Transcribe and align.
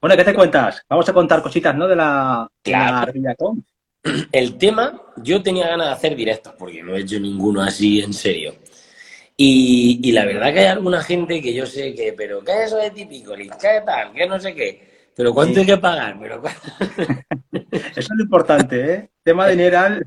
Bueno, 0.00 0.16
¿qué 0.16 0.24
te 0.24 0.34
cuentas? 0.34 0.82
Vamos 0.88 1.08
a 1.08 1.12
contar 1.12 1.42
cositas, 1.42 1.74
¿no? 1.74 1.86
De 1.86 1.94
la, 1.94 2.48
claro. 2.62 3.12
El 4.32 4.56
tema, 4.56 4.98
yo 5.18 5.42
tenía 5.42 5.68
ganas 5.68 5.88
de 5.88 5.92
hacer 5.92 6.16
directos, 6.16 6.54
porque 6.58 6.82
no 6.82 6.96
he 6.96 7.00
hecho 7.00 7.20
ninguno 7.20 7.60
así 7.60 8.00
en 8.00 8.14
serio. 8.14 8.54
Y, 9.36 10.12
la 10.12 10.24
verdad 10.24 10.52
que 10.52 10.60
hay 10.60 10.66
alguna 10.66 11.02
gente 11.02 11.40
que 11.42 11.52
yo 11.52 11.66
sé 11.66 11.94
que, 11.94 12.14
pero 12.14 12.42
¿qué 12.42 12.52
es 12.52 12.58
eso 12.66 12.78
de 12.78 12.90
típico? 12.90 13.34
¿Qué 13.34 13.82
tal? 13.84 14.12
¿Qué 14.12 14.26
no 14.26 14.40
sé 14.40 14.54
qué? 14.54 15.10
¿Pero 15.14 15.34
cuánto 15.34 15.60
hay 15.60 15.66
que 15.66 15.76
pagar? 15.76 16.18
Pero... 16.18 16.42
Eso 17.72 18.00
es 18.00 18.10
lo 18.10 18.24
importante, 18.24 18.94
¿eh? 18.94 19.10
Tema 19.22 19.48
dineral. 19.48 20.06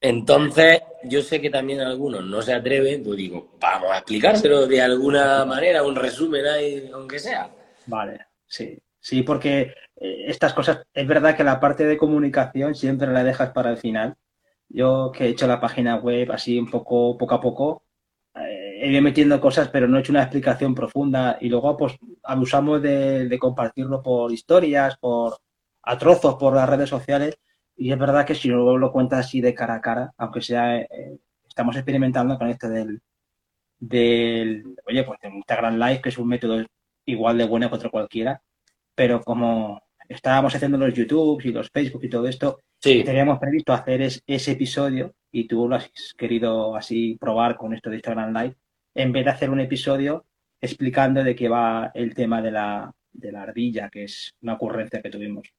Entonces, 0.00 0.80
yo 1.04 1.22
sé 1.22 1.40
que 1.40 1.50
también 1.50 1.80
algunos 1.80 2.24
no 2.24 2.42
se 2.42 2.52
atreven, 2.52 3.02
pues 3.02 3.16
digo, 3.16 3.56
vamos 3.58 3.90
a 3.90 3.98
explicárselo 3.98 4.66
de 4.66 4.82
alguna 4.82 5.44
manera, 5.44 5.82
un 5.82 5.96
resumen 5.96 6.46
ahí, 6.46 6.90
aunque 6.92 7.18
sea. 7.18 7.50
Vale, 7.86 8.18
sí. 8.46 8.78
Sí, 9.00 9.22
porque 9.22 9.74
eh, 9.96 10.24
estas 10.26 10.52
cosas, 10.52 10.82
es 10.92 11.06
verdad 11.06 11.36
que 11.36 11.44
la 11.44 11.60
parte 11.60 11.84
de 11.86 11.96
comunicación 11.96 12.74
siempre 12.74 13.12
la 13.12 13.22
dejas 13.22 13.50
para 13.50 13.70
el 13.70 13.76
final. 13.78 14.16
Yo 14.68 15.12
que 15.12 15.26
he 15.26 15.28
hecho 15.28 15.46
la 15.46 15.60
página 15.60 15.96
web 15.96 16.32
así 16.32 16.58
un 16.58 16.68
poco, 16.70 17.16
poco 17.16 17.34
a 17.34 17.40
poco, 17.40 17.86
he 18.80 18.90
ido 18.90 19.02
metiendo 19.02 19.40
cosas, 19.40 19.68
pero 19.68 19.88
no 19.88 19.96
he 19.96 20.00
hecho 20.00 20.12
una 20.12 20.22
explicación 20.22 20.74
profunda 20.74 21.38
y 21.40 21.48
luego 21.48 21.76
pues 21.76 21.96
abusamos 22.22 22.82
de, 22.82 23.36
compartirlo 23.40 24.02
por 24.02 24.32
historias, 24.32 24.96
por 24.98 25.38
a 25.82 25.98
trozos 25.98 26.34
por 26.36 26.54
las 26.54 26.68
redes 26.68 26.88
sociales 26.90 27.38
y 27.76 27.92
es 27.92 27.98
verdad 27.98 28.26
que 28.26 28.34
si 28.34 28.48
luego 28.48 28.78
lo 28.78 28.92
cuentas 28.92 29.26
así 29.26 29.40
de 29.40 29.54
cara 29.54 29.76
a 29.76 29.80
cara, 29.80 30.12
aunque 30.18 30.40
sea, 30.42 30.78
eh, 30.80 31.18
estamos 31.48 31.76
experimentando 31.76 32.38
con 32.38 32.48
esto 32.48 32.68
del, 32.68 33.00
del, 33.78 34.76
oye, 34.86 35.04
pues 35.04 35.20
de 35.20 35.28
Instagram 35.28 35.78
Live, 35.78 36.00
que 36.02 36.08
es 36.10 36.18
un 36.18 36.28
método 36.28 36.64
igual 37.06 37.38
de 37.38 37.44
bueno 37.44 37.68
que 37.68 37.76
otro 37.76 37.90
cualquiera, 37.90 38.42
pero 38.94 39.22
como 39.22 39.82
estábamos 40.08 40.54
haciendo 40.54 40.78
los 40.78 40.94
YouTube 40.94 41.40
y 41.44 41.52
los 41.52 41.70
Facebook 41.70 42.04
y 42.04 42.08
todo 42.08 42.26
esto, 42.26 42.60
teníamos 42.80 43.38
previsto 43.38 43.72
hacer 43.72 44.02
ese 44.02 44.52
episodio 44.52 45.14
y 45.32 45.46
tú 45.46 45.68
lo 45.68 45.76
has 45.76 45.90
querido 46.16 46.76
así 46.76 47.16
probar 47.18 47.56
con 47.56 47.74
esto 47.74 47.90
de 47.90 47.96
Instagram 47.96 48.34
Live, 48.34 48.56
en 48.94 49.12
vez 49.12 49.24
de 49.24 49.30
hacer 49.30 49.50
un 49.50 49.60
episodio 49.60 50.24
explicando 50.60 51.22
de 51.22 51.34
qué 51.34 51.48
va 51.48 51.90
el 51.94 52.14
tema 52.14 52.40
de 52.40 52.50
la, 52.50 52.92
de 53.12 53.32
la 53.32 53.42
ardilla, 53.42 53.88
que 53.90 54.04
es 54.04 54.34
una 54.42 54.54
ocurrencia 54.54 55.02
que 55.02 55.10
tuvimos. 55.10 55.52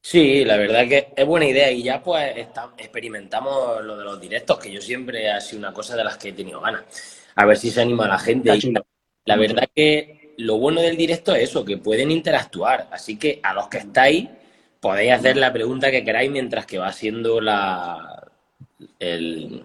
Sí, 0.00 0.44
la 0.44 0.56
verdad 0.56 0.88
que 0.88 1.12
es 1.16 1.26
buena 1.26 1.46
idea 1.46 1.70
y 1.70 1.82
ya 1.82 2.02
pues 2.02 2.34
experimentamos 2.78 3.84
lo 3.84 3.96
de 3.96 4.04
los 4.04 4.20
directos, 4.20 4.58
que 4.58 4.72
yo 4.72 4.80
siempre 4.80 5.30
ha 5.30 5.40
sido 5.40 5.58
una 5.58 5.72
cosa 5.72 5.96
de 5.96 6.04
las 6.04 6.16
que 6.16 6.28
he 6.28 6.32
tenido 6.32 6.60
ganas. 6.60 7.26
A 7.34 7.44
ver 7.44 7.56
si 7.56 7.70
se 7.70 7.82
anima 7.82 8.08
la 8.08 8.18
gente. 8.18 8.50
la 9.24 9.36
verdad 9.36 9.68
que 9.74 10.27
lo 10.38 10.58
bueno 10.58 10.80
del 10.80 10.96
directo 10.96 11.34
es 11.34 11.50
eso, 11.50 11.64
que 11.64 11.76
pueden 11.76 12.10
interactuar. 12.10 12.88
Así 12.90 13.18
que 13.18 13.40
a 13.42 13.52
los 13.52 13.68
que 13.68 13.78
estáis, 13.78 14.28
podéis 14.80 15.12
hacer 15.12 15.36
la 15.36 15.52
pregunta 15.52 15.90
que 15.90 16.04
queráis 16.04 16.30
mientras 16.30 16.64
que 16.64 16.78
va 16.78 16.92
siendo 16.92 17.40
la, 17.40 18.28
el, 18.98 19.64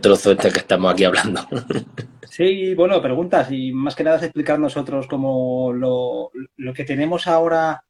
trozo 0.00 0.32
este 0.32 0.50
que 0.50 0.58
estamos 0.58 0.92
aquí 0.92 1.04
hablando. 1.04 1.40
Sí, 2.30 2.74
bueno, 2.74 3.00
preguntas 3.00 3.50
y 3.50 3.72
más 3.72 3.96
que 3.96 4.04
nada 4.04 4.18
es 4.18 4.22
explicar 4.22 4.60
nosotros 4.60 5.06
como 5.06 5.72
lo, 5.72 6.30
que 6.74 6.84
tenemos 6.84 7.26
ahora. 7.26 7.84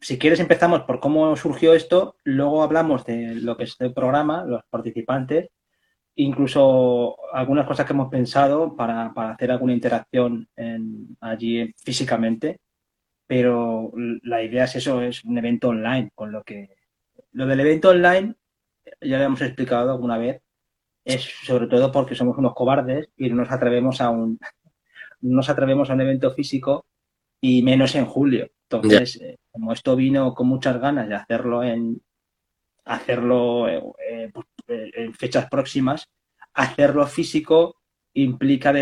Si 0.00 0.18
quieres 0.18 0.40
empezamos 0.40 0.80
por 0.82 0.98
cómo 0.98 1.36
surgió 1.36 1.72
esto, 1.72 2.16
luego 2.24 2.64
hablamos 2.64 3.06
de 3.06 3.36
lo 3.36 3.56
que 3.56 3.64
es 3.64 3.76
el 3.78 3.94
programa, 3.94 4.44
los 4.44 4.62
participantes, 4.68 5.48
incluso 6.16 7.16
algunas 7.32 7.66
cosas 7.66 7.86
que 7.86 7.92
hemos 7.92 8.10
pensado 8.10 8.76
para, 8.76 9.06
hacer 9.06 9.50
alguna 9.50 9.72
interacción 9.72 10.48
allí 11.20 11.72
físicamente, 11.76 12.60
pero 13.26 13.92
la 14.22 14.42
idea 14.42 14.64
es 14.64 14.76
eso, 14.76 15.00
es 15.02 15.24
un 15.24 15.38
evento 15.38 15.68
online, 15.68 16.10
con 16.14 16.32
lo 16.32 16.42
que 16.42 16.76
lo 17.32 17.46
del 17.46 17.60
evento 17.60 17.90
online 17.90 18.34
ya 19.00 19.18
lo 19.18 19.24
hemos 19.24 19.40
explicado 19.40 19.90
alguna 19.90 20.18
vez, 20.18 20.42
es 21.04 21.28
sobre 21.44 21.66
todo 21.66 21.90
porque 21.90 22.14
somos 22.14 22.36
unos 22.38 22.54
cobardes 22.54 23.08
y 23.16 23.28
no 23.30 23.36
nos 23.36 23.50
atrevemos 23.50 24.00
a 24.00 24.10
un, 24.10 24.38
nos 25.20 25.48
atrevemos 25.48 25.90
a 25.90 25.94
un 25.94 26.00
evento 26.00 26.32
físico 26.32 26.86
y 27.40 27.62
menos 27.62 27.94
en 27.94 28.06
julio. 28.06 28.48
Entonces, 28.70 29.20
eh, 29.20 29.38
como 29.50 29.72
esto 29.72 29.96
vino 29.96 30.32
con 30.34 30.46
muchas 30.46 30.80
ganas 30.80 31.08
de 31.08 31.14
hacerlo 31.14 31.62
en 31.62 32.00
hacerlo 32.84 33.68
eh, 33.68 33.80
pues, 34.32 34.46
eh, 34.46 34.51
en 34.94 35.14
fechas 35.14 35.48
próximas, 35.48 36.08
hacerlo 36.54 37.06
físico 37.06 37.76
implica 38.14 38.72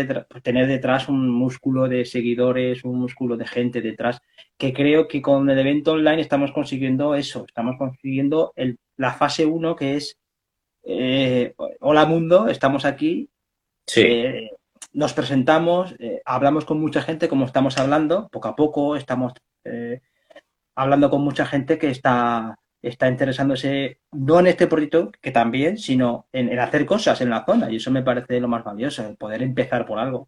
tener 0.43 0.67
detrás 0.67 1.07
un 1.07 1.29
músculo 1.29 1.87
de 1.87 2.03
seguidores, 2.05 2.83
un 2.83 2.99
músculo 2.99 3.37
de 3.37 3.47
gente 3.47 3.81
detrás, 3.81 4.19
que 4.57 4.73
creo 4.73 5.07
que 5.07 5.21
con 5.21 5.49
el 5.49 5.57
evento 5.57 5.93
online 5.93 6.21
estamos 6.21 6.51
consiguiendo 6.51 7.15
eso, 7.15 7.45
estamos 7.47 7.77
consiguiendo 7.77 8.51
el, 8.55 8.77
la 8.97 9.13
fase 9.13 9.45
1 9.45 9.75
que 9.75 9.95
es 9.95 10.17
eh, 10.83 11.53
hola 11.79 12.05
mundo, 12.05 12.47
estamos 12.47 12.85
aquí. 12.85 13.29
Eh, 13.95 14.49
nos 14.93 15.13
presentamos, 15.13 15.95
eh, 15.99 16.21
hablamos 16.25 16.65
con 16.65 16.79
mucha 16.79 17.01
gente 17.01 17.29
como 17.29 17.45
estamos 17.45 17.77
hablando, 17.77 18.29
poco 18.29 18.47
a 18.47 18.55
poco 18.55 18.95
estamos 18.95 19.33
hablando 20.75 21.09
con 21.09 21.21
mucha 21.21 21.45
gente 21.45 21.77
que 21.77 21.91
está, 21.91 22.57
está 22.81 23.07
interesándose 23.07 23.99
no 24.11 24.39
en 24.39 24.47
este 24.47 24.67
proyecto, 24.67 25.11
que 25.21 25.31
también, 25.31 25.77
sino 25.77 26.27
en, 26.31 26.57
hacer 26.59 26.85
cosas 26.85 27.21
en 27.21 27.29
la 27.29 27.45
zona. 27.45 27.71
Y 27.71 27.77
eso 27.77 27.91
me 27.91 28.01
parece 28.01 28.39
lo 28.39 28.47
más 28.47 28.63
valioso, 28.63 29.05
el 29.07 29.15
poder 29.15 29.43
empezar 29.43 29.85
por 29.85 29.99
algo. 29.99 30.27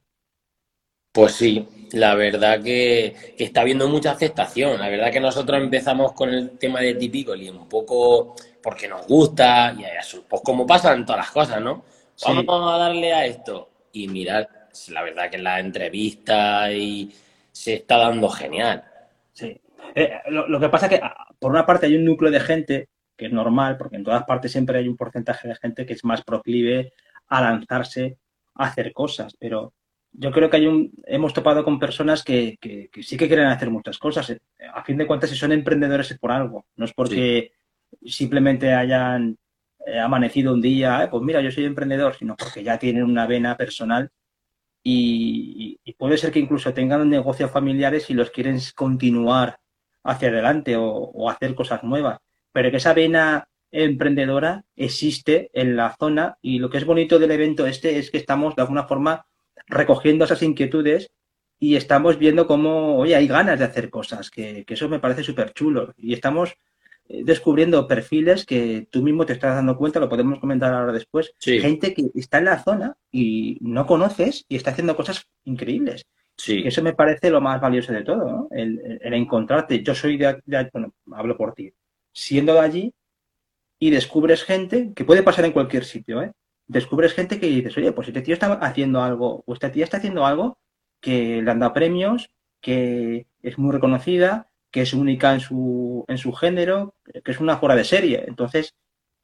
Pues 1.11 1.33
sí, 1.33 1.67
la 1.91 2.15
verdad 2.15 2.61
que, 2.61 3.35
está 3.37 3.61
habiendo 3.61 3.87
mucha 3.87 4.11
aceptación. 4.11 4.79
La 4.79 4.89
verdad 4.89 5.11
que 5.11 5.19
nosotros 5.19 5.61
empezamos 5.61 6.13
con 6.13 6.29
el 6.29 6.57
tema 6.57 6.79
de 6.79 6.95
típico 6.95 7.35
y 7.35 7.49
un 7.49 7.67
poco 7.67 8.35
porque 8.61 8.87
nos 8.87 9.05
gusta, 9.05 9.75
y 9.77 9.83
eso, 9.83 10.23
pues 10.27 10.41
como 10.41 10.65
pasan 10.65 11.05
todas 11.05 11.25
las 11.25 11.31
cosas, 11.31 11.61
¿no? 11.61 11.83
Vamos 12.25 12.73
a 12.73 12.77
darle 12.77 13.13
a 13.13 13.25
esto. 13.25 13.69
Y 13.91 14.07
mirar, 14.07 14.69
la 14.89 15.03
verdad 15.03 15.29
que 15.29 15.37
la 15.37 15.59
entrevista 15.59 16.71
y 16.71 17.13
se 17.51 17.75
está 17.75 17.97
dando 17.97 18.27
genial. 18.29 18.83
Sí. 19.33 19.59
Eh, 19.95 20.13
lo, 20.29 20.59
que 20.59 20.69
pasa 20.69 20.87
es 20.87 20.99
que, 20.99 21.01
por 21.43 21.51
una 21.51 21.65
parte, 21.65 21.87
hay 21.87 21.97
un 21.97 22.05
núcleo 22.05 22.31
de 22.31 22.39
gente 22.39 22.87
que 23.17 23.25
es 23.25 23.33
normal, 23.33 23.75
porque 23.77 23.97
en 23.97 24.03
todas 24.05 24.23
partes 24.23 24.53
siempre 24.53 24.79
hay 24.79 24.87
un 24.87 24.95
porcentaje 24.95 25.49
de 25.49 25.55
gente 25.55 25.85
que 25.85 25.91
es 25.91 26.05
más 26.05 26.23
proclive 26.23 26.93
a 27.27 27.41
lanzarse 27.41 28.17
a 28.55 28.67
hacer 28.67 28.93
cosas, 28.93 29.35
pero 29.37 29.73
yo 30.13 30.31
creo 30.31 30.49
que 30.49 30.55
hay 30.55 30.67
un, 30.67 30.93
hemos 31.05 31.33
topado 31.33 31.65
con 31.65 31.79
personas 31.79 32.23
que, 32.23 32.57
sí 33.01 33.17
que 33.17 33.27
quieren 33.27 33.47
hacer 33.47 33.69
muchas 33.69 33.97
cosas. 33.97 34.33
A 34.73 34.83
fin 34.85 34.95
de 34.95 35.05
cuentas, 35.05 35.29
si 35.29 35.35
son 35.35 35.51
emprendedores 35.51 36.11
es 36.11 36.17
por 36.17 36.31
algo, 36.31 36.65
no 36.77 36.85
es 36.85 36.93
porque 36.93 37.51
simplemente 38.05 38.73
hayan 38.73 39.37
eh, 39.85 39.99
amanecido 39.99 40.53
un 40.53 40.61
día, 40.61 41.03
eh, 41.03 41.07
pues 41.09 41.21
mira, 41.23 41.41
yo 41.41 41.51
soy 41.51 41.65
emprendedor, 41.65 42.15
sino 42.15 42.37
porque 42.37 42.63
ya 42.63 42.79
tienen 42.79 43.03
una 43.03 43.27
vena 43.27 43.57
personal 43.57 44.09
y, 44.81 45.77
puede 45.97 46.17
ser 46.17 46.31
que 46.31 46.39
incluso 46.39 46.73
tengan 46.73 47.09
negocios 47.09 47.51
familiares 47.51 48.09
y 48.09 48.13
los 48.13 48.31
quieren 48.31 48.59
continuar 48.75 49.59
hacia 50.03 50.29
adelante 50.29 50.75
o, 50.77 51.29
hacer 51.29 51.55
cosas 51.55 51.83
nuevas, 51.83 52.19
pero 52.51 52.71
que 52.71 52.77
esa 52.77 52.93
vena 52.93 53.47
emprendedora 53.71 54.63
existe 54.75 55.49
en 55.53 55.75
la 55.75 55.95
zona 55.97 56.37
y 56.41 56.59
lo 56.59 56.69
que 56.69 56.77
es 56.77 56.85
bonito 56.85 57.17
del 57.17 57.31
evento 57.31 57.65
este 57.65 57.97
es 57.97 58.11
que 58.11 58.17
estamos 58.17 58.55
de 58.55 58.61
alguna 58.61 58.83
forma 58.83 59.25
recogiendo 59.67 60.25
esas 60.25 60.43
inquietudes 60.43 61.11
y 61.59 61.75
estamos 61.75 62.19
viendo 62.19 62.45
cómo, 62.45 62.97
oye, 62.97 63.15
hay 63.15 63.27
ganas 63.27 63.57
de 63.57 63.65
hacer 63.65 63.89
cosas, 63.89 64.29
que, 64.29 64.63
que 64.65 64.73
eso 64.75 64.89
me 64.89 64.99
parece 64.99 65.23
súper 65.23 65.53
chulo 65.53 65.93
y 65.97 66.13
estamos 66.13 66.55
eh, 67.09 67.23
descubriendo 67.25 67.85
perfiles 67.87 68.45
que 68.45 68.87
tú 68.89 69.01
mismo 69.01 69.25
te 69.25 69.33
estás 69.33 69.55
dando 69.55 69.77
cuenta, 69.77 69.99
lo 69.99 70.09
podemos 70.09 70.39
comentar 70.39 70.73
ahora 70.73 70.93
después. 70.93 71.33
Gente 71.39 71.93
que 71.93 72.05
está 72.15 72.37
en 72.37 72.45
la 72.45 72.63
zona 72.63 72.95
y 73.11 73.57
no 73.61 73.85
conoces 73.85 74.45
y 74.47 74.55
está 74.55 74.71
haciendo 74.71 74.95
cosas 74.95 75.27
increíbles. 75.43 76.05
Sí. 76.37 76.63
Eso 76.65 76.81
me 76.81 76.93
parece 76.93 77.29
lo 77.29 77.41
más 77.41 77.61
valioso 77.61 77.93
de 77.93 78.03
todo, 78.03 78.47
el, 78.51 78.99
encontrarte. 79.01 79.83
Yo 79.83 79.95
soy 79.95 80.17
de, 80.17 80.41
bueno, 80.73 80.93
hablo 81.11 81.37
por 81.37 81.53
ti, 81.53 81.71
siendo 82.11 82.53
de 82.53 82.59
allí 82.59 82.93
y 83.79 83.89
descubres 83.91 84.43
gente 84.43 84.93
que 84.95 85.05
puede 85.05 85.23
pasar 85.23 85.45
en 85.45 85.51
cualquier 85.51 85.85
sitio, 85.85 86.21
¿eh? 86.21 86.31
Descubres 86.67 87.13
gente 87.13 87.39
que 87.39 87.47
dices, 87.47 87.77
oye, 87.77 87.91
pues 87.91 88.07
este 88.07 88.21
tío 88.21 88.33
está 88.33 88.53
haciendo 88.53 89.01
algo, 89.03 89.43
o 89.45 89.53
esta 89.53 89.71
tía 89.71 89.83
está 89.83 89.97
haciendo 89.97 90.25
algo 90.25 90.57
que 91.01 91.41
le 91.41 91.51
han 91.51 91.73
premios, 91.73 92.29
que 92.61 93.27
es 93.41 93.57
muy 93.59 93.73
reconocida, 93.73 94.49
que 94.71 94.81
es 94.81 94.93
única 94.93 95.33
en 95.33 95.41
su, 95.41 96.05
en 96.07 96.17
su 96.17 96.31
género, 96.33 96.95
que 97.03 97.31
es 97.31 97.39
una 97.39 97.57
fuera 97.57 97.75
de 97.75 97.83
serie. 97.83 98.23
Entonces, 98.25 98.73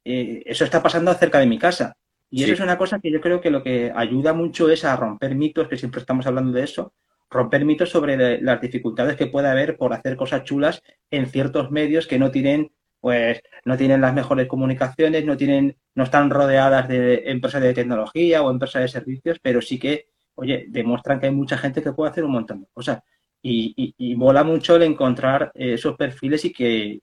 eh, 0.04 0.42
eso 0.46 0.64
está 0.64 0.82
pasando 0.82 1.12
cerca 1.14 1.38
de 1.40 1.46
mi 1.46 1.58
casa. 1.58 1.96
Y 2.30 2.44
eso 2.44 2.52
es 2.52 2.60
una 2.60 2.78
cosa 2.78 3.00
que 3.00 3.10
yo 3.10 3.20
creo 3.20 3.40
que 3.40 3.50
lo 3.50 3.62
que 3.62 3.92
ayuda 3.94 4.32
mucho 4.32 4.70
es 4.70 4.84
a 4.84 4.94
romper 4.94 5.34
mitos, 5.34 5.66
que 5.66 5.76
siempre 5.76 6.00
estamos 6.00 6.26
hablando 6.26 6.52
de 6.52 6.62
eso, 6.62 6.94
romper 7.28 7.64
mitos 7.64 7.90
sobre 7.90 8.40
las 8.40 8.60
dificultades 8.60 9.16
que 9.16 9.26
puede 9.26 9.48
haber 9.48 9.76
por 9.76 9.92
hacer 9.92 10.16
cosas 10.16 10.44
chulas 10.44 10.82
en 11.10 11.26
ciertos 11.26 11.70
medios 11.70 12.06
que 12.06 12.18
no 12.18 12.30
tienen, 12.30 12.72
pues, 13.00 13.40
no 13.64 13.76
tienen 13.76 14.00
las 14.00 14.14
mejores 14.14 14.46
comunicaciones, 14.46 15.24
no 15.24 15.36
tienen, 15.36 15.76
no 15.94 16.04
están 16.04 16.30
rodeadas 16.30 16.88
de 16.88 17.30
empresas 17.30 17.62
de 17.62 17.74
tecnología 17.74 18.42
o 18.42 18.50
empresas 18.50 18.82
de 18.82 18.88
servicios, 18.88 19.38
pero 19.42 19.60
sí 19.60 19.78
que, 19.78 20.08
oye, 20.34 20.66
demuestran 20.68 21.18
que 21.18 21.26
hay 21.26 21.32
mucha 21.32 21.58
gente 21.58 21.82
que 21.82 21.92
puede 21.92 22.10
hacer 22.10 22.24
un 22.24 22.32
montón 22.32 22.60
de 22.60 22.66
cosas. 22.72 23.00
Y, 23.42 24.14
mola 24.16 24.44
mucho 24.44 24.76
el 24.76 24.82
encontrar 24.82 25.50
esos 25.54 25.96
perfiles 25.96 26.44
y 26.44 26.52
que, 26.52 27.00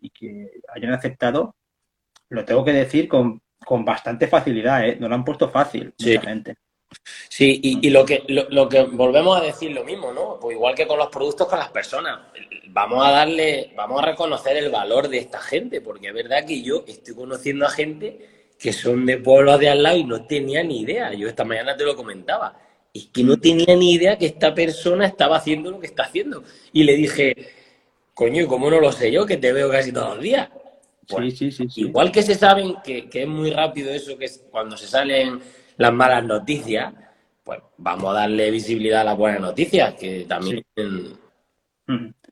hayan 0.74 0.94
aceptado, 0.94 1.56
lo 2.30 2.46
tengo 2.46 2.64
que 2.64 2.74
decir 2.74 3.08
con, 3.08 3.42
bastante 3.70 4.28
facilidad, 4.28 4.88
¿eh? 4.88 4.98
no 5.00 5.08
lo 5.08 5.16
han 5.16 5.26
puesto 5.26 5.50
fácil 5.50 5.94
mucha 6.00 6.22
gente. 6.22 6.56
Sí, 7.30 7.60
y, 7.62 7.90
lo, 7.90 8.06
que, 8.06 8.24
lo, 8.28 8.70
que 8.70 8.84
volvemos 8.84 9.40
a 9.40 9.44
decir 9.44 9.72
lo 9.72 9.84
mismo, 9.84 10.12
¿no? 10.14 10.40
Pues 10.40 10.56
igual 10.56 10.74
que 10.74 10.88
con 10.88 10.98
los 10.98 11.10
productos, 11.10 11.48
con 11.48 11.60
las 11.60 11.70
personas. 11.70 12.20
Vamos 12.70 13.06
a 13.06 13.12
darle, 13.12 13.74
vamos 13.76 14.02
a 14.02 14.06
reconocer 14.06 14.58
el 14.58 14.72
valor 14.72 15.10
de 15.10 15.20
esta 15.20 15.40
gente, 15.40 15.82
porque 15.82 16.08
es 16.08 16.14
verdad 16.14 16.46
que 16.46 16.62
yo 16.62 16.84
estoy 16.88 17.14
conociendo 17.14 17.66
a 17.66 17.70
gente 17.70 18.38
que 18.58 18.74
son 18.74 19.06
de 19.06 19.18
pueblos 19.18 19.60
de 19.60 19.70
al 19.70 19.84
lado 19.84 19.98
y 19.98 20.04
no 20.04 20.26
tenía 20.26 20.64
ni 20.64 20.82
idea. 20.82 21.14
Yo 21.14 21.28
esta 21.28 21.44
mañana 21.44 21.76
te 21.76 21.84
lo 21.84 21.96
comentaba. 21.96 22.58
Es 22.94 23.08
que 23.08 23.24
no 23.24 23.38
tenía 23.38 23.76
ni 23.76 23.94
idea 23.94 24.18
que 24.18 24.26
esta 24.26 24.54
persona 24.56 25.06
estaba 25.06 25.38
haciendo 25.38 25.70
lo 25.70 25.80
que 25.80 25.88
está 25.88 26.04
haciendo. 26.04 26.44
Y 26.74 26.84
le 26.84 26.96
dije, 26.96 27.36
coño, 28.14 28.42
¿y 28.42 28.48
cómo 28.48 28.72
no 28.72 28.80
lo 28.80 28.92
sé 28.92 29.12
yo? 29.12 29.26
Que 29.26 29.38
te 29.38 29.54
veo 29.54 29.70
casi 29.70 29.92
todos 29.92 30.16
los 30.16 30.24
días. 30.24 30.50
Sí, 31.08 31.32
sí, 31.32 31.52
sí, 31.52 31.68
Igual 31.78 32.12
que 32.12 32.22
se 32.22 32.36
saben 32.36 32.76
que, 32.84 33.10
que 33.10 33.24
es 33.24 33.28
muy 33.28 33.52
rápido 33.52 33.92
eso, 33.92 34.18
que 34.18 34.26
es 34.26 34.46
cuando 34.52 34.76
se 34.76 34.88
salen 34.88 35.40
las 35.78 35.94
malas 35.94 36.26
noticias, 36.26 36.94
pues 37.44 37.60
vamos 37.78 38.10
a 38.12 38.20
darle 38.20 38.52
visibilidad 38.52 39.02
a 39.02 39.06
las 39.06 39.18
buenas 39.18 39.40
noticias, 39.40 39.94
que 39.94 40.26
también... 40.28 40.64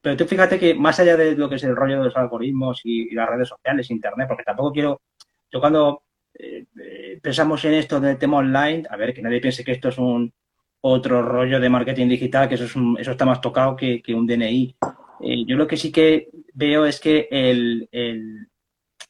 Pero 0.01 0.17
tú 0.17 0.25
fíjate 0.25 0.59
que 0.59 0.75
más 0.75 0.99
allá 0.99 1.15
de 1.15 1.35
lo 1.35 1.47
que 1.47 1.55
es 1.55 1.63
el 1.63 1.75
rollo 1.75 1.99
de 1.99 2.05
los 2.05 2.17
algoritmos 2.17 2.81
y, 2.83 3.13
las 3.15 3.29
redes 3.29 3.47
sociales, 3.47 3.89
internet, 3.89 4.27
porque 4.27 4.43
tampoco 4.43 4.73
quiero... 4.73 5.01
Yo 5.49 5.61
cuando 5.61 6.03
eh, 6.33 6.65
eh, 6.79 7.19
pensamos 7.21 7.63
en 7.63 7.75
esto 7.75 8.01
del 8.01 8.17
tema 8.17 8.37
online, 8.37 8.83
a 8.89 8.97
ver, 8.97 9.13
que 9.13 9.21
nadie 9.21 9.39
piense 9.39 9.63
que 9.63 9.71
esto 9.71 9.87
es 9.87 9.97
un 9.97 10.33
otro 10.81 11.21
rollo 11.21 11.59
de 11.59 11.69
marketing 11.69 12.09
digital, 12.09 12.49
que 12.49 12.55
eso, 12.55 12.65
es 12.65 12.75
eso 12.99 13.11
está 13.11 13.25
más 13.25 13.39
tocado 13.39 13.75
que, 13.75 14.03
un 14.09 14.27
DNI. 14.27 14.75
Eh, 15.21 15.45
yo 15.47 15.55
lo 15.55 15.65
que 15.65 15.77
sí 15.77 15.91
que 15.91 16.29
veo 16.53 16.85
es 16.85 16.99
que 16.99 17.27
el, 17.31 17.87
el, 17.91 18.49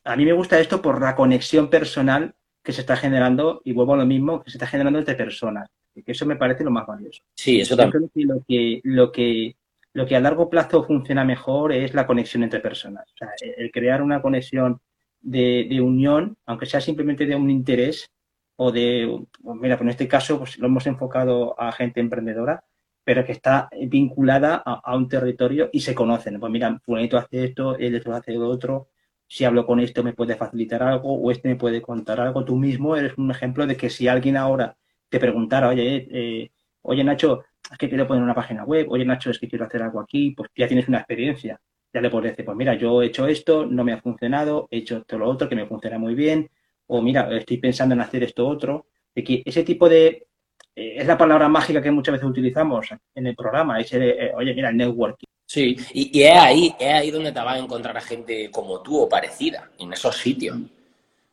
a 0.05 0.15
mí 0.15 0.25
me 0.25 0.33
gusta 0.33 0.59
esto 0.59 0.81
por 0.81 1.01
la 1.01 1.15
conexión 1.15 1.69
personal 1.69 2.35
que 2.63 2.71
se 2.71 2.81
está 2.81 2.95
generando, 2.95 3.61
y 3.63 3.73
vuelvo 3.73 3.93
a 3.93 3.97
lo 3.97 4.05
mismo, 4.05 4.41
que 4.41 4.49
se 4.49 4.57
está 4.57 4.65
generando 4.65 4.97
entre 4.97 5.15
personas. 5.15 5.69
Y 5.93 6.01
que 6.01 6.13
eso 6.13 6.25
me 6.25 6.35
parece 6.35 6.63
lo 6.63 6.71
más 6.71 6.87
valioso. 6.87 7.21
Sí, 7.35 7.61
eso 7.61 7.75
también. 7.77 8.09
lo 8.27 8.43
que, 8.47 8.81
lo 8.83 9.11
que, 9.11 9.55
lo 9.93 10.05
que 10.05 10.15
a 10.15 10.19
largo 10.19 10.49
plazo 10.49 10.83
funciona 10.83 11.23
mejor 11.23 11.71
es 11.71 11.93
la 11.93 12.07
conexión 12.07 12.43
entre 12.43 12.59
personas. 12.59 13.05
O 13.13 13.17
sea, 13.17 13.29
el 13.57 13.71
crear 13.71 14.01
una 14.01 14.21
conexión 14.21 14.81
de, 15.21 15.67
de 15.69 15.79
unión, 15.81 16.37
aunque 16.45 16.65
sea 16.65 16.81
simplemente 16.81 17.25
de 17.25 17.35
un 17.35 17.49
interés 17.49 18.09
o 18.57 18.71
de, 18.71 19.21
mira, 19.43 19.77
pues 19.77 19.81
en 19.81 19.89
este 19.89 20.07
caso 20.07 20.39
pues 20.39 20.57
lo 20.57 20.67
hemos 20.67 20.87
enfocado 20.87 21.59
a 21.59 21.71
gente 21.71 21.99
emprendedora, 21.99 22.63
pero 23.03 23.23
que 23.23 23.33
está 23.33 23.69
vinculada 23.87 24.55
a, 24.65 24.95
un 24.95 25.07
territorio 25.07 25.69
y 25.71 25.81
se 25.81 25.93
conocen. 25.93 26.39
Pues 26.39 26.51
mira, 26.51 26.79
Fulanito 26.83 27.17
hace 27.17 27.45
esto, 27.45 27.77
él 27.77 28.01
hace 28.11 28.33
lo 28.33 28.49
otro, 28.49 28.89
si 29.27 29.45
hablo 29.45 29.65
con 29.65 29.79
esto 29.79 30.03
me 30.03 30.13
puede 30.13 30.35
facilitar 30.35 30.83
algo 30.83 31.13
o 31.13 31.31
este 31.31 31.49
me 31.49 31.55
puede 31.55 31.81
contar 31.81 32.19
algo. 32.19 32.45
Tú 32.45 32.55
mismo 32.57 32.95
eres 32.95 33.17
un 33.17 33.31
ejemplo 33.31 33.65
de 33.67 33.75
que 33.77 33.89
si 33.89 34.07
alguien 34.07 34.37
ahora 34.37 34.77
te 35.09 35.19
preguntara, 35.19 35.69
oye, 35.69 36.07
eh, 36.11 36.51
oye 36.81 37.03
Nacho, 37.03 37.43
es 37.71 37.77
que 37.77 37.89
quiero 37.89 38.07
poner 38.07 38.23
una 38.23 38.35
página 38.35 38.63
web, 38.63 38.87
oye 38.89 39.05
Nacho, 39.05 39.31
es 39.31 39.39
que 39.39 39.47
quiero 39.47 39.65
hacer 39.65 39.81
algo 39.81 39.99
aquí, 39.99 40.31
pues 40.31 40.49
ya 40.55 40.67
tienes 40.67 40.87
una 40.87 40.99
experiencia. 40.99 41.59
Ya 41.93 42.01
le 42.01 42.09
puedes 42.09 42.31
decir, 42.31 42.45
pues 42.45 42.57
mira, 42.57 42.73
yo 42.75 43.01
he 43.01 43.07
hecho 43.07 43.27
esto, 43.27 43.65
no 43.65 43.83
me 43.83 43.93
ha 43.93 44.01
funcionado, 44.01 44.67
he 44.69 44.79
hecho 44.79 45.03
todo 45.03 45.19
lo 45.21 45.29
otro 45.29 45.47
que 45.47 45.55
me 45.55 45.65
funciona 45.65 45.97
muy 45.97 46.13
bien, 46.13 46.49
o 46.87 47.01
mira, 47.01 47.29
estoy 47.35 47.57
pensando 47.57 47.95
en 47.95 48.01
hacer 48.01 48.23
esto 48.23 48.47
otro. 48.47 48.87
Que 49.13 49.41
ese 49.45 49.63
tipo 49.63 49.87
de, 49.87 50.27
eh, 50.75 50.95
es 50.97 51.07
la 51.07 51.17
palabra 51.17 51.47
mágica 51.47 51.81
que 51.81 51.91
muchas 51.91 52.13
veces 52.13 52.29
utilizamos 52.29 52.89
en 53.15 53.27
el 53.27 53.35
programa, 53.35 53.79
ese, 53.79 54.09
eh, 54.09 54.33
oye, 54.35 54.53
mira, 54.53 54.69
el 54.69 54.77
networking. 54.77 55.27
Sí, 55.45 55.77
y, 55.93 56.23
es 56.23 56.35
ahí, 56.35 56.75
es 56.79 56.93
ahí 56.93 57.11
donde 57.11 57.31
te 57.31 57.39
vas 57.39 57.55
a 57.55 57.63
encontrar 57.63 57.95
a 57.95 58.01
gente 58.01 58.49
como 58.51 58.81
tú 58.81 59.01
o 59.01 59.09
parecida, 59.09 59.69
en 59.77 59.93
esos 59.93 60.17
sitios. 60.17 60.57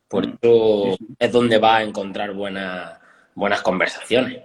Por 0.06 0.26
mm. 0.26 0.38
eso 0.41 0.97
es 1.19 1.32
donde 1.32 1.59
vas 1.59 1.81
a 1.81 1.82
encontrar 1.82 2.32
buenas, 2.35 2.99
buenas 3.35 3.62
conversaciones. 3.62 4.43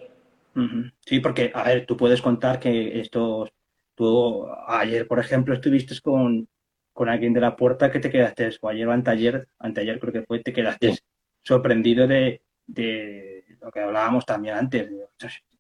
Sí, 1.06 1.20
porque, 1.20 1.52
a 1.54 1.64
ver, 1.64 1.86
tú 1.86 1.96
puedes 1.96 2.20
contar 2.20 2.60
que 2.60 3.00
esto, 3.00 3.48
tú 3.94 4.48
ayer, 4.68 5.08
por 5.08 5.20
ejemplo, 5.20 5.54
estuviste 5.54 6.00
con, 6.02 6.48
con 6.94 7.10
alguien 7.10 7.32
de 7.34 7.42
la 7.42 7.56
puerta 7.56 7.92
que 7.92 8.00
te 8.00 8.10
quedaste, 8.10 8.50
o 8.62 8.70
ayer 8.70 8.88
o 8.88 8.92
anteayer, 8.92 9.48
anteayer 9.60 10.00
creo 10.00 10.14
que 10.14 10.24
fue, 10.24 10.40
te 10.40 10.52
quedaste 10.52 10.98
sorprendido 11.44 12.08
de, 12.08 12.42
de, 12.66 13.46
lo 13.62 13.72
que 13.72 13.82
hablábamos 13.82 14.26
también 14.26 14.56
antes, 14.56 14.90
de, 14.90 15.06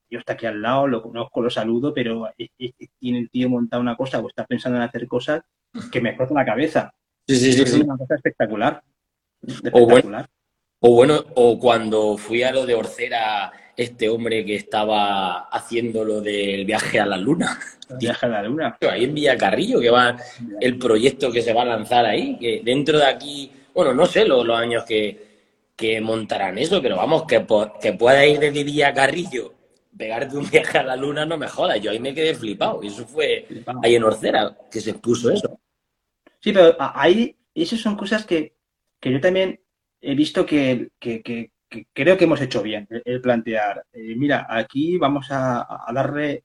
yo 0.09 0.19
está 0.19 0.33
aquí 0.33 0.45
al 0.45 0.62
lado, 0.62 0.88
lo 0.88 1.01
conozco, 1.01 1.42
lo 1.42 1.50
saludo, 1.50 1.94
pero 1.94 2.30
tiene 3.00 3.19
el 3.19 3.30
tío 3.30 3.50
montado 3.50 3.81
una 3.81 3.95
cosa 3.95 4.19
o 4.19 4.27
está 4.27 4.45
pensando 4.45 4.77
en 4.77 4.83
hacer 4.83 5.07
cosas 5.07 5.42
que 5.92 6.01
me 6.01 6.09
explota 6.09 6.33
la 6.33 6.45
cabeza. 6.45 6.94
Sí, 7.27 7.36
sí, 7.36 7.54
sí. 7.54 7.62
Es 7.62 7.74
una 7.74 7.98
cosa 7.98 8.15
espectacular. 8.15 8.81
O 10.80 10.92
bueno, 10.92 11.25
o 11.36 11.59
cuando 11.59 12.18
fui 12.18 12.44
a 12.44 12.51
lo 12.51 12.65
de 12.65 12.75
Orcera, 12.75 13.51
este 13.75 14.09
hombre 14.09 14.45
que 14.45 14.56
estaba 14.56 15.48
haciendo 15.50 16.06
lo 16.06 16.21
del 16.21 16.65
viaje 16.65 17.00
a 17.00 17.06
la 17.06 17.18
luna. 17.18 17.59
El 17.89 17.98
viaje 17.98 18.25
a 18.27 18.30
la 18.30 18.44
luna. 18.44 18.77
Ahí 18.89 19.06
en 19.06 19.13
Villacarrillo, 19.13 19.81
que 19.81 19.89
va 19.89 20.15
el 20.62 20.77
proyecto 20.77 21.31
que 21.31 21.42
se 21.42 21.54
va 21.54 21.63
a 21.63 21.65
lanzar 21.65 22.06
ahí, 22.06 22.38
que 22.38 22.62
dentro 22.63 22.98
de 22.98 23.06
aquí, 23.06 23.51
bueno, 23.74 23.94
no 23.94 24.06
sé 24.06 24.25
los, 24.25 24.48
años 24.50 24.83
que, 24.86 25.25
montarán 26.01 26.57
eso, 26.57 26.81
pero 26.81 26.95
vamos, 26.98 27.24
que, 27.27 27.45
que 27.81 27.94
pueda 27.94 28.25
ir 28.25 28.39
desde 28.39 28.63
Villacarrillo 28.63 29.56
pegarte 29.97 30.38
un 30.38 30.49
viaje 30.51 30.77
a 30.77 30.83
la 30.83 30.95
luna, 30.95 31.25
no 31.25 31.38
me 31.38 31.47
jodas. 31.47 31.81
Yo 31.81 31.91
ahí 31.91 31.99
me 31.99 32.13
quedé 32.13 32.35
flipado. 32.35 32.81
Y 32.83 32.88
eso 32.88 33.05
fue 33.05 33.47
ahí 33.83 33.95
en 33.95 34.03
Orcera 34.03 34.55
que 34.71 34.81
se 34.81 34.91
expuso 34.91 35.31
eso. 35.31 35.59
Sí, 36.39 36.53
pero 36.53 36.75
ahí, 36.79 37.35
esas 37.53 37.79
son 37.79 37.95
cosas 37.95 38.25
que, 38.25 38.55
yo 39.01 39.19
también 39.19 39.59
he 40.01 40.15
visto 40.15 40.45
que, 40.45 40.91
creo 41.94 42.17
que 42.17 42.23
hemos 42.23 42.41
hecho 42.41 42.61
bien, 42.61 42.88
el, 43.05 43.21
plantear. 43.21 43.85
Eh, 43.91 44.15
mira, 44.15 44.45
aquí 44.49 44.97
vamos 44.97 45.27
a, 45.31 45.67
darle 45.94 46.44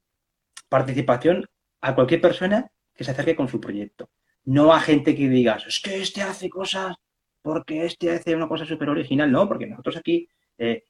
participación 0.69 1.47
a 1.83 1.95
cualquier 1.95 2.21
persona 2.21 2.71
que 2.95 3.05
se 3.05 3.11
acerque 3.11 3.37
con 3.37 3.49
su 3.49 3.61
proyecto. 3.61 4.11
No 4.45 4.73
a 4.73 4.81
gente 4.81 5.15
que 5.15 5.29
digas, 5.29 5.67
es 5.67 5.81
que 5.81 6.01
este 6.01 6.23
hace 6.23 6.49
cosas 6.49 6.97
porque 7.43 7.85
este 7.85 8.11
hace 8.11 8.35
una 8.35 8.49
cosa 8.49 8.65
súper 8.65 8.89
original. 8.89 9.31
No, 9.31 9.49
porque 9.49 9.67
nosotros 9.67 9.97
aquí 9.97 10.29
eh, 10.59 10.85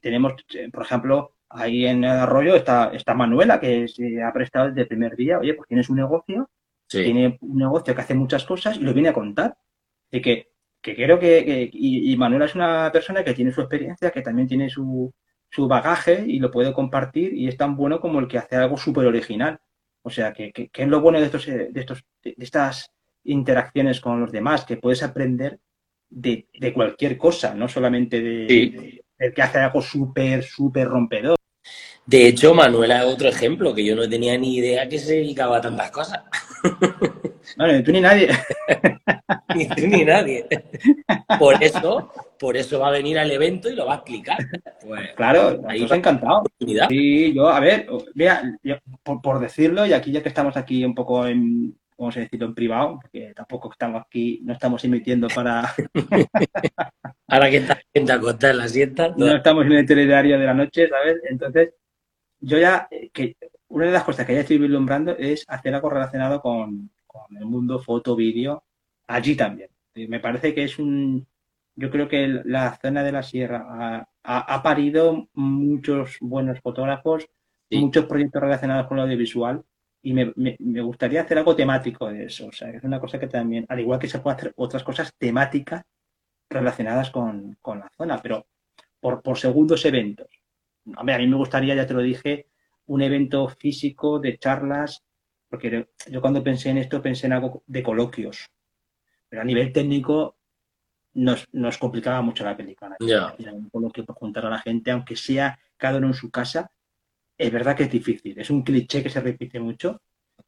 tenemos, 0.00 0.34
eh, 0.54 0.70
por 0.70 0.82
ejemplo, 0.82 1.35
ahí 1.56 1.86
en 1.86 2.04
el 2.04 2.10
arroyo 2.10 2.54
está, 2.54 2.90
está 2.92 3.14
Manuela, 3.14 3.58
que 3.58 3.88
se 3.88 4.22
ha 4.22 4.32
prestado 4.32 4.68
desde 4.68 4.82
el 4.82 4.88
primer 4.88 5.16
día. 5.16 5.38
Oye, 5.38 5.54
pues 5.54 5.68
tienes 5.68 5.88
un 5.88 5.96
negocio, 5.96 6.50
tiene 6.88 7.38
un 7.40 7.58
negocio 7.58 7.94
que 7.94 8.00
hace 8.00 8.14
muchas 8.14 8.44
cosas 8.44 8.76
y 8.76 8.80
lo 8.80 8.92
viene 8.92 9.08
a 9.08 9.12
contar. 9.12 9.56
Y 10.10 10.20
que, 10.20 10.50
que 10.80 10.94
creo 10.94 11.18
que, 11.18 11.68
y, 11.72 12.16
Manuela 12.16 12.44
es 12.44 12.54
una 12.54 12.90
persona 12.92 13.24
que 13.24 13.34
tiene 13.34 13.52
su 13.52 13.60
experiencia, 13.60 14.10
que 14.10 14.22
también 14.22 14.46
tiene 14.48 14.68
su, 14.70 15.12
su 15.50 15.66
bagaje 15.66 16.24
y 16.26 16.38
lo 16.38 16.50
puede 16.50 16.72
compartir 16.72 17.34
y 17.34 17.48
es 17.48 17.56
tan 17.56 17.76
bueno 17.76 18.00
como 18.00 18.20
el 18.20 18.28
que 18.28 18.38
hace 18.38 18.56
algo 18.56 18.76
súper 18.76 19.06
original. 19.06 19.58
O 20.02 20.10
sea, 20.10 20.32
que, 20.32 20.52
que, 20.52 20.70
es 20.72 20.88
lo 20.88 21.00
bueno 21.00 21.18
de, 21.18 21.26
estos, 21.26 21.46
de, 21.46 21.70
estos, 21.74 22.04
de 22.22 22.34
estas 22.38 22.92
interacciones 23.24 24.00
con 24.00 24.20
los 24.20 24.30
demás, 24.30 24.64
que 24.64 24.76
puedes 24.76 25.02
aprender 25.02 25.58
de, 26.08 26.48
de 26.52 26.72
cualquier 26.72 27.18
cosa, 27.18 27.54
no 27.54 27.66
solamente 27.66 28.20
de, 28.20 29.02
el 29.18 29.34
que 29.34 29.42
hace 29.42 29.58
algo 29.58 29.82
súper, 29.82 30.42
súper 30.42 30.88
rompedor. 30.88 31.35
De 32.06 32.28
hecho, 32.28 32.54
Manuela 32.54 33.00
es 33.00 33.06
otro 33.06 33.28
ejemplo, 33.28 33.74
que 33.74 33.84
yo 33.84 33.96
no 33.96 34.08
tenía 34.08 34.38
ni 34.38 34.56
idea 34.56 34.88
que 34.88 34.98
se 34.98 35.16
dedicaba 35.16 35.56
a 35.56 35.60
tantas 35.60 35.90
cosas. 35.90 36.22
No, 37.56 37.66
ni 37.66 37.82
tú 37.82 37.92
ni 37.92 38.00
nadie. 38.00 38.28
ni 39.54 39.68
tú 39.68 39.86
ni 39.86 40.04
nadie. 40.04 40.46
Por 41.38 41.62
eso, 41.62 42.12
por 42.38 42.56
eso 42.56 42.80
va 42.80 42.88
a 42.88 42.92
venir 42.92 43.18
al 43.18 43.30
evento 43.30 43.68
y 43.68 43.74
lo 43.74 43.86
va 43.86 43.94
a 43.94 43.96
explicar. 43.96 44.38
Pues, 44.84 45.12
claro, 45.14 45.62
ahí 45.68 45.82
os 45.82 45.92
ha 45.92 45.96
encantado. 45.96 46.44
Sí, 46.88 47.34
yo, 47.34 47.48
a 47.48 47.60
ver, 47.60 47.88
mira, 48.14 48.42
por, 49.02 49.20
por, 49.20 49.40
decirlo, 49.40 49.86
y 49.86 49.92
aquí 49.92 50.12
ya 50.12 50.22
que 50.22 50.28
estamos 50.28 50.56
aquí 50.56 50.84
un 50.84 50.94
poco 50.94 51.26
en, 51.26 51.76
vamos 51.98 52.16
a 52.16 52.20
decirlo 52.20 52.46
en 52.46 52.54
privado, 52.54 52.98
porque 53.00 53.32
tampoco 53.34 53.70
estamos 53.72 54.02
aquí, 54.02 54.40
no 54.44 54.52
estamos 54.52 54.84
emitiendo 54.84 55.28
para... 55.28 55.74
Ahora 57.28 57.50
que 57.50 57.56
está 57.56 57.80
en 57.92 58.58
la 58.58 58.68
siesta. 58.68 59.14
No. 59.16 59.34
estamos 59.34 59.66
en 59.66 59.72
el 59.72 59.86
telediario 59.86 60.38
de 60.38 60.46
la 60.46 60.54
noche, 60.54 60.88
¿sabes? 60.88 61.16
Entonces, 61.28 61.70
yo 62.46 62.58
ya, 62.58 62.86
eh, 62.90 63.10
que 63.12 63.36
una 63.68 63.86
de 63.86 63.92
las 63.92 64.04
cosas 64.04 64.24
que 64.24 64.34
ya 64.34 64.40
estoy 64.40 64.58
vislumbrando 64.58 65.16
es 65.16 65.44
hacer 65.48 65.74
algo 65.74 65.90
relacionado 65.90 66.40
con, 66.40 66.90
el 67.30 67.44
mundo 67.44 67.80
foto, 67.80 68.14
vídeo, 68.14 68.62
allí 69.08 69.34
también. 69.34 69.70
Me 69.94 70.20
parece 70.20 70.54
que 70.54 70.64
es 70.64 70.78
un... 70.78 71.26
Yo 71.74 71.90
creo 71.90 72.08
que 72.08 72.28
la 72.44 72.76
zona 72.76 73.02
de 73.02 73.12
la 73.12 73.22
sierra 73.22 74.06
ha, 74.22 74.62
parido 74.62 75.28
muchos 75.34 76.18
buenos 76.20 76.60
fotógrafos, 76.60 77.26
muchos 77.70 78.04
proyectos 78.04 78.42
relacionados 78.42 78.86
con 78.86 78.98
lo 78.98 79.02
audiovisual 79.04 79.64
y 80.02 80.12
me, 80.12 80.32
me, 80.36 80.80
gustaría 80.82 81.22
hacer 81.22 81.38
algo 81.38 81.56
temático 81.56 82.06
de 82.08 82.26
eso. 82.26 82.46
O 82.46 82.52
sea, 82.52 82.70
es 82.70 82.84
una 82.84 83.00
cosa 83.00 83.18
que 83.18 83.26
también, 83.26 83.66
al 83.68 83.80
igual 83.80 83.98
que 83.98 84.08
se 84.08 84.20
puede 84.20 84.36
hacer 84.36 84.52
otras 84.56 84.84
cosas 84.84 85.12
temáticas 85.18 85.82
relacionadas 86.48 87.10
con, 87.10 87.56
la 87.64 87.90
zona, 87.96 88.20
pero 88.22 88.46
por, 89.00 89.20
por 89.22 89.36
segundos 89.36 89.84
eventos. 89.84 90.28
A 90.96 91.02
mí 91.04 91.26
me 91.26 91.36
gustaría, 91.36 91.74
ya 91.74 91.86
te 91.86 91.94
lo 91.94 92.00
dije, 92.02 92.46
un 92.86 93.02
evento 93.02 93.48
físico 93.48 94.18
de 94.20 94.38
charlas 94.38 95.02
porque 95.48 95.88
yo 96.10 96.20
cuando 96.20 96.42
pensé 96.42 96.70
en 96.70 96.78
esto 96.78 97.00
pensé 97.00 97.26
en 97.26 97.32
algo 97.32 97.62
de 97.66 97.82
coloquios, 97.82 98.50
pero 99.28 99.42
a 99.42 99.44
nivel 99.44 99.72
técnico 99.72 100.36
nos, 101.14 101.46
nos 101.52 101.78
complicaba 101.78 102.20
mucho 102.20 102.44
la 102.44 102.56
película. 102.56 102.96
Ya. 103.00 103.34
Un 103.52 103.70
coloquio 103.70 104.04
para 104.04 104.18
juntar 104.18 104.46
a 104.46 104.50
la 104.50 104.58
gente, 104.58 104.90
aunque 104.90 105.16
sea 105.16 105.58
cada 105.76 105.98
uno 105.98 106.08
en 106.08 106.14
su 106.14 106.30
casa, 106.30 106.70
es 107.38 107.50
verdad 107.52 107.76
que 107.76 107.84
es 107.84 107.90
difícil. 107.90 108.38
Es 108.38 108.50
un 108.50 108.62
cliché 108.62 109.02
que 109.02 109.08
se 109.10 109.20
repite 109.20 109.60
mucho. 109.60 110.00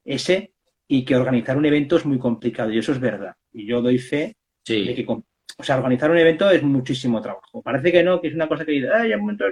Ese 0.04 0.52
y 0.86 1.04
que 1.04 1.16
organizar 1.16 1.56
un 1.56 1.66
evento 1.66 1.96
es 1.96 2.04
muy 2.04 2.18
complicado 2.18 2.72
y 2.72 2.78
eso 2.78 2.92
es 2.92 3.00
verdad. 3.00 3.34
Y 3.52 3.66
yo 3.66 3.80
doy 3.80 3.98
fe 3.98 4.36
Sí. 4.64 4.84
de 4.84 4.94
que, 4.94 5.06
con- 5.06 5.24
o 5.60 5.64
sea, 5.64 5.76
organizar 5.76 6.10
un 6.10 6.18
evento 6.18 6.48
es 6.50 6.62
muchísimo 6.62 7.20
trabajo. 7.20 7.60
Parece 7.62 7.90
que 7.90 8.02
no, 8.04 8.20
que 8.20 8.28
es 8.28 8.34
una 8.34 8.46
cosa 8.48 8.64
que 8.64 8.72
dice, 8.72 8.88
ay, 8.94 9.12
un 9.14 9.20
momento 9.22 9.44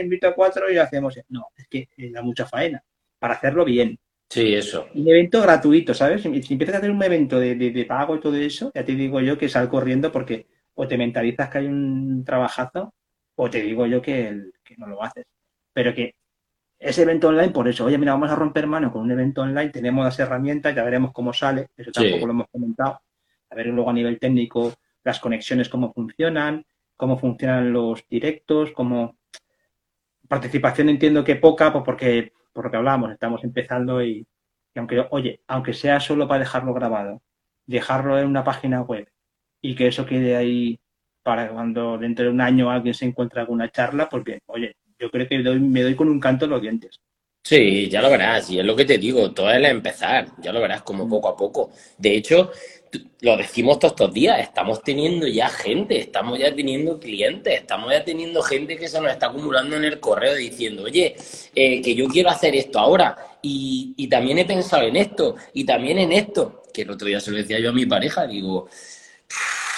invito 0.00 0.28
a 0.28 0.34
cuatro 0.34 0.70
y 0.70 0.76
hacemos. 0.76 1.18
No, 1.30 1.46
es 1.56 1.66
que 1.66 1.88
eh, 1.96 2.10
da 2.10 2.20
mucha 2.22 2.46
faena 2.46 2.82
para 3.18 3.34
hacerlo 3.34 3.64
bien. 3.64 3.98
Sí, 4.28 4.54
eso. 4.54 4.86
Un 4.94 5.08
evento 5.08 5.40
gratuito, 5.42 5.92
¿sabes? 5.94 6.22
Si 6.22 6.28
empiezas 6.52 6.74
a 6.76 6.78
hacer 6.78 6.90
un 6.90 7.02
evento 7.02 7.40
de, 7.40 7.54
de- 7.56 7.70
de 7.70 7.84
pago 7.84 8.14
y 8.16 8.20
todo 8.20 8.36
eso, 8.36 8.70
ya 8.74 8.84
te 8.84 8.94
digo 8.94 9.20
yo 9.20 9.36
que 9.38 9.48
sal 9.48 9.68
corriendo 9.68 10.12
porque 10.12 10.46
o 10.74 10.86
te 10.86 10.96
mentalizas 10.98 11.48
que 11.50 11.58
hay 11.58 11.66
un 11.66 12.22
trabajazo 12.24 12.94
o 13.34 13.50
te 13.50 13.60
digo 13.62 13.86
yo 13.86 14.00
que, 14.02 14.28
el- 14.28 14.52
que 14.62 14.76
no 14.76 14.86
lo 14.86 15.02
haces. 15.02 15.24
Pero 15.72 15.94
que 15.94 16.14
ese 16.78 17.02
evento 17.02 17.28
online, 17.28 17.50
por 17.50 17.66
eso, 17.68 17.84
oye, 17.86 17.98
mira, 17.98 18.12
vamos 18.12 18.30
a 18.30 18.36
romper 18.36 18.66
mano 18.66 18.92
con 18.92 19.02
un 19.02 19.10
evento 19.10 19.42
online, 19.42 19.70
tenemos 19.70 20.04
las 20.04 20.18
herramientas, 20.18 20.74
ya 20.74 20.84
veremos 20.84 21.12
cómo 21.12 21.32
sale, 21.32 21.68
eso 21.76 21.90
Sí. 21.94 22.02
tampoco 22.04 22.26
lo 22.26 22.32
hemos 22.32 22.46
comentado. 22.50 23.00
A 23.50 23.54
ver 23.54 23.66
luego 23.66 23.90
a 23.90 23.92
nivel 23.94 24.18
técnico 24.20 24.74
las 25.04 25.20
conexiones, 25.20 25.68
cómo 25.68 25.92
funcionan, 25.92 26.64
cómo 26.96 27.18
funcionan 27.18 27.72
los 27.72 28.06
directos, 28.08 28.72
cómo... 28.72 29.16
Participación 30.28 30.88
entiendo 30.88 31.24
que 31.24 31.36
poca, 31.36 31.72
pues 31.72 31.84
porque, 31.84 32.32
por 32.52 32.64
lo 32.64 32.70
que 32.70 32.76
hablábamos, 32.76 33.10
estamos 33.10 33.42
empezando 33.42 34.02
y, 34.02 34.26
y 34.74 34.78
aunque, 34.78 35.04
oye, 35.10 35.40
aunque 35.48 35.72
sea 35.72 35.98
solo 35.98 36.28
para 36.28 36.40
dejarlo 36.40 36.72
grabado, 36.72 37.20
dejarlo 37.66 38.16
en 38.18 38.26
una 38.26 38.44
página 38.44 38.82
web 38.82 39.08
y 39.60 39.74
que 39.74 39.88
eso 39.88 40.06
quede 40.06 40.36
ahí 40.36 40.78
para 41.24 41.48
cuando 41.50 41.98
dentro 41.98 42.24
de 42.26 42.30
un 42.30 42.40
año 42.40 42.70
alguien 42.70 42.94
se 42.94 43.06
encuentre 43.06 43.40
alguna 43.40 43.70
charla, 43.70 44.08
pues 44.08 44.22
bien, 44.22 44.38
oye, 44.46 44.76
yo 44.98 45.10
creo 45.10 45.26
que 45.28 45.42
doy- 45.42 45.58
me 45.60 45.82
doy 45.82 45.96
con 45.96 46.08
un 46.08 46.20
canto 46.20 46.44
en 46.44 46.52
los 46.52 46.62
dientes. 46.62 47.00
Sí, 47.42 47.88
ya 47.88 48.00
lo 48.02 48.10
verás, 48.10 48.48
y 48.50 48.60
es 48.60 48.64
lo 48.64 48.76
que 48.76 48.84
te 48.84 48.98
digo, 48.98 49.32
todo 49.32 49.50
es 49.50 49.56
el 49.56 49.64
empezar, 49.64 50.28
ya 50.38 50.52
lo 50.52 50.60
verás 50.60 50.82
como 50.82 51.08
poco 51.08 51.28
a 51.28 51.36
poco. 51.36 51.70
De 51.98 52.14
hecho, 52.14 52.52
lo 53.20 53.36
decimos 53.36 53.78
todos 53.78 53.92
estos 53.92 54.12
días, 54.12 54.40
estamos 54.40 54.82
teniendo 54.82 55.26
ya 55.26 55.48
gente, 55.48 55.98
estamos 55.98 56.38
ya 56.38 56.54
teniendo 56.54 56.98
clientes, 56.98 57.60
estamos 57.60 57.92
ya 57.92 58.04
teniendo 58.04 58.42
gente 58.42 58.76
que 58.76 58.88
se 58.88 59.00
nos 59.00 59.12
está 59.12 59.26
acumulando 59.26 59.76
en 59.76 59.84
el 59.84 60.00
correo 60.00 60.34
diciendo, 60.34 60.84
oye, 60.84 61.14
eh, 61.54 61.82
que 61.82 61.94
yo 61.94 62.06
quiero 62.08 62.30
hacer 62.30 62.54
esto 62.56 62.78
ahora, 62.78 63.16
y, 63.42 63.94
y 63.96 64.08
también 64.08 64.38
he 64.38 64.44
pensado 64.44 64.82
en 64.82 64.96
esto, 64.96 65.36
y 65.54 65.64
también 65.64 65.98
en 65.98 66.12
esto, 66.12 66.62
que 66.72 66.82
el 66.82 66.90
otro 66.90 67.06
día 67.06 67.20
se 67.20 67.30
lo 67.30 67.36
decía 67.36 67.58
yo 67.60 67.70
a 67.70 67.72
mi 67.72 67.86
pareja, 67.86 68.26
digo, 68.26 68.68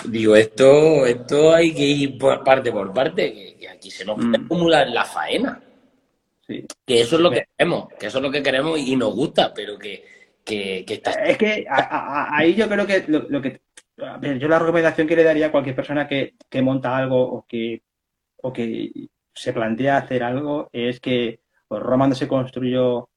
digo, 0.04 0.36
esto, 0.36 1.06
esto 1.06 1.54
hay 1.54 1.72
que 1.74 1.82
ir 1.84 2.18
por 2.18 2.42
parte 2.42 2.72
por 2.72 2.92
parte, 2.92 3.32
que, 3.32 3.56
que 3.56 3.68
aquí 3.68 3.90
se 3.90 4.04
nos 4.04 4.16
puede 4.16 4.38
Mm. 4.38 4.44
acumular 4.46 4.88
la 4.88 5.04
faena. 5.04 5.62
Sí. 6.46 6.64
Que 6.84 7.00
eso 7.02 7.16
es 7.16 7.22
lo 7.22 7.30
que 7.30 7.44
queremos, 7.56 7.88
que 7.98 8.06
eso 8.06 8.18
es 8.18 8.22
lo 8.22 8.30
que 8.30 8.42
queremos 8.42 8.78
y 8.78 8.96
nos 8.96 9.14
gusta, 9.14 9.52
pero 9.54 9.78
que, 9.78 10.04
que, 10.44 10.84
que 10.86 10.94
está... 10.94 11.12
Es 11.24 11.38
que 11.38 11.66
a- 11.68 12.36
ahí 12.36 12.54
yo 12.54 12.68
creo 12.68 12.86
que 12.86 13.04
lo, 13.08 13.20
lo 13.28 13.40
que. 13.42 13.60
A 13.98 14.16
ver, 14.18 14.38
yo 14.38 14.48
la 14.48 14.58
recomendación 14.58 15.06
que 15.06 15.16
le 15.16 15.24
daría 15.24 15.46
a 15.46 15.52
cualquier 15.52 15.76
persona 15.76 16.08
que, 16.08 16.34
que 16.48 16.62
monta 16.62 16.96
algo 16.96 17.20
o 17.22 17.46
que, 17.46 17.82
o 18.42 18.52
que 18.52 18.90
se 19.34 19.52
plantea 19.52 19.96
hacer 19.98 20.22
algo 20.22 20.68
es 20.72 21.00
que 21.00 21.40
pues, 21.68 21.82
Roma 21.82 22.08
no 22.08 22.14
se 22.14 22.28
construyó 22.28 23.08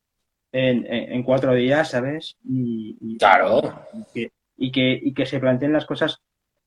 en, 0.51 0.85
en- 0.85 1.11
en 1.13 1.23
cuatro 1.23 1.53
días, 1.53 1.91
¿sabes? 1.91 2.37
Y, 2.43 2.97
y- 3.01 3.17
Claro, 3.17 3.61
y 3.93 4.03
que, 4.13 4.31
y 4.57 4.71
que, 4.71 4.99
y 5.03 5.13
que 5.13 5.25
se 5.25 5.39
planteen 5.39 5.73
las 5.73 5.85
cosas 5.85 6.21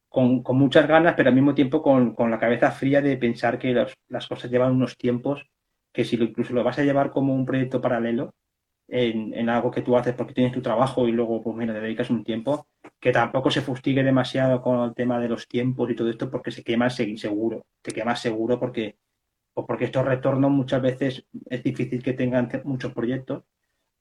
con, 0.09 0.43
con 0.43 0.57
muchas 0.59 0.87
ganas, 0.89 1.15
pero 1.17 1.29
al 1.29 1.35
mismo 1.35 1.55
tiempo 1.55 1.83
con, 1.83 2.15
con 2.15 2.31
la 2.31 2.39
cabeza 2.39 2.71
fría 2.73 3.01
de 3.03 3.17
pensar 3.19 3.59
que 3.59 3.73
los- 3.73 3.95
las 4.09 4.27
cosas 4.27 4.51
llevan 4.51 4.73
unos 4.73 4.97
tiempos 4.97 5.47
que 5.93 6.05
si 6.05 6.17
lo, 6.17 6.25
incluso 6.25 6.53
lo 6.55 6.65
vas 6.65 6.79
a 6.79 6.83
llevar 6.85 7.11
como 7.11 7.35
un 7.35 7.47
proyecto 7.47 7.81
paralelo 7.81 8.35
en, 8.89 9.49
algo 9.49 9.71
que 9.71 9.83
tú 9.83 9.97
haces 9.97 10.15
porque 10.15 10.35
tienes 10.35 10.53
tu 10.53 10.63
trabajo 10.63 11.07
y 11.09 11.13
luego, 11.13 11.43
pues 11.43 11.57
mira, 11.57 11.75
te 11.75 11.81
dedicas 11.81 12.11
un 12.11 12.25
tiempo, 12.25 12.69
que 13.01 13.13
tampoco 13.13 13.51
se 13.51 13.61
fustigue 13.63 14.03
demasiado 14.03 14.63
con 14.63 14.81
el 14.89 14.95
tema 14.95 15.21
de 15.21 15.29
los 15.29 15.47
tiempos 15.49 15.91
y 15.91 15.95
todo 15.97 16.11
esto 16.11 16.31
porque 16.31 16.51
se 16.51 16.65
quema 16.65 16.91
se- 16.91 17.17
seguro, 17.19 17.67
te 17.83 17.93
quemas 17.93 18.21
seguro 18.21 18.59
porque, 18.59 18.97
pues 19.55 19.67
porque 19.67 19.87
estos 19.87 20.07
retornos 20.07 20.51
muchas 20.51 20.83
veces 20.83 21.27
es 21.51 21.63
difícil 21.65 22.03
que 22.03 22.15
tengan 22.15 22.49
te- 22.49 22.63
muchos 22.65 22.93
proyectos, 22.95 23.45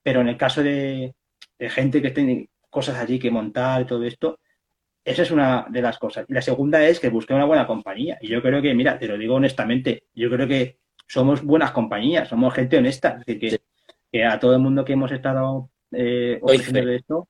pero 0.03 0.21
en 0.21 0.29
el 0.29 0.37
caso 0.37 0.63
de, 0.63 1.15
de 1.59 1.69
gente 1.69 2.01
que 2.01 2.11
tiene 2.11 2.49
cosas 2.69 2.97
allí 2.97 3.19
que 3.19 3.31
montar 3.31 3.81
y 3.81 3.85
todo 3.85 4.03
esto, 4.05 4.39
esa 5.05 5.21
es 5.23 5.31
una 5.31 5.65
de 5.69 5.81
las 5.81 5.97
cosas. 5.99 6.25
Y 6.27 6.33
la 6.33 6.41
segunda 6.41 6.85
es 6.87 6.99
que 6.99 7.09
busque 7.09 7.33
una 7.33 7.45
buena 7.45 7.65
compañía. 7.67 8.17
Y 8.21 8.27
yo 8.27 8.41
creo 8.41 8.61
que, 8.61 8.73
mira, 8.73 8.99
te 8.99 9.07
lo 9.07 9.17
digo 9.17 9.35
honestamente, 9.35 10.03
yo 10.13 10.29
creo 10.29 10.47
que 10.47 10.79
somos 11.07 11.43
buenas 11.43 11.71
compañías, 11.71 12.27
somos 12.29 12.53
gente 12.53 12.77
honesta. 12.77 13.17
Es 13.19 13.25
decir, 13.25 13.39
que. 13.39 13.76
Que 14.17 14.25
a 14.25 14.39
todo 14.39 14.53
el 14.53 14.59
mundo 14.59 14.83
que 14.83 14.93
hemos 14.93 15.11
estado 15.11 15.69
eh, 15.91 16.39
ofreciendo 16.41 16.85
de 16.89 16.95
esto, 16.95 17.27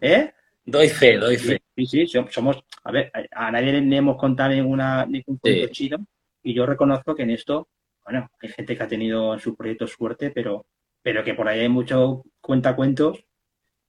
¿eh? 0.00 0.32
doy 0.64 0.88
fe, 0.88 1.16
doy 1.18 1.36
fe. 1.36 1.62
sí, 1.76 1.86
sí, 1.86 2.06
som- 2.06 2.28
somos, 2.30 2.64
a 2.84 2.90
ver, 2.90 3.10
a 3.30 3.50
nadie 3.52 3.80
le 3.80 3.96
hemos 3.96 4.16
contado 4.16 4.50
ninguna, 4.50 5.06
ningún 5.06 5.38
cuento 5.38 5.66
Sí. 5.66 5.72
chido 5.72 5.98
y 6.42 6.52
yo 6.54 6.66
reconozco 6.66 7.14
que 7.14 7.22
en 7.22 7.30
esto, 7.30 7.68
bueno, 8.04 8.28
hay 8.40 8.48
gente 8.48 8.76
que 8.76 8.82
ha 8.82 8.88
tenido 8.88 9.34
en 9.34 9.40
sus 9.40 9.56
proyectos 9.56 9.92
suerte, 9.92 10.30
pero, 10.30 10.66
pero 11.02 11.22
que 11.22 11.34
por 11.34 11.46
ahí 11.48 11.60
hay 11.60 11.68
mucho 11.68 12.24
cuentacuentos 12.40 13.24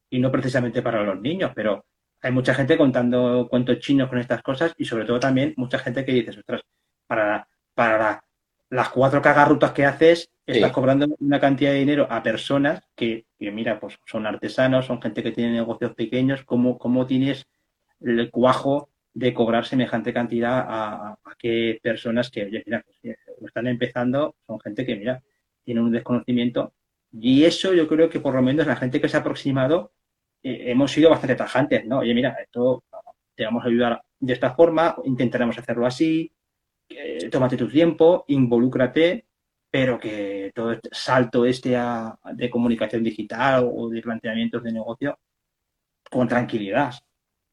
y 0.09 0.19
no 0.19 0.31
precisamente 0.31 0.81
para 0.81 1.03
los 1.03 1.19
niños, 1.19 1.51
pero 1.55 1.85
hay 2.21 2.31
mucha 2.31 2.53
gente 2.53 2.77
contando 2.77 3.47
cuentos 3.49 3.79
chinos 3.79 4.09
con 4.09 4.19
estas 4.19 4.41
cosas 4.43 4.73
y 4.77 4.85
sobre 4.85 5.05
todo 5.05 5.19
también 5.19 5.53
mucha 5.57 5.79
gente 5.79 6.05
que 6.05 6.11
dice, 6.13 6.31
ostras, 6.31 6.61
para, 7.07 7.47
para 7.73 7.97
la- 7.97 8.23
las 8.69 8.89
cuatro 8.89 9.21
cagarrutas 9.21 9.71
que 9.71 9.85
haces, 9.85 10.31
estás 10.45 10.69
Sí. 10.69 10.73
cobrando 10.73 11.07
una 11.19 11.39
cantidad 11.39 11.71
de 11.71 11.79
dinero 11.79 12.07
a 12.09 12.23
personas 12.23 12.83
que, 12.95 13.25
que, 13.39 13.51
mira, 13.51 13.79
pues 13.79 13.99
son 14.05 14.25
artesanos, 14.27 14.85
son 14.85 15.01
gente 15.01 15.23
que 15.23 15.31
tiene 15.31 15.53
negocios 15.53 15.93
pequeños, 15.95 16.43
¿cómo, 16.43 16.77
cómo 16.77 17.05
tienes 17.05 17.45
el 18.01 18.29
cuajo 18.31 18.89
de 19.13 19.33
cobrar 19.33 19.65
semejante 19.65 20.13
cantidad 20.13 20.59
a, 20.59 21.09
a- 21.13 21.17
que 21.39 21.79
personas 21.81 22.29
que, 22.29 22.45
oye, 22.45 22.63
mira, 22.65 22.83
pues, 22.85 22.97
eh, 23.03 23.15
están 23.45 23.67
empezando, 23.67 24.35
son 24.45 24.59
gente 24.59 24.85
que, 24.85 24.95
mira, 24.95 25.21
tiene 25.63 25.81
un 25.81 25.91
desconocimiento 25.91 26.73
y 27.11 27.43
eso 27.45 27.73
yo 27.73 27.87
creo 27.87 28.09
que 28.09 28.19
por 28.19 28.35
lo 28.35 28.41
menos 28.41 28.67
la 28.67 28.75
gente 28.75 28.99
que 29.01 29.09
se 29.09 29.17
ha 29.17 29.21
aproximado 29.21 29.91
eh, 30.43 30.65
hemos 30.71 30.91
sido 30.91 31.09
bastante 31.09 31.35
tajantes, 31.35 31.85
¿no? 31.85 31.99
Oye, 31.99 32.13
mira, 32.13 32.37
esto 32.41 32.83
te 33.35 33.45
vamos 33.45 33.63
a 33.63 33.67
ayudar 33.67 34.01
de 34.19 34.33
esta 34.33 34.51
forma, 34.55 34.95
intentaremos 35.05 35.57
hacerlo 35.57 35.85
así, 35.85 36.31
eh, 36.89 37.29
tómate 37.31 37.57
tu 37.57 37.67
tiempo, 37.69 38.25
involúcrate, 38.27 39.25
pero 39.69 39.99
que 39.99 40.51
todo 40.55 40.71
este 40.71 40.89
salto 40.91 41.45
este 41.45 41.75
a- 41.75 42.17
de 42.33 42.49
comunicación 42.49 43.03
digital 43.03 43.69
o 43.73 43.89
de 43.89 44.01
planteamientos 44.01 44.63
de 44.63 44.71
negocio 44.71 45.19
con 46.09 46.27
tranquilidad. 46.27 46.93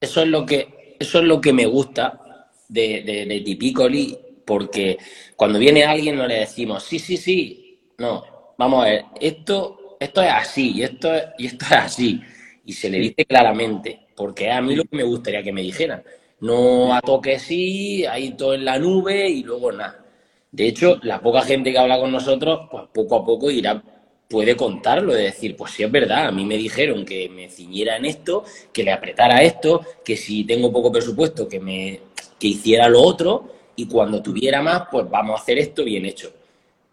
Eso 0.00 0.22
es 0.22 0.28
lo 0.28 0.44
que, 0.46 0.96
eso 0.98 1.18
es 1.18 1.24
lo 1.24 1.40
que 1.40 1.52
me 1.52 1.66
gusta 1.66 2.48
de, 2.68 3.02
de, 3.04 3.26
de 3.26 3.40
Tipicoli, 3.40 4.18
porque 4.46 4.98
cuando 5.36 5.58
viene 5.58 5.84
alguien 5.84 6.16
no 6.16 6.26
le 6.26 6.40
decimos, 6.40 6.82
sí, 6.84 6.98
sí, 6.98 7.16
sí, 7.16 7.80
no, 7.98 8.54
vamos 8.58 8.84
a 8.84 8.88
ver, 8.88 9.04
esto, 9.20 9.96
esto 10.00 10.22
es 10.22 10.30
así, 10.30 10.72
y 10.72 10.82
esto, 10.82 11.14
es- 11.14 11.24
y 11.38 11.46
esto 11.46 11.64
es 11.66 11.72
así. 11.72 12.20
Y 12.64 12.72
se 12.72 12.90
le 12.90 12.98
dice 12.98 13.24
claramente, 13.26 14.08
porque 14.16 14.50
a 14.50 14.60
mí 14.60 14.74
lo 14.74 14.84
que 14.84 14.96
me 14.96 15.02
gustaría 15.02 15.42
que 15.42 15.52
me 15.52 15.62
dijeran. 15.62 16.02
No 16.44 16.92
a 16.94 17.00
toque 17.00 17.38
sí, 17.38 18.04
ahí 18.04 18.32
todo 18.32 18.52
en 18.52 18.66
la 18.66 18.78
nube 18.78 19.30
y 19.30 19.42
luego 19.42 19.72
nada. 19.72 20.04
De 20.52 20.66
hecho, 20.68 20.98
la 21.02 21.18
poca 21.18 21.40
gente 21.40 21.72
que 21.72 21.78
habla 21.78 21.98
con 21.98 22.12
nosotros, 22.12 22.68
pues 22.70 22.84
poco 22.92 23.16
a 23.16 23.24
poco 23.24 23.50
irá, 23.50 23.82
puede 24.28 24.54
contarlo, 24.54 25.14
de 25.14 25.22
decir, 25.22 25.56
pues 25.56 25.72
sí 25.72 25.84
es 25.84 25.90
verdad, 25.90 26.26
a 26.26 26.32
mí 26.32 26.44
me 26.44 26.58
dijeron 26.58 27.06
que 27.06 27.30
me 27.30 27.48
ciñera 27.48 27.96
en 27.96 28.04
esto, 28.04 28.44
que 28.74 28.84
le 28.84 28.92
apretara 28.92 29.42
esto, 29.42 29.80
que 30.04 30.18
si 30.18 30.44
tengo 30.44 30.70
poco 30.70 30.92
presupuesto, 30.92 31.48
que 31.48 31.60
me 31.60 32.00
que 32.38 32.48
hiciera 32.48 32.90
lo 32.90 33.00
otro, 33.00 33.50
y 33.74 33.86
cuando 33.86 34.22
tuviera 34.22 34.60
más, 34.60 34.82
pues 34.90 35.08
vamos 35.08 35.40
a 35.40 35.42
hacer 35.42 35.58
esto 35.58 35.82
bien 35.82 36.04
hecho. 36.04 36.30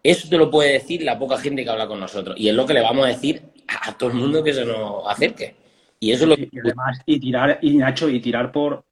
Eso 0.02 0.30
te 0.30 0.38
lo 0.38 0.50
puede 0.50 0.72
decir 0.72 1.02
la 1.02 1.18
poca 1.18 1.36
gente 1.36 1.62
que 1.62 1.68
habla 1.68 1.86
con 1.86 2.00
nosotros, 2.00 2.36
y 2.38 2.48
es 2.48 2.54
lo 2.54 2.64
que 2.64 2.72
le 2.72 2.80
vamos 2.80 3.04
a 3.04 3.08
decir 3.08 3.42
a, 3.68 3.92
todo 3.98 4.08
el 4.08 4.16
mundo 4.16 4.42
que 4.42 4.54
se 4.54 4.64
nos 4.64 5.06
acerque. 5.06 5.56
Y 6.00 6.10
eso 6.10 6.24
es 6.24 6.30
lo 6.30 6.36
que 6.36 6.48
Y 6.50 6.58
además, 6.58 7.00
y 7.04 7.20
tirar, 7.20 7.58
y 7.60 7.76
Nacho, 7.76 8.08
y 8.08 8.18
tirar 8.18 8.50
por 8.50 8.82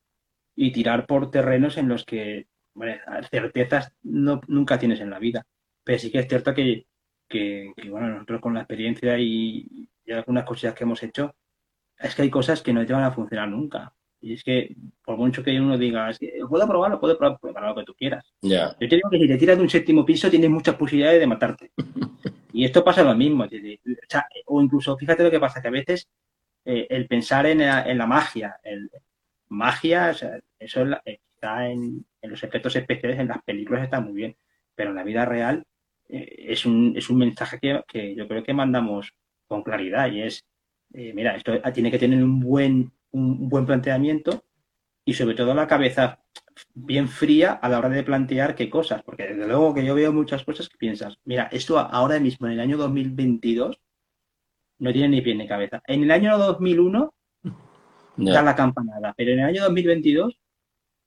y 0.55 0.73
tirar 0.73 1.07
por 1.07 1.31
terrenos 1.31 1.77
en 1.77 1.89
los 1.89 2.05
que 2.05 2.47
bueno, 2.75 2.95
certezas 3.31 3.93
no, 4.03 4.41
nunca 4.47 4.79
tienes 4.79 5.01
en 5.01 5.11
la 5.11 5.19
vida. 5.19 5.47
Pero 5.85 5.99
sí 5.99 6.11
que 6.11 6.21
es 6.21 6.29
cierto 6.29 6.55
que, 6.55 6.87
que, 7.29 7.73
que, 7.77 7.91
bueno, 7.91 8.09
nosotros 8.09 8.41
con 8.41 8.55
la 8.55 8.61
experiencia 8.61 9.19
y, 9.19 9.89
y 10.05 10.13
algunas 10.13 10.45
cosillas 10.45 10.75
que 10.75 10.85
hemos 10.85 11.03
hecho, 11.03 11.35
es 11.99 12.15
que 12.15 12.23
hay 12.23 12.31
cosas 12.31 12.63
que 12.63 12.73
no 12.73 12.85
te 12.85 12.93
van 12.93 13.05
a 13.05 13.13
funcionar 13.13 13.49
nunca. 13.49 13.95
Y 14.23 14.35
es 14.35 14.45
que, 14.45 14.77
por 15.03 15.17
mucho 15.17 15.43
que 15.43 15.59
uno 15.59 15.79
diga, 15.79 16.11
es 16.11 16.19
que 16.19 16.41
puedo 16.49 16.67
probarlo, 16.67 17.01
puedo 17.01 17.17
probar, 17.17 17.39
pues, 17.41 17.55
para 17.55 17.69
lo 17.69 17.75
que 17.75 17.85
tú 17.85 17.95
quieras. 17.95 18.25
Ya. 18.43 18.77
Yo 18.79 18.89
te 18.89 18.97
digo 18.97 19.09
que 19.11 19.19
si 19.19 19.29
te 19.29 19.39
tiras 19.39 19.57
de 19.57 19.63
un 19.63 19.71
séptimo 19.71 20.05
piso 20.05 20.29
tienes 20.29 20.51
muchas 20.51 20.75
posibilidades 20.75 21.21
de 21.21 21.27
matarte. 21.27 21.73
Y 22.53 22.65
esto 22.65 22.83
pasa 22.83 23.05
lo 23.05 23.15
mismo. 23.15 23.45
es 23.45 23.51
decir, 23.53 23.79
o 24.47 24.61
incluso, 24.61 24.97
fíjate 24.97 25.23
lo 25.23 25.31
que 25.31 25.39
pasa, 25.39 25.63
que 25.63 25.69
a 25.69 25.71
veces 25.71 26.09
eh, 26.65 26.85
el 26.91 27.07
pensar 27.07 27.47
en 27.47 27.59
la, 27.61 28.07
magia, 28.07 28.57
el, 28.65 28.91
magia, 29.51 30.11
eso 30.59 30.85
está 31.05 31.69
en, 31.69 32.07
los 32.23 32.43
efectos 32.43 32.77
especiales, 32.77 33.19
en 33.19 33.29
las 33.29 33.43
películas 33.43 33.85
está 33.85 34.01
muy 34.01 34.15
bien, 34.15 34.37
pero 34.75 34.91
en 34.91 34.97
la 34.97 35.05
vida 35.05 35.25
real 35.25 35.65
eh, 36.09 36.47
es, 36.49 36.65
un, 36.65 36.95
es 36.97 37.11
un 37.11 37.19
mensaje 37.19 37.59
que, 37.59 38.15
yo 38.15 38.29
creo 38.29 38.43
que 38.43 38.55
mandamos 38.55 39.13
con 39.47 39.63
claridad 39.63 40.11
y 40.11 40.23
es, 40.23 40.45
eh, 40.95 41.13
mira, 41.15 41.37
esto 41.37 41.53
tiene 41.73 41.91
que 41.91 41.99
tener 41.99 42.23
un 42.23 42.41
buen, 42.41 42.93
un 43.11 43.49
buen 43.49 43.67
planteamiento 43.67 44.45
y 45.05 45.15
sobre 45.15 45.35
todo 45.35 45.55
la 45.55 45.67
cabeza 45.67 46.21
bien 46.75 47.09
fría 47.09 47.53
a 47.53 47.69
la 47.69 47.79
hora 47.79 47.89
de 47.89 48.03
plantear 48.03 48.55
qué 48.55 48.71
cosas, 48.71 49.03
porque 49.03 49.27
desde 49.27 49.47
luego 49.47 49.75
que 49.75 49.85
yo 49.85 49.95
veo 49.95 50.13
muchas 50.13 50.45
cosas 50.45 50.69
que 50.69 50.79
piensas, 50.79 51.19
mira, 51.25 51.49
esto 51.53 51.79
ahora 51.79 52.21
mismo 52.21 52.47
en 52.47 52.55
el 52.55 52.61
año 52.61 52.77
2022 52.77 53.81
no 54.79 54.93
tiene 54.93 55.09
ni 55.09 55.21
pie 55.21 55.35
ni 55.35 55.47
cabeza. 55.47 55.83
En 55.87 56.03
el 56.03 56.11
año 56.11 56.37
2001 56.39 57.13
da 58.17 58.43
la 58.43 58.55
campanada, 58.55 59.15
pero 59.17 59.33
en 59.33 59.41
el 59.41 59.47
año 59.47 59.63
2022, 59.65 60.39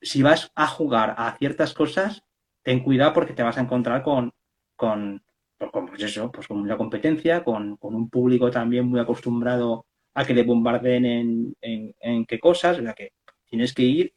si 0.02 0.22
vas 0.22 0.52
a 0.56 0.68
jugar 0.68 1.16
a 1.18 1.36
ciertas 1.38 1.74
cosas, 1.74 2.24
ten 2.64 2.84
cuidado 2.84 3.14
porque 3.14 3.34
te 3.34 3.44
vas 3.44 3.58
a 3.58 3.62
encontrar 3.62 4.04
con, 4.04 4.34
con, 4.76 5.24
pues, 5.58 5.72
pues 5.72 6.04
eso, 6.04 6.32
pues 6.32 6.48
con 6.48 6.58
una 6.60 6.78
competencia, 6.78 7.44
con, 7.44 7.78
un 7.80 8.10
público 8.10 8.52
también 8.52 8.88
muy 8.88 9.00
acostumbrado 9.00 9.86
a 10.14 10.26
que 10.26 10.34
le 10.34 10.44
bombarden 10.44 11.06
en, 11.06 11.56
en, 11.62 12.26
qué 12.26 12.40
cosas, 12.40 12.80
o 12.80 12.82
sea 12.82 12.94
que 12.94 13.14
tienes 13.46 13.74
que 13.74 13.84
ir 13.84 14.14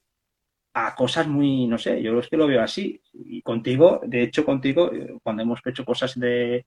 a 0.75 0.95
cosas 0.95 1.27
muy, 1.27 1.67
no 1.67 1.79
sé, 1.79 2.03
yo 2.03 2.19
es 2.19 2.29
que 2.29 2.37
lo 2.37 2.47
veo 2.47 2.63
así. 2.63 3.01
Y 3.13 3.41
contigo, 3.43 4.01
de 4.07 4.23
hecho, 4.23 4.45
contigo, 4.45 4.93
eh, 4.93 5.17
cuando 5.23 5.43
hemos 5.43 5.61
hecho 5.65 5.85
cosas 5.87 6.19
de, 6.21 6.67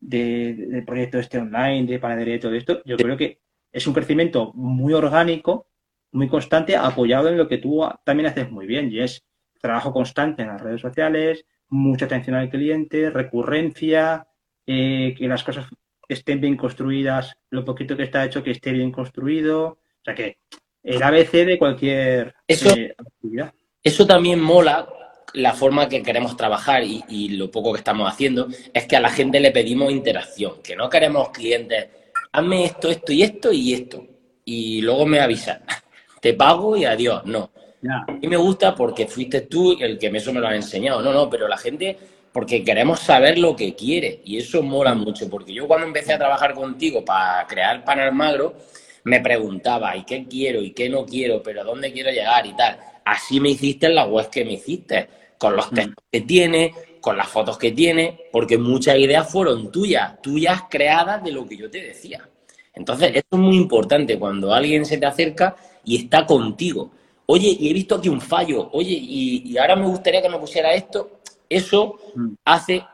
de, 0.00 0.82
proyecto 0.86 1.18
este 1.18 1.38
online, 1.38 1.86
de 1.86 1.98
panadería 1.98 2.36
y 2.36 2.40
todo 2.40 2.54
esto, 2.54 2.82
yo 2.84 2.96
creo 2.96 3.16
que 3.16 3.40
es 3.72 3.86
un 3.86 3.94
crecimiento 3.94 4.52
muy 4.54 4.92
orgánico, 4.92 5.66
muy 6.12 6.28
constante, 6.28 6.76
apoyado 6.76 7.28
en 7.28 7.36
lo 7.36 7.48
que 7.48 7.58
tú 7.58 7.86
también 8.04 8.28
haces 8.28 8.50
muy 8.50 8.66
bien, 8.66 8.90
y 8.90 9.00
es 9.00 9.24
trabajo 9.60 9.92
constante 9.92 10.42
en 10.42 10.48
las 10.48 10.60
redes 10.60 10.80
sociales, 10.80 11.44
mucha 11.68 12.06
atención 12.06 12.36
al 12.36 12.48
cliente, 12.48 13.10
recurrencia, 13.10 14.26
eh, 14.66 15.14
que 15.16 15.28
las 15.28 15.44
cosas 15.44 15.66
estén 16.08 16.40
bien 16.40 16.56
construidas, 16.56 17.36
lo 17.50 17.64
poquito 17.64 17.96
que 17.96 18.04
está 18.04 18.24
hecho 18.24 18.42
que 18.42 18.52
esté 18.52 18.72
bien 18.72 18.90
construido, 18.90 19.66
o 19.66 20.04
sea 20.04 20.14
que 20.14 20.38
el 20.82 21.02
ABC 21.02 21.44
de 21.44 21.58
cualquier 21.58 22.34
eso, 22.46 22.70
eh, 22.70 22.94
actividad. 22.96 23.52
Eso 23.82 24.06
también 24.06 24.40
mola 24.40 24.88
la 25.34 25.52
forma 25.52 25.88
que 25.88 26.02
queremos 26.02 26.36
trabajar 26.36 26.82
y, 26.84 27.28
lo 27.30 27.50
poco 27.50 27.72
que 27.72 27.78
estamos 27.78 28.10
haciendo 28.10 28.48
es 28.72 28.86
que 28.86 28.96
a 28.96 29.00
la 29.00 29.10
gente 29.10 29.40
le 29.40 29.50
pedimos 29.50 29.92
interacción, 29.92 30.62
que 30.62 30.76
no 30.76 30.88
queremos 30.88 31.30
clientes, 31.30 31.88
hazme 32.32 32.64
esto, 32.64 32.88
esto 32.90 33.12
y 33.12 33.22
esto 33.22 33.52
y 33.52 33.74
esto, 33.74 34.06
y 34.44 34.80
luego 34.82 35.06
me 35.06 35.20
avisan, 35.20 35.62
te 36.20 36.34
pago 36.34 36.76
y 36.76 36.84
adiós, 36.84 37.24
no. 37.24 37.50
A 37.90 38.10
mí 38.10 38.26
me 38.26 38.36
gusta 38.36 38.74
porque 38.74 39.06
fuiste 39.06 39.42
tú 39.42 39.76
el 39.80 39.98
que 39.98 40.08
eso 40.08 40.32
me 40.32 40.40
lo 40.40 40.48
ha 40.48 40.56
enseñado, 40.56 41.00
no, 41.00 41.12
no, 41.12 41.30
pero 41.30 41.46
la 41.46 41.56
gente, 41.56 41.96
porque 42.32 42.64
queremos 42.64 43.00
saber 43.00 43.38
lo 43.38 43.54
que 43.54 43.74
quiere 43.74 44.20
y 44.24 44.38
eso 44.38 44.62
mola 44.62 44.94
mucho, 44.94 45.30
porque 45.30 45.54
yo 45.54 45.68
cuando 45.68 45.86
empecé 45.86 46.12
a 46.12 46.18
trabajar 46.18 46.54
contigo 46.54 47.04
para 47.04 47.46
crear 47.46 47.84
Pan 47.84 48.00
Almagro, 48.00 48.56
me 49.04 49.20
preguntaba, 49.20 49.96
¿y 49.96 50.04
qué 50.04 50.26
quiero? 50.28 50.60
¿Y 50.60 50.72
qué 50.72 50.88
no 50.88 51.06
quiero? 51.06 51.42
¿Pero 51.42 51.62
a 51.62 51.64
dónde 51.64 51.92
quiero 51.92 52.10
llegar? 52.10 52.46
Y 52.46 52.54
tal. 52.54 52.78
Así 53.04 53.40
me 53.40 53.50
hiciste 53.50 53.86
en 53.86 53.94
la 53.94 54.06
web 54.06 54.28
que 54.28 54.44
me 54.44 54.54
hiciste 54.54 55.08
con 55.38 55.56
los 55.56 55.72
mm. 55.72 55.74
textos 55.74 56.04
que 56.10 56.20
tiene, 56.22 56.74
con 57.08 57.16
las 57.16 57.28
fotos 57.28 57.56
que 57.56 57.72
tiene, 57.72 58.28
porque 58.30 58.58
muchas 58.58 58.98
ideas 58.98 59.32
fueron 59.32 59.72
tuyas, 59.72 60.20
tuyas 60.20 60.64
creadas 60.68 61.24
de 61.24 61.32
lo 61.32 61.48
que 61.48 61.56
yo 61.56 61.70
te 61.70 61.80
decía. 61.80 62.28
Entonces, 62.74 63.12
esto 63.14 63.28
es 63.34 63.38
muy 63.38 63.56
importante 63.56 64.18
cuando 64.18 64.52
alguien 64.52 64.84
se 64.84 64.98
te 64.98 65.06
acerca 65.06 65.56
y 65.86 65.96
está 65.96 66.26
contigo. 66.26 66.90
Oye, 67.24 67.56
y 67.58 67.70
he 67.70 67.72
visto 67.72 67.94
aquí 67.94 68.10
un 68.10 68.20
fallo, 68.20 68.68
oye, 68.72 68.92
y, 68.92 69.56
ahora 69.56 69.74
me 69.74 69.86
gustaría 69.86 70.20
que 70.20 70.28
me 70.28 70.38
pusiera 70.38 70.74
esto. 70.74 71.20
Eso 71.48 71.98
mm. 72.14 72.34
hace 72.44 72.84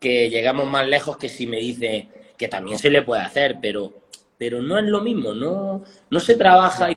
que 0.00 0.28
llegamos 0.28 0.68
más 0.68 0.88
lejos 0.88 1.16
que 1.16 1.28
si 1.28 1.46
me 1.46 1.58
dice 1.58 2.08
que 2.36 2.48
también 2.48 2.76
se 2.76 2.90
le 2.90 3.02
puede 3.02 3.22
hacer, 3.22 3.58
pero, 3.62 3.92
pero 4.36 4.62
no 4.62 4.76
es 4.78 4.84
lo 4.84 5.00
mismo, 5.00 5.32
no, 5.32 5.84
no 6.10 6.18
se 6.18 6.34
trabaja 6.34 6.90
y, 6.90 6.96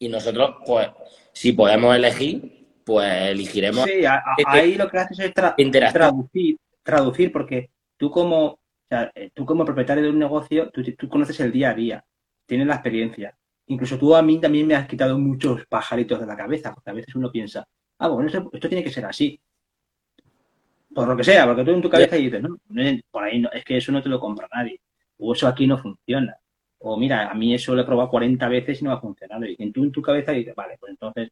y 0.00 0.08
nosotros, 0.08 0.56
pues, 0.66 0.88
si 1.32 1.52
podemos 1.52 1.94
elegir, 1.94 2.57
pues 2.88 3.30
elegiremos. 3.32 3.84
Sí, 3.84 4.02
ahí 4.46 4.74
lo 4.74 4.88
que 4.88 4.96
haces 4.96 5.18
es 5.18 5.34
traducir, 5.34 6.56
traducir, 6.82 7.30
porque 7.30 7.68
tú 7.98 8.10
como, 8.10 8.60
eh, 8.88 9.30
tú 9.34 9.44
como 9.44 9.62
propietario 9.62 10.04
de 10.04 10.08
un 10.08 10.18
negocio, 10.18 10.70
tú, 10.70 11.06
conoces 11.06 11.38
el 11.40 11.52
día 11.52 11.68
a 11.68 11.74
día, 11.74 12.04
tienes 12.46 12.66
la 12.66 12.76
experiencia. 12.76 13.36
Incluso 13.66 13.98
tú 13.98 14.16
a 14.16 14.22
mí 14.22 14.40
también 14.40 14.66
me 14.66 14.74
has 14.74 14.88
quitado 14.88 15.18
muchos 15.18 15.66
pajaritos 15.66 16.18
de 16.18 16.24
la 16.24 16.34
cabeza, 16.34 16.72
porque 16.72 16.88
a 16.88 16.94
veces 16.94 17.14
uno 17.14 17.30
piensa, 17.30 17.68
ah, 17.98 18.08
bueno, 18.08 18.26
esto, 18.26 18.68
tiene 18.68 18.82
que 18.82 18.90
ser 18.90 19.04
así. 19.04 19.38
Por 20.94 21.06
lo 21.06 21.14
que 21.14 21.24
sea, 21.24 21.44
porque 21.44 21.64
tú 21.64 21.72
en 21.72 21.82
tu 21.82 21.90
cabeza 21.90 22.16
dices, 22.16 22.42
no, 22.42 22.56
por 23.10 23.22
ahí 23.22 23.38
no, 23.38 23.50
es 23.52 23.66
que 23.66 23.76
eso 23.76 23.92
no 23.92 24.02
te 24.02 24.08
lo 24.08 24.18
compra 24.18 24.48
nadie. 24.50 24.80
O 25.18 25.34
eso 25.34 25.46
aquí 25.46 25.66
no 25.66 25.76
funciona. 25.76 26.34
O 26.78 26.96
mira, 26.96 27.28
a 27.28 27.34
mí 27.34 27.52
eso 27.52 27.74
lo 27.74 27.82
he 27.82 27.84
probado 27.84 28.08
40 28.08 28.48
veces 28.48 28.80
y 28.80 28.84
no 28.86 28.92
ha 28.92 29.00
funcionado. 29.00 29.44
Y 29.44 29.72
tú 29.72 29.84
en 29.84 29.92
tu 29.92 30.00
cabeza 30.00 30.32
dices, 30.32 30.54
vale, 30.54 30.78
pues 30.80 30.88
entonces 30.88 31.30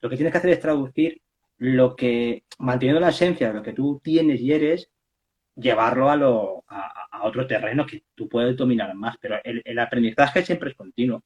lo 0.00 0.08
que 0.08 0.16
tienes 0.16 0.32
que 0.32 0.38
hacer 0.38 0.50
es 0.50 0.60
traducir 0.60 1.20
lo 1.58 1.94
que, 1.94 2.44
manteniendo 2.58 3.00
la 3.00 3.10
esencia 3.10 3.48
de 3.48 3.54
lo 3.54 3.62
que 3.62 3.74
tú 3.74 4.00
tienes 4.02 4.40
y 4.40 4.52
eres, 4.52 4.90
llevarlo 5.54 6.10
a, 6.10 6.16
lo, 6.16 6.64
a, 6.68 7.20
otro 7.22 7.46
terreno 7.46 7.84
que 7.86 8.04
tú 8.14 8.28
puedes 8.28 8.56
dominar 8.56 8.94
más. 8.94 9.16
Pero 9.20 9.36
el, 9.44 9.78
aprendizaje 9.78 10.42
siempre 10.44 10.70
es 10.70 10.76
continuo. 10.76 11.22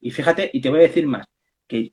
Y 0.00 0.10
fíjate, 0.10 0.50
y 0.52 0.60
te 0.60 0.70
voy 0.70 0.80
a 0.80 0.82
decir 0.82 1.06
más, 1.06 1.26
que 1.66 1.92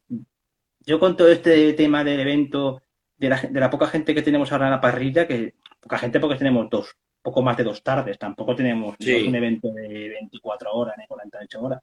yo 0.82 1.00
con 1.00 1.18
todo 1.18 1.32
este 1.32 1.74
tema 1.74 2.04
del 2.04 2.20
evento, 2.20 2.84
de 3.18 3.30
la, 3.30 3.70
poca 3.70 3.88
gente 3.88 4.14
que 4.14 4.22
tenemos 4.22 4.52
ahora 4.52 4.66
en 4.66 4.72
la 4.72 4.82
parrilla, 4.82 5.28
que 5.28 5.56
poca 5.80 5.98
gente 5.98 6.20
porque 6.20 6.38
tenemos 6.38 6.70
dos, 6.70 6.96
poco 7.24 7.42
más 7.42 7.58
de 7.58 7.64
dos 7.64 7.84
tardes, 7.84 8.20
tampoco 8.20 8.56
tenemos 8.56 8.96
un 9.00 9.36
evento 9.36 9.72
de 9.72 10.10
24 10.10 10.72
horas 10.72 10.96
ni 10.98 11.08
48 11.08 11.62
horas. 11.62 11.82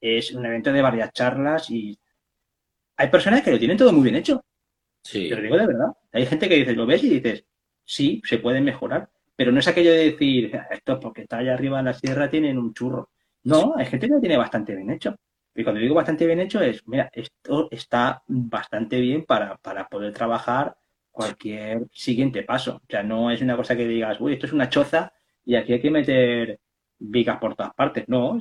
Es 0.00 0.32
un 0.32 0.44
evento 0.44 0.72
de 0.72 0.82
varias 0.82 1.12
charlas 1.12 1.70
y 1.70 1.98
hay 3.00 3.08
personas 3.08 3.40
que 3.40 3.50
lo 3.50 3.58
tienen 3.58 3.78
todo 3.78 3.92
muy 3.94 4.02
bien 4.02 4.16
hecho. 4.16 4.44
Sí. 5.02 5.30
Te 5.30 5.36
lo 5.36 5.40
digo 5.40 5.56
de 5.56 5.66
verdad. 5.66 5.88
Hay 6.12 6.26
gente 6.26 6.46
que 6.50 6.56
dice, 6.56 6.74
lo 6.74 6.84
ves 6.84 7.02
y 7.02 7.08
dices, 7.08 7.46
sí, 7.82 8.20
se 8.26 8.36
puede 8.36 8.60
mejorar. 8.60 9.08
Pero 9.34 9.52
no 9.52 9.60
es 9.60 9.68
aquello 9.68 9.90
de 9.90 10.10
decir, 10.10 10.54
ah, 10.54 10.68
esto 10.70 11.00
porque 11.00 11.22
está 11.22 11.38
allá 11.38 11.54
arriba 11.54 11.78
en 11.78 11.86
la 11.86 11.94
sierra 11.94 12.28
tienen 12.28 12.58
un 12.58 12.74
churro. 12.74 13.08
No, 13.44 13.72
hay 13.74 13.86
gente 13.86 14.06
que 14.06 14.12
lo 14.12 14.20
tiene 14.20 14.36
bastante 14.36 14.76
bien 14.76 14.90
hecho. 14.90 15.16
Y 15.54 15.64
cuando 15.64 15.80
digo 15.80 15.94
bastante 15.94 16.26
bien 16.26 16.40
hecho 16.40 16.60
es, 16.60 16.86
mira, 16.86 17.08
esto 17.14 17.68
está 17.70 18.22
bastante 18.26 19.00
bien 19.00 19.24
para, 19.24 19.56
para 19.56 19.88
poder 19.88 20.12
trabajar 20.12 20.76
cualquier 21.10 21.86
siguiente 21.92 22.42
paso. 22.42 22.82
O 22.84 22.86
sea, 22.86 23.02
no 23.02 23.30
es 23.30 23.40
una 23.40 23.56
cosa 23.56 23.74
que 23.74 23.88
digas, 23.88 24.20
uy, 24.20 24.34
esto 24.34 24.44
es 24.44 24.52
una 24.52 24.68
choza 24.68 25.10
y 25.46 25.54
aquí 25.54 25.72
hay 25.72 25.80
que 25.80 25.90
meter 25.90 26.60
vigas 26.98 27.38
por 27.38 27.56
todas 27.56 27.72
partes. 27.72 28.06
No, 28.08 28.38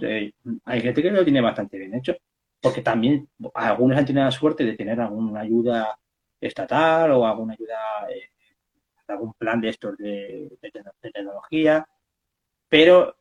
hay 0.66 0.82
gente 0.82 1.02
que 1.02 1.12
lo 1.12 1.24
tiene 1.24 1.40
bastante 1.40 1.78
bien 1.78 1.96
hecho 1.96 2.18
porque 2.62 2.82
también 2.82 3.28
algunos 3.54 3.98
han 3.98 4.06
tenido 4.06 4.26
la 4.26 4.32
suerte 4.32 4.66
de 4.66 4.76
tener 4.76 5.00
alguna 5.00 5.42
ayuda 5.42 5.98
estatal 6.40 7.12
o 7.12 7.26
alguna 7.26 7.54
ayuda, 7.54 7.78
eh, 8.10 8.30
algún 9.08 9.34
plan 9.34 9.60
de 9.60 9.70
estos 9.70 9.98
de, 9.98 10.52
tecnología, 11.02 11.88
pero 12.68 13.16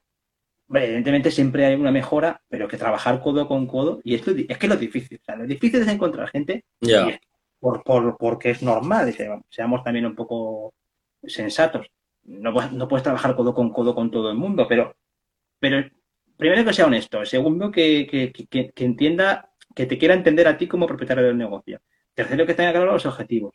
evidentemente 0.71 1.31
siempre 1.31 1.65
hay 1.65 1.75
una 1.75 1.91
mejora, 1.91 2.43
pero 2.49 2.69
que 2.69 2.77
trabajar 2.77 3.23
codo 3.23 3.49
con 3.49 3.67
codo, 3.67 4.01
y 4.05 4.15
esto 4.15 4.33
es 4.33 4.59
que 4.59 4.69
lo 4.69 4.77
difícil, 4.77 5.19
o 5.21 5.25
sea, 5.25 5.37
lo 5.37 5.47
difícil 5.47 5.81
es 5.81 5.89
encontrar 5.89 6.29
gente, 6.29 6.65
por, 7.59 7.83
por, 7.83 8.17
porque 8.19 8.51
es 8.51 8.63
normal, 8.63 9.15
seamos 9.49 9.83
también 9.83 10.07
un 10.07 10.15
poco 10.15 10.75
sensatos. 11.25 11.87
No, 12.25 12.53
no 12.53 12.89
puedes 12.89 13.03
trabajar 13.03 13.35
codo 13.35 13.55
con 13.55 13.73
codo 13.73 13.95
con 13.95 14.11
todo 14.11 14.31
el 14.31 14.37
mundo, 14.37 14.67
pero, 14.69 14.95
pero 15.59 15.89
primero 16.39 16.65
que 16.65 16.73
sea 16.73 16.87
honesto, 16.87 17.25
segundo 17.27 17.71
que, 17.71 18.33
entienda, 18.77 19.51
que 19.75 19.87
te 19.87 19.99
quiera 19.99 20.15
entender 20.15 20.47
a 20.49 20.57
ti 20.57 20.67
como 20.67 20.87
propietario 20.87 21.25
del 21.25 21.37
negocio. 21.37 21.81
Tercero 22.15 22.47
que 22.47 22.55
tenga 22.55 22.73
claro 22.73 22.93
los 22.93 23.07
objetivos. 23.07 23.55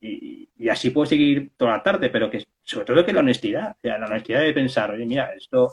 Y, 0.00 0.48
así 0.68 0.90
puedo 0.90 1.06
seguir 1.06 1.52
toda 1.56 1.72
la 1.78 1.82
tarde, 1.82 2.10
pero 2.10 2.30
que 2.30 2.44
sobre 2.62 2.84
todo 2.84 3.04
que 3.04 3.12
la 3.12 3.20
honestidad, 3.20 3.72
o 3.72 3.80
sea, 3.80 3.98
la 3.98 4.06
honestidad 4.06 4.42
de 4.42 4.52
pensar, 4.52 4.90
oye, 4.90 5.06
mira, 5.06 5.32
esto 5.34 5.72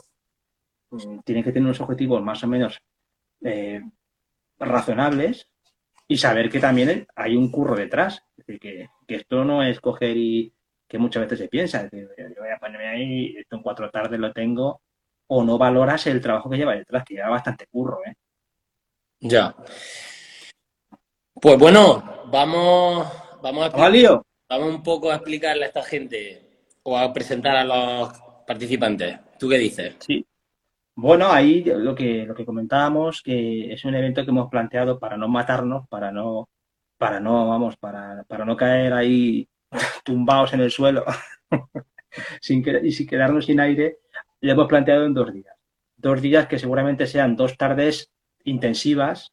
mm, 0.90 1.18
tiene 1.24 1.44
que 1.44 1.52
tener 1.52 1.66
unos 1.66 1.80
objetivos 1.80 2.22
más 2.22 2.42
o 2.42 2.46
menos 2.46 2.80
eh, 3.42 3.82
razonables 4.58 5.48
y 6.08 6.16
saber 6.16 6.48
que 6.50 6.60
también 6.60 7.06
hay 7.14 7.36
un 7.36 7.50
curro 7.50 7.76
detrás. 7.76 8.22
Es 8.36 8.46
decir, 8.46 8.60
que, 8.60 8.88
esto 9.08 9.44
no 9.44 9.62
es 9.62 9.80
coger 9.80 10.16
y 10.16 10.52
que 10.88 10.98
muchas 10.98 11.24
veces 11.24 11.40
se 11.40 11.48
piensa, 11.48 11.90
yo 11.92 12.08
voy 12.38 12.50
a 12.50 12.58
ponerme 12.58 12.88
ahí, 12.88 13.36
esto 13.36 13.56
en 13.56 13.62
cuatro 13.62 13.90
tardes 13.90 14.18
lo 14.20 14.32
tengo 14.32 14.80
o 15.28 15.44
no 15.44 15.58
valoras 15.58 16.06
el 16.06 16.20
trabajo 16.20 16.50
que 16.50 16.56
lleva 16.56 16.74
detrás, 16.74 17.04
que 17.04 17.14
lleva 17.14 17.30
bastante 17.30 17.66
curro, 17.66 18.00
¿eh? 18.06 18.14
Ya. 19.20 19.54
Pues 21.40 21.58
bueno, 21.58 22.24
vamos, 22.30 23.06
vamos 23.42 23.64
a 23.64 23.66
explicar, 23.66 24.22
vamos 24.48 24.74
un 24.74 24.82
poco 24.82 25.10
a 25.10 25.16
explicarle 25.16 25.64
a 25.64 25.68
esta 25.68 25.82
gente 25.82 26.42
o 26.82 26.96
a 26.96 27.12
presentar 27.12 27.56
a 27.56 27.64
los 27.64 28.12
participantes. 28.46 29.18
¿Tú 29.38 29.48
qué 29.48 29.58
dices? 29.58 29.96
Sí. 30.00 30.24
Bueno, 30.94 31.30
ahí 31.30 31.62
lo 31.64 31.94
que, 31.94 32.24
lo 32.24 32.34
que 32.34 32.46
comentábamos, 32.46 33.22
que 33.22 33.72
es 33.72 33.84
un 33.84 33.94
evento 33.94 34.24
que 34.24 34.30
hemos 34.30 34.48
planteado 34.48 34.98
para 34.98 35.16
no 35.18 35.28
matarnos, 35.28 35.86
para 35.88 36.10
no, 36.10 36.48
para 36.96 37.20
no, 37.20 37.48
vamos, 37.48 37.76
para, 37.76 38.24
para 38.24 38.44
no 38.46 38.56
caer 38.56 38.94
ahí 38.94 39.46
tumbados 40.04 40.54
en 40.54 40.60
el 40.60 40.70
suelo 40.70 41.04
sin 42.40 42.64
y 42.82 42.92
sin 42.92 43.06
quedarnos 43.06 43.46
sin 43.46 43.60
aire, 43.60 43.98
lo 44.46 44.52
hemos 44.52 44.68
planteado 44.68 45.04
en 45.04 45.14
dos 45.14 45.32
días. 45.32 45.54
Dos 45.96 46.20
días 46.20 46.46
que 46.46 46.58
seguramente 46.58 47.06
sean 47.06 47.36
dos 47.36 47.56
tardes 47.56 48.10
intensivas. 48.44 49.32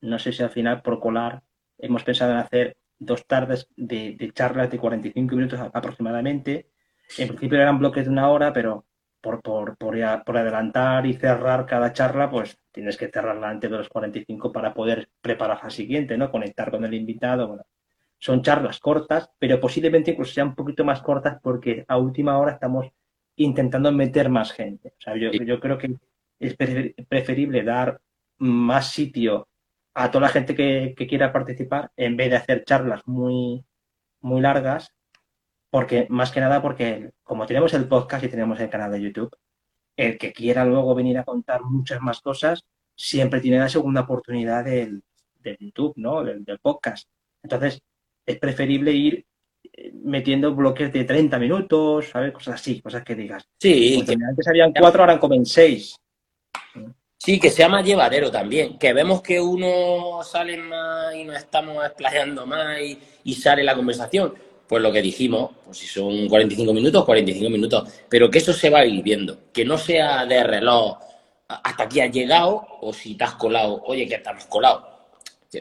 No 0.00 0.18
sé 0.18 0.32
si 0.32 0.42
al 0.42 0.50
final 0.50 0.82
por 0.82 1.00
colar 1.00 1.42
hemos 1.78 2.04
pensado 2.04 2.32
en 2.32 2.38
hacer 2.38 2.76
dos 2.98 3.26
tardes 3.26 3.68
de, 3.76 4.16
de 4.18 4.32
charlas 4.32 4.70
de 4.70 4.78
45 4.78 5.34
minutos 5.34 5.60
aproximadamente. 5.60 6.70
En 7.18 7.28
principio 7.28 7.60
eran 7.60 7.78
bloques 7.78 8.04
de 8.04 8.10
una 8.10 8.28
hora, 8.28 8.52
pero 8.52 8.86
por, 9.20 9.42
por, 9.42 9.76
por, 9.76 10.36
adelantar 10.38 11.06
y 11.06 11.14
cerrar 11.14 11.66
cada 11.66 11.92
charla, 11.92 12.30
pues 12.30 12.58
tienes 12.72 12.96
que 12.96 13.08
cerrarla 13.08 13.50
antes 13.50 13.70
de 13.70 13.78
los 13.78 13.88
45 13.88 14.52
para 14.52 14.72
poder 14.72 15.08
preparar 15.20 15.60
la 15.62 15.70
siguiente, 15.70 16.16
¿no? 16.16 16.30
Conectar 16.30 16.70
con 16.70 16.84
el 16.84 16.94
invitado. 16.94 17.48
Bueno, 17.48 17.64
son 18.18 18.42
charlas 18.42 18.78
cortas, 18.80 19.30
pero 19.38 19.60
posiblemente 19.60 20.12
incluso 20.12 20.32
sean 20.32 20.48
un 20.48 20.54
poquito 20.54 20.84
más 20.84 21.02
cortas 21.02 21.38
porque 21.42 21.84
a 21.88 21.96
última 21.98 22.38
hora 22.38 22.52
estamos 22.52 22.90
intentando 23.44 23.92
meter 23.92 24.28
más 24.28 24.52
gente. 24.52 24.94
O 24.98 25.00
sea, 25.00 25.16
yo, 25.16 25.30
yo 25.32 25.60
creo 25.60 25.78
que 25.78 25.96
es 26.38 26.56
preferible 27.08 27.62
dar 27.62 28.00
más 28.38 28.90
sitio 28.92 29.48
a 29.94 30.10
toda 30.10 30.22
la 30.22 30.32
gente 30.32 30.54
que, 30.54 30.94
que 30.96 31.06
quiera 31.06 31.32
participar 31.32 31.90
en 31.96 32.16
vez 32.16 32.30
de 32.30 32.36
hacer 32.36 32.64
charlas 32.64 33.06
muy, 33.06 33.64
muy 34.20 34.40
largas 34.40 34.92
porque, 35.70 36.06
más 36.10 36.32
que 36.32 36.40
nada, 36.40 36.60
porque 36.60 37.12
como 37.22 37.46
tenemos 37.46 37.72
el 37.74 37.86
podcast 37.88 38.24
y 38.24 38.28
tenemos 38.28 38.58
el 38.60 38.68
canal 38.68 38.90
de 38.90 39.00
YouTube, 39.00 39.30
el 39.96 40.18
que 40.18 40.32
quiera 40.32 40.64
luego 40.64 40.94
venir 40.94 41.18
a 41.18 41.24
contar 41.24 41.62
muchas 41.62 42.00
más 42.00 42.20
cosas, 42.20 42.64
siempre 42.96 43.40
tiene 43.40 43.60
la 43.60 43.68
segunda 43.68 44.02
oportunidad 44.02 44.64
del, 44.64 45.02
YouTube, 45.60 45.94
¿no? 45.96 46.24
Del, 46.24 46.44
podcast. 46.60 47.08
Entonces, 47.42 47.80
es 48.26 48.38
preferible 48.38 48.92
ir 48.92 49.26
metiendo 50.02 50.54
bloques 50.54 50.92
de 50.92 51.04
30 51.04 51.38
minutos, 51.38 52.08
¿sabes? 52.10 52.32
Cosas 52.32 52.54
así, 52.54 52.80
cosas 52.80 53.04
que 53.04 53.14
digas. 53.14 53.44
Sí. 53.58 54.02
Que... 54.06 54.12
Antes 54.12 54.48
habían 54.48 54.72
cuatro, 54.72 55.02
ahora 55.02 55.18
comen 55.18 55.46
seis. 55.46 55.96
Sí, 57.18 57.38
que 57.38 57.50
sea 57.50 57.68
más 57.68 57.84
llevadero 57.84 58.30
también. 58.30 58.78
Que 58.78 58.92
vemos 58.92 59.20
que 59.22 59.40
uno 59.40 60.22
sale 60.22 60.56
más 60.56 61.14
y 61.14 61.24
nos 61.24 61.36
estamos 61.36 61.84
explayando 61.84 62.46
más 62.46 62.78
y 63.24 63.34
sale 63.34 63.62
la 63.62 63.74
conversación 63.74 64.34
pues 64.70 64.84
lo 64.84 64.92
que 64.92 65.02
dijimos, 65.02 65.50
pues 65.64 65.78
si 65.78 65.88
son 65.88 66.28
45 66.28 66.72
minutos, 66.72 67.04
45 67.04 67.50
minutos, 67.50 67.88
pero 68.08 68.30
que 68.30 68.38
eso 68.38 68.52
se 68.52 68.70
va 68.70 68.78
a 68.78 68.86
ir 68.86 69.02
viendo, 69.02 69.50
que 69.52 69.64
no 69.64 69.76
sea 69.76 70.24
de 70.26 70.44
reloj 70.44 70.96
hasta 71.48 71.82
aquí 71.82 72.00
has 72.00 72.12
llegado 72.12 72.64
o 72.80 72.92
si 72.92 73.16
te 73.16 73.24
has 73.24 73.34
colado, 73.34 73.82
oye, 73.86 74.06
que 74.06 74.14
estamos 74.14 74.44
colados. 74.44 74.84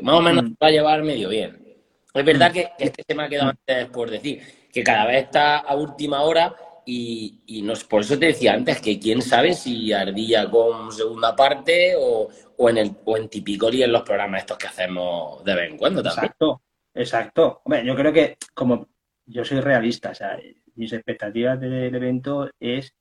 Más 0.03 0.15
o 0.15 0.21
menos 0.21 0.43
mm. 0.43 0.53
va 0.61 0.67
a 0.67 0.69
llevar 0.69 1.01
medio 1.01 1.29
bien. 1.29 1.68
Es 2.13 2.25
verdad 2.25 2.49
mm. 2.49 2.53
que 2.53 2.69
este 2.79 3.03
se 3.07 3.15
me 3.15 3.23
ha 3.23 3.29
quedado 3.29 3.49
antes 3.49 3.85
por 3.87 4.09
decir, 4.09 4.41
que 4.71 4.83
cada 4.83 5.05
vez 5.05 5.25
está 5.25 5.57
a 5.57 5.75
última 5.75 6.21
hora 6.21 6.55
y, 6.85 7.41
y 7.45 7.61
nos, 7.61 7.83
por 7.83 8.01
eso 8.01 8.17
te 8.17 8.27
decía 8.27 8.53
antes 8.53 8.81
que 8.81 8.99
quién 8.99 9.21
sabe 9.21 9.53
si 9.53 9.93
Ardilla 9.93 10.49
con 10.49 10.91
segunda 10.91 11.35
parte 11.35 11.93
o, 11.95 12.29
o 12.57 12.69
en 12.69 12.77
el 12.77 12.95
o 13.05 13.15
en 13.15 13.29
Tipicoli 13.29 13.83
en 13.83 13.91
los 13.91 14.01
programas 14.01 14.41
estos 14.41 14.57
que 14.57 14.67
hacemos 14.67 15.43
de 15.43 15.55
vez 15.55 15.71
en 15.71 15.77
cuando 15.77 16.01
también. 16.01 16.25
Exacto, 16.25 16.61
exacto. 16.93 17.61
Hombre, 17.63 17.85
yo 17.85 17.95
creo 17.95 18.11
que 18.11 18.37
como 18.53 18.87
yo 19.25 19.45
soy 19.45 19.59
realista, 19.59 20.09
o 20.09 20.15
sea, 20.15 20.39
mis 20.75 20.91
expectativas 20.93 21.59
del 21.59 21.93
evento 21.93 22.49
es 22.59 22.93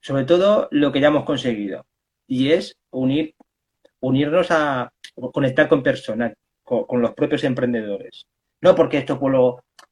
sobre 0.00 0.24
todo 0.24 0.68
lo 0.70 0.90
que 0.90 1.00
ya 1.00 1.08
hemos 1.08 1.24
conseguido 1.24 1.86
y 2.26 2.52
es 2.52 2.76
unir, 2.90 3.34
unirnos 4.00 4.48
a 4.50 4.92
conectar 5.32 5.68
con 5.68 5.82
personas, 5.82 6.32
con, 6.66 7.00
los 7.00 7.14
propios 7.14 7.44
emprendedores. 7.44 8.26
No 8.60 8.74
porque 8.74 8.98
esto 8.98 9.18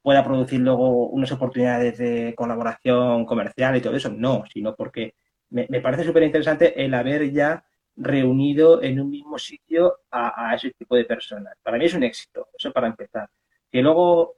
pueda 0.01 0.23
producir 0.23 0.59
luego 0.59 1.07
unas 1.07 1.31
oportunidades 1.31 1.97
de 1.97 2.33
colaboración 2.35 3.25
comercial 3.25 3.77
y 3.77 3.81
todo 3.81 3.95
eso, 3.95 4.09
no, 4.09 4.43
sino 4.51 4.75
porque 4.75 5.15
me, 5.49 5.65
parece 5.81 6.03
súper 6.03 6.23
interesante 6.23 6.83
el 6.83 6.93
haber 6.93 7.31
ya 7.31 7.63
reunido 7.95 8.83
en 8.83 8.99
un 8.99 9.09
mismo 9.09 9.39
sitio 9.39 9.99
a, 10.11 10.53
ese 10.53 10.71
tipo 10.71 10.95
de 10.95 11.05
personas. 11.05 11.55
Para 11.63 11.77
mí 11.77 11.85
es 11.85 11.93
un 11.93 12.03
éxito, 12.03 12.49
eso 12.57 12.73
para 12.73 12.87
empezar. 12.87 13.29
Que 13.71 13.81
luego 13.81 14.35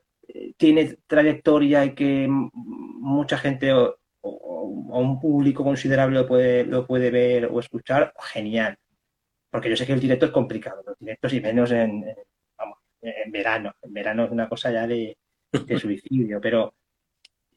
tiene 0.57 0.97
trayectoria 1.07 1.85
y 1.85 1.95
que 1.95 2.27
mucha 2.29 3.37
gente 3.37 3.73
o, 3.73 3.97
un 4.21 5.19
público 5.19 5.63
considerable 5.63 6.19
lo 6.19 6.27
puede, 6.27 6.65
lo 6.65 6.85
puede 6.85 7.09
ver 7.09 7.45
o 7.45 7.59
escuchar, 7.59 8.13
genial. 8.19 8.77
Porque 9.49 9.69
yo 9.69 9.77
sé 9.77 9.85
que 9.85 9.93
el 9.93 9.99
directo 9.99 10.25
es 10.27 10.31
complicado, 10.31 10.83
los 10.85 10.97
directos 10.99 11.33
y 11.33 11.41
menos 11.41 11.71
en, 11.71 12.03
en 13.01 13.31
verano. 13.31 13.73
En 13.81 13.93
verano 13.93 14.25
es 14.25 14.31
una 14.31 14.49
cosa 14.49 14.71
ya 14.71 14.87
de, 14.87 15.17
de 15.51 15.79
suicidio, 15.79 16.39
pero 16.41 16.73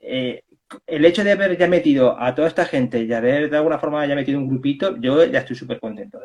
eh, 0.03 0.45
el 0.87 1.05
hecho 1.05 1.23
de 1.23 1.33
haber 1.33 1.59
ya 1.59 1.67
metido 1.67 2.19
a 2.19 2.35
toda 2.35 2.49
esta 2.49 2.65
gente 2.65 3.03
y 3.03 3.13
haber 3.13 3.51
de 3.51 3.57
alguna 3.57 3.79
forma 3.79 4.07
ya 4.07 4.15
metido 4.15 4.39
un 4.39 4.49
grupito, 4.49 4.97
yo 4.99 5.25
ya 5.25 5.41
estoy 5.41 5.57
súper 5.57 5.81
contento. 5.81 6.21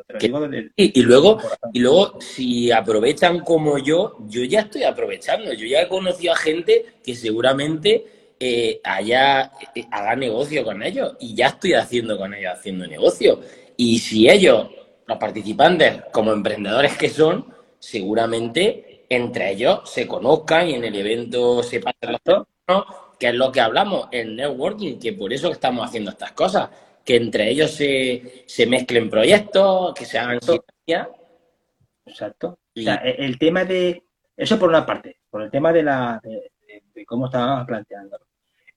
y, 0.75 1.01
luego, 1.01 1.39
y 1.73 1.79
luego, 1.79 2.21
si 2.21 2.71
aprovechan 2.71 3.39
como 3.39 3.77
yo, 3.79 4.17
yo 4.27 4.43
ya 4.43 4.61
estoy 4.61 4.83
aprovechando. 4.83 5.51
Yo 5.53 5.65
ya 5.65 5.81
he 5.81 5.87
conocido 5.87 6.33
a 6.33 6.37
gente 6.37 6.85
que 7.03 7.15
seguramente 7.15 8.05
eh, 8.39 8.79
haya, 8.83 9.51
eh, 9.75 9.85
haga 9.91 10.15
negocio 10.15 10.63
con 10.63 10.83
ellos 10.83 11.15
y 11.19 11.35
ya 11.35 11.47
estoy 11.47 11.73
haciendo 11.73 12.17
con 12.17 12.33
ellos, 12.33 12.53
haciendo 12.53 12.85
negocio. 12.87 13.41
Y 13.75 13.99
si 13.99 14.29
ellos, 14.29 14.69
los 15.07 15.17
participantes, 15.17 16.03
como 16.11 16.31
emprendedores 16.31 16.97
que 16.97 17.09
son, 17.09 17.53
seguramente 17.79 19.05
entre 19.09 19.51
ellos 19.51 19.81
se 19.89 20.07
conozcan 20.07 20.67
y 20.67 20.73
en 20.73 20.83
el 20.83 20.95
evento 20.95 21.61
se 21.61 21.79
pasen 21.79 22.17
los 22.25 22.45
¿no? 22.67 22.85
que 23.19 23.27
es 23.27 23.35
lo 23.35 23.51
que 23.51 23.61
hablamos, 23.61 24.07
el 24.11 24.35
networking, 24.35 24.99
que 24.99 25.13
por 25.13 25.31
eso 25.31 25.51
estamos 25.51 25.87
haciendo 25.87 26.11
estas 26.11 26.31
cosas, 26.31 26.69
que 27.03 27.15
entre 27.15 27.49
ellos 27.49 27.71
se, 27.71 28.43
se 28.45 28.65
mezclen 28.65 29.09
proyectos, 29.09 29.93
que 29.93 30.05
se 30.05 30.17
hagan 30.17 30.39
Exacto. 32.05 32.59
O 32.75 32.81
sea, 32.81 32.95
e, 33.03 33.25
el 33.25 33.37
tema 33.39 33.63
de, 33.63 34.03
eso 34.35 34.59
por 34.59 34.69
una 34.69 34.85
parte, 34.85 35.17
por 35.29 35.43
el 35.43 35.51
tema 35.51 35.71
de 35.71 35.83
la 35.83 36.19
de, 36.23 37.05
cómo 37.05 37.25
estábamos 37.27 37.65
planteando. 37.65 38.19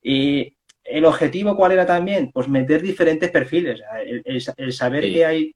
Y 0.03 0.55
el 0.85 1.05
objetivo, 1.05 1.57
¿cuál 1.57 1.73
era 1.73 1.87
también? 1.87 2.31
Pues 2.31 2.49
meter 2.49 2.83
diferentes 2.83 3.31
perfiles, 3.31 3.83
el, 4.25 4.73
saber 4.73 5.05
que 5.13 5.25
hay 5.25 5.55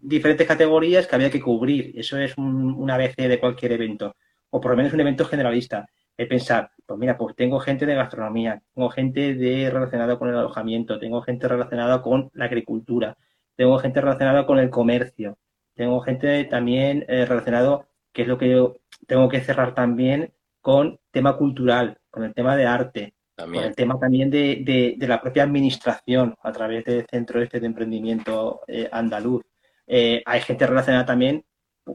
diferentes 0.00 0.46
categorías 0.46 1.06
que 1.06 1.14
había 1.14 1.30
que 1.30 1.40
cubrir. 1.40 1.92
Eso 1.94 2.18
es 2.18 2.36
un, 2.36 2.74
un 2.74 2.90
ABC 2.90 3.16
de 3.16 3.40
cualquier 3.40 3.72
evento, 3.72 4.16
o 4.50 4.60
por 4.60 4.72
lo 4.72 4.76
menos 4.76 4.92
un 4.92 5.00
evento 5.00 5.24
generalista 5.24 5.86
es 6.16 6.28
pensar, 6.28 6.70
pues 6.86 6.98
mira, 6.98 7.16
pues 7.18 7.34
tengo 7.34 7.58
gente 7.58 7.86
de 7.86 7.94
gastronomía, 7.94 8.62
tengo 8.74 8.88
gente 8.90 9.34
de 9.34 9.70
relacionada 9.70 10.18
con 10.18 10.28
el 10.28 10.36
alojamiento, 10.36 10.98
tengo 10.98 11.22
gente 11.22 11.48
relacionada 11.48 12.02
con 12.02 12.30
la 12.34 12.44
agricultura, 12.44 13.16
tengo 13.56 13.78
gente 13.78 14.00
relacionada 14.00 14.46
con 14.46 14.58
el 14.58 14.70
comercio, 14.70 15.38
tengo 15.74 16.00
gente 16.00 16.44
también 16.44 17.04
eh, 17.08 17.24
relacionado, 17.26 17.86
que 18.12 18.22
es 18.22 18.28
lo 18.28 18.38
que 18.38 18.50
yo 18.50 18.76
tengo 19.06 19.28
que 19.28 19.40
cerrar 19.40 19.74
también 19.74 20.32
con 20.60 21.00
tema 21.10 21.36
cultural, 21.36 21.98
con 22.10 22.24
el 22.24 22.32
tema 22.32 22.56
de 22.56 22.66
arte, 22.66 23.14
con 23.36 23.54
el 23.56 23.74
tema 23.74 23.98
también 23.98 24.30
de, 24.30 24.96
de, 24.96 25.08
la 25.08 25.20
propia 25.20 25.42
administración 25.42 26.36
a 26.40 26.52
través 26.52 26.84
del 26.84 27.04
centro 27.06 27.42
este 27.42 27.58
de 27.58 27.66
emprendimiento 27.66 28.60
eh, 28.68 28.88
andaluz. 28.92 29.42
Eh, 29.86 30.22
hay 30.24 30.40
gente 30.40 30.66
relacionada 30.66 31.06
también 31.06 31.44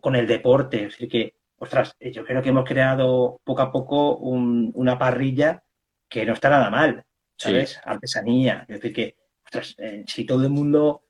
con 0.01 0.15
el 0.15 0.27
deporte, 0.27 0.85
es 0.85 0.91
decir, 0.91 1.09
que 1.09 1.33
ostras, 1.59 1.95
eh, 1.99 2.11
yo 2.11 2.25
creo 2.25 2.41
que 2.41 2.49
hemos 2.49 2.65
creado 2.65 3.39
poco 3.43 3.61
a 3.61 3.71
poco 3.71 4.15
una 4.17 4.97
parrilla 4.97 5.61
que 6.07 6.25
no 6.25 6.33
está 6.33 6.49
nada 6.49 6.69
mal, 6.69 7.03
¿sabes? 7.37 7.79
Artesanía. 7.83 8.65
Es 8.67 8.81
decir, 8.81 8.93
que, 8.93 9.15
ostras, 9.45 9.75
eh, 9.77 10.03
si 10.07 10.25
todo 10.25 10.43
el 10.43 10.49
mundo 10.49 11.03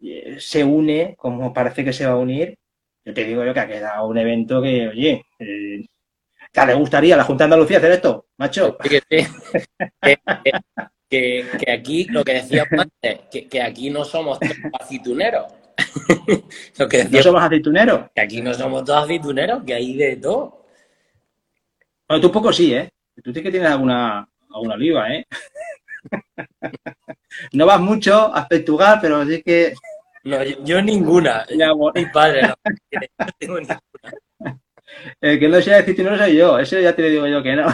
eh, 0.00 0.36
se 0.38 0.62
une, 0.62 1.16
como 1.16 1.52
parece 1.52 1.84
que 1.84 1.92
se 1.92 2.06
va 2.06 2.12
a 2.12 2.18
unir, 2.18 2.56
yo 3.04 3.12
te 3.12 3.24
digo 3.24 3.44
yo 3.44 3.52
que 3.52 3.60
ha 3.60 3.66
quedado 3.66 4.06
un 4.06 4.18
evento 4.18 4.62
que, 4.62 4.88
oye, 4.88 5.24
¿le 5.38 6.74
gustaría 6.74 7.14
a 7.14 7.18
la 7.18 7.24
Junta 7.24 7.44
de 7.44 7.46
Andalucía 7.46 7.78
hacer 7.78 7.92
esto, 7.92 8.28
macho? 8.38 8.78
que, 11.10 11.44
aquí, 11.72 12.04
lo 12.04 12.24
que 12.24 12.34
decíamos 12.34 12.72
antes, 12.72 13.46
que, 13.50 13.62
aquí 13.62 13.90
no 13.90 14.04
somos 14.04 14.38
acituneros. 14.80 15.63
Lo 16.78 16.88
que 16.88 17.04
¿No 17.04 17.22
somos 17.22 17.42
aceituneros? 17.42 18.10
Que 18.14 18.20
aquí 18.20 18.40
no 18.40 18.54
somos 18.54 18.84
todos 18.84 19.04
aceituneros, 19.04 19.62
que 19.64 19.74
hay 19.74 19.96
de 19.96 20.16
todo. 20.16 20.64
Bueno, 22.08 22.20
tú 22.20 22.26
un 22.28 22.32
poco 22.32 22.52
sí, 22.52 22.74
¿eh? 22.74 22.90
Tú 23.22 23.32
sí 23.32 23.42
que 23.42 23.50
tienes 23.50 23.70
alguna, 23.70 24.28
alguna 24.52 24.74
oliva, 24.74 25.12
¿eh? 25.12 25.26
no 27.52 27.66
vas 27.66 27.80
mucho 27.80 28.34
a 28.34 28.46
Portugal, 28.48 28.98
pero 29.00 29.24
sí 29.24 29.42
que... 29.42 29.74
No, 30.24 30.42
yo, 30.42 30.80
ninguna. 30.82 31.44
Mi 31.94 32.06
padre 32.06 32.42
no, 32.42 32.54
tengo 33.38 33.60
ninguna. 33.60 33.80
El 35.20 35.38
que 35.38 35.48
no 35.48 35.60
sea 35.60 35.78
aceitunero 35.78 36.16
soy 36.16 36.36
yo, 36.36 36.58
eso 36.58 36.78
ya 36.78 36.94
te 36.94 37.02
digo 37.10 37.26
yo 37.26 37.42
que 37.42 37.56
no. 37.56 37.66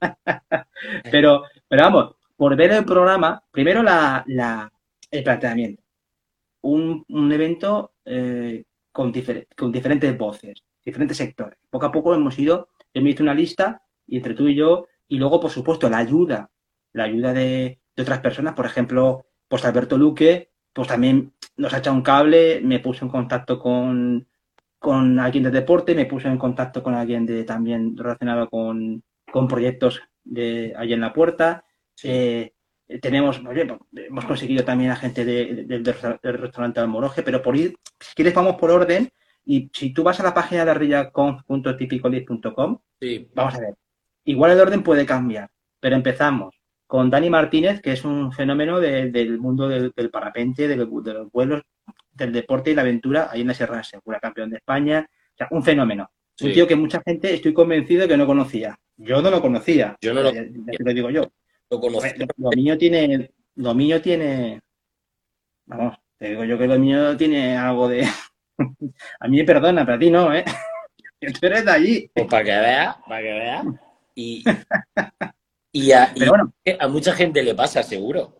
pero, 1.10 1.44
pero 1.68 1.82
vamos, 1.82 2.16
por 2.36 2.56
ver 2.56 2.72
el 2.72 2.84
programa, 2.84 3.42
primero 3.50 3.82
la, 3.82 4.24
la, 4.26 4.70
el 5.10 5.22
planteamiento. 5.22 5.85
Un, 6.62 7.04
evento 7.32 7.94
eh, 8.04 8.64
con, 8.92 9.12
con 9.56 9.72
diferentes 9.72 10.18
voces, 10.18 10.62
diferentes 10.84 11.16
sectores. 11.16 11.58
Poco 11.70 11.86
a 11.86 11.92
poco 11.92 12.14
hemos 12.14 12.38
ido, 12.38 12.68
hemos 12.92 13.10
hecho 13.10 13.22
una 13.22 13.34
lista 13.34 13.82
y 14.06 14.16
entre 14.16 14.34
tú 14.34 14.48
y 14.48 14.54
yo, 14.54 14.86
y 15.08 15.18
luego, 15.18 15.40
por 15.40 15.50
supuesto, 15.50 15.88
la 15.88 15.98
ayuda, 15.98 16.50
la 16.92 17.04
ayuda 17.04 17.32
de, 17.32 17.80
otras 17.98 18.20
personas, 18.20 18.54
por 18.54 18.66
ejemplo, 18.66 19.26
pues 19.48 19.64
Alberto 19.64 19.96
Luque, 19.96 20.50
pues 20.72 20.88
también 20.88 21.32
nos 21.56 21.72
ha 21.72 21.78
echado 21.78 21.96
un 21.96 22.02
cable, 22.02 22.60
me 22.62 22.80
puso 22.80 23.04
en 23.04 23.10
contacto 23.10 23.58
con, 23.58 24.26
con 24.78 25.18
alguien 25.18 25.44
de 25.44 25.50
deporte, 25.50 25.94
me 25.94 26.06
puso 26.06 26.28
en 26.28 26.38
contacto 26.38 26.82
con 26.82 26.94
alguien 26.94 27.24
de 27.24 27.44
también 27.44 27.96
relacionado 27.96 28.50
con, 28.50 29.02
con 29.32 29.48
proyectos 29.48 30.02
de 30.24 30.74
allí 30.76 30.92
en 30.92 31.00
la 31.00 31.12
puerta. 31.12 31.64
Eh, 32.02 32.52
tenemos, 33.00 33.40
hemos 33.92 34.24
conseguido 34.24 34.64
también 34.64 34.90
a 34.90 34.96
gente 34.96 35.24
del 35.24 35.84
restaurante 35.84 36.80
Almoroje, 36.80 37.22
pero 37.22 37.42
por 37.42 37.56
ir, 37.56 37.76
si 38.00 38.14
quieres 38.14 38.34
vamos 38.34 38.56
por 38.56 38.70
orden, 38.70 39.10
y 39.44 39.70
si 39.72 39.92
tú 39.92 40.02
vas 40.02 40.18
a 40.20 40.24
la 40.24 40.34
página 40.34 40.64
de 40.64 40.70
arrillaconf.tipicolis.com, 40.72 42.78
sí. 43.00 43.30
vamos 43.34 43.54
a 43.54 43.60
ver, 43.60 43.74
igual 44.24 44.50
el 44.52 44.60
orden 44.60 44.82
puede 44.82 45.06
cambiar, 45.06 45.48
pero 45.80 45.96
empezamos 45.96 46.54
con 46.86 47.10
Dani 47.10 47.30
Martínez, 47.30 47.80
que 47.80 47.92
es 47.92 48.04
un 48.04 48.32
fenómeno 48.32 48.80
del 48.80 49.38
mundo 49.38 49.68
del, 49.68 49.92
parapente, 50.10 50.68
de, 50.68 50.76
los 50.76 50.88
vuelos, 51.32 51.62
del 52.12 52.32
deporte 52.32 52.70
y 52.70 52.74
la 52.74 52.82
aventura, 52.82 53.28
ahí 53.30 53.40
en 53.40 53.48
la 53.48 53.54
Sierra 53.54 53.82
Segura, 53.82 54.20
campeón 54.20 54.50
de 54.50 54.58
España, 54.58 55.08
o 55.08 55.36
sea, 55.36 55.48
un 55.50 55.62
fenómeno. 55.62 56.10
Un 56.40 56.52
tío 56.52 56.66
que 56.66 56.76
mucha 56.76 57.02
gente, 57.04 57.34
estoy 57.34 57.54
convencido 57.54 58.06
que 58.06 58.16
no 58.16 58.26
conocía. 58.26 58.78
Yo 58.96 59.22
no 59.22 59.30
lo 59.30 59.40
conocía. 59.40 59.96
Yo 60.00 60.12
no 60.12 60.22
lo, 60.22 60.32
lo 60.32 60.94
digo 60.94 61.10
yo. 61.10 61.30
Lo 61.70 61.80
conocía. 61.80 62.14
Lo 62.36 62.50
mío 62.50 62.78
tiene, 62.78 63.30
lo 63.56 63.74
mío 63.74 64.00
tiene, 64.00 64.60
vamos, 65.66 65.96
te 66.18 66.30
digo 66.30 66.44
yo 66.44 66.58
que 66.58 66.66
lo 66.66 66.78
mío 66.78 67.16
tiene 67.16 67.56
algo 67.56 67.88
de, 67.88 68.06
a 69.20 69.28
mí 69.28 69.38
me 69.38 69.44
perdona, 69.44 69.84
pero 69.84 69.96
a 69.96 69.98
ti 69.98 70.10
no, 70.10 70.34
¿eh? 70.34 70.44
Tú 71.40 71.46
eres 71.46 71.64
de 71.64 71.70
allí. 71.70 72.10
Pues 72.14 72.26
para 72.26 72.44
que 72.44 72.50
veas, 72.50 72.96
para 73.06 73.22
que 73.22 73.32
veas. 73.32 73.64
Y, 74.14 74.44
y, 75.72 75.92
a, 75.92 76.12
a 76.78 76.88
mucha 76.88 77.12
gente 77.12 77.42
le 77.42 77.54
pasa, 77.54 77.82
seguro. 77.82 78.38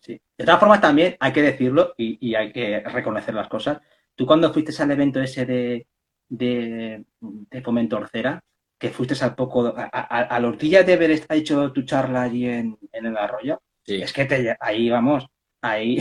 Sí. 0.00 0.20
De 0.36 0.44
todas 0.44 0.60
formas, 0.60 0.80
también 0.80 1.16
hay 1.20 1.32
que 1.32 1.42
decirlo 1.42 1.94
y, 1.96 2.34
hay 2.34 2.52
que 2.52 2.80
reconocer 2.80 3.34
las 3.34 3.48
cosas. 3.48 3.80
Tú 4.14 4.26
cuando 4.26 4.52
fuiste 4.52 4.72
al 4.82 4.90
evento 4.90 5.20
ese 5.20 5.46
de, 5.46 5.86
de, 6.28 7.04
de 7.20 7.62
Fomentorcera, 7.62 8.42
que 8.78 8.90
fuiste 8.90 9.14
al 9.24 9.34
poco, 9.34 9.74
a, 9.76 9.86
a, 9.86 10.40
los 10.40 10.58
días 10.58 10.84
de 10.84 10.94
haber 10.94 11.22
hecho 11.30 11.72
tu 11.72 11.82
charla 11.82 12.22
allí 12.22 12.46
en, 12.46 12.78
el 12.92 13.16
arroyo, 13.16 13.60
es 13.86 14.12
que 14.12 14.24
te, 14.26 14.56
ahí 14.60 14.90
vamos, 14.90 15.26
ahí 15.62 15.98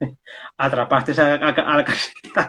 atrapaste 0.56 1.12
a, 1.20 1.84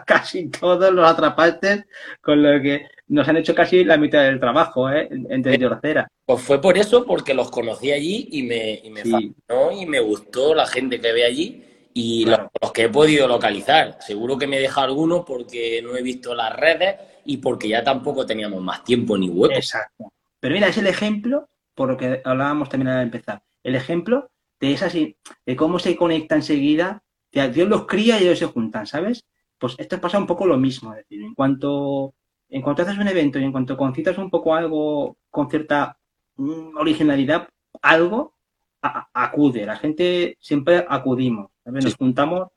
casi, 0.04 0.48
todos 0.48 0.92
los 0.92 1.08
atrapaste 1.08 1.84
con 2.20 2.42
lo 2.42 2.60
que 2.60 2.88
nos 3.08 3.28
han 3.28 3.36
hecho 3.36 3.54
casi 3.54 3.84
la 3.84 3.96
mitad 3.96 4.22
del 4.22 4.40
trabajo, 4.40 4.90
¿eh? 4.90 5.08
Entre 5.10 5.58
tercera. 5.58 6.08
Pues 6.24 6.42
fue 6.42 6.60
por 6.60 6.78
eso, 6.78 7.04
porque 7.04 7.34
los 7.34 7.50
conocí 7.50 7.90
allí 7.90 8.28
y 8.32 8.42
me, 8.44 8.80
y 8.82 8.90
me 8.90 9.04
fascinó 9.04 9.72
y 9.72 9.86
me 9.86 10.00
gustó 10.00 10.54
la 10.54 10.66
gente 10.66 11.00
que 11.00 11.12
ve 11.12 11.24
allí 11.24 11.64
y 11.92 12.24
los, 12.24 12.72
que 12.72 12.84
he 12.84 12.88
podido 12.88 13.26
localizar. 13.26 13.98
Seguro 14.00 14.38
que 14.38 14.46
me 14.46 14.58
he 14.58 14.60
dejado 14.60 14.86
algunos 14.86 15.24
porque 15.24 15.82
no 15.82 15.96
he 15.96 16.02
visto 16.02 16.34
las 16.34 16.54
redes 16.54 16.96
y 17.24 17.38
porque 17.38 17.68
ya 17.68 17.84
tampoco 17.84 18.26
teníamos 18.26 18.62
más 18.62 18.84
tiempo 18.84 19.16
ni 19.16 19.28
hueco. 19.28 19.54
Exacto. 19.54 20.12
Pero 20.38 20.54
mira, 20.54 20.68
es 20.68 20.78
el 20.78 20.86
ejemplo, 20.86 21.48
por 21.74 21.90
lo 21.90 21.96
que 21.96 22.20
hablábamos 22.24 22.68
también 22.68 22.88
al 22.88 23.02
empezar, 23.02 23.42
el 23.62 23.74
ejemplo 23.74 24.30
de 24.58 24.72
esas, 24.72 24.92
de 24.94 25.56
cómo 25.56 25.78
se 25.78 25.96
conecta 25.96 26.34
enseguida 26.34 27.02
Dios 27.32 27.68
los 27.68 27.86
cría 27.86 28.20
y 28.20 28.24
ellos 28.24 28.38
se 28.38 28.46
juntan, 28.46 28.86
¿sabes? 28.86 29.24
Pues 29.58 29.76
esto 29.78 30.00
pasa 30.00 30.18
un 30.18 30.26
poco 30.26 30.46
lo 30.46 30.56
mismo. 30.56 30.92
Es 30.92 30.98
decir, 30.98 31.22
en 31.22 31.34
cuanto, 31.34 32.14
en 32.48 32.62
cuanto 32.62 32.82
haces 32.82 32.98
un 32.98 33.08
evento 33.08 33.38
y 33.38 33.44
en 33.44 33.52
cuanto 33.52 33.76
concitas 33.76 34.18
un 34.18 34.30
poco 34.30 34.54
algo 34.54 35.16
con 35.30 35.48
cierta 35.48 35.98
mm, 36.36 36.76
originalidad, 36.76 37.48
algo 37.82 38.34
acude. 38.82 39.66
La 39.66 39.76
gente 39.76 40.36
siempre 40.40 40.84
acudimos. 40.88 41.50
Nos 41.64 41.94
juntamos. 41.94 42.48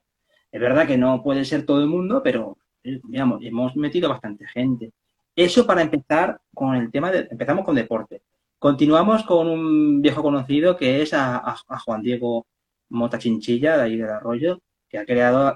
Es 0.52 0.62
verdad 0.62 0.88
que 0.88 0.98
no 0.98 1.22
puede 1.22 1.46
ser 1.46 1.66
todo 1.66 1.82
el 1.82 1.88
mundo, 1.88 2.22
pero 2.24 2.58
digamos, 2.84 3.40
hemos 3.44 3.76
metido 3.76 4.10
bastante 4.10 4.46
gente. 4.48 4.92
Eso 5.36 5.66
para 5.66 5.82
empezar 5.82 6.40
con 6.54 6.76
el 6.76 6.92
tema 6.92 7.12
de. 7.12 7.28
Empezamos 7.32 7.66
con 7.66 7.76
deporte. 7.76 8.22
Continuamos 8.60 9.24
con 9.24 9.48
un 9.50 10.02
viejo 10.02 10.22
conocido 10.22 10.78
que 10.78 11.02
es 11.02 11.14
a 11.14 11.56
Juan 11.86 12.02
Diego 12.02 12.46
Mota 12.90 13.18
Chinchilla, 13.18 13.78
de 13.78 13.84
ahí 13.84 13.98
del 13.98 14.10
arroyo, 14.10 14.60
que 14.88 15.00
ha 15.00 15.06
creado 15.06 15.56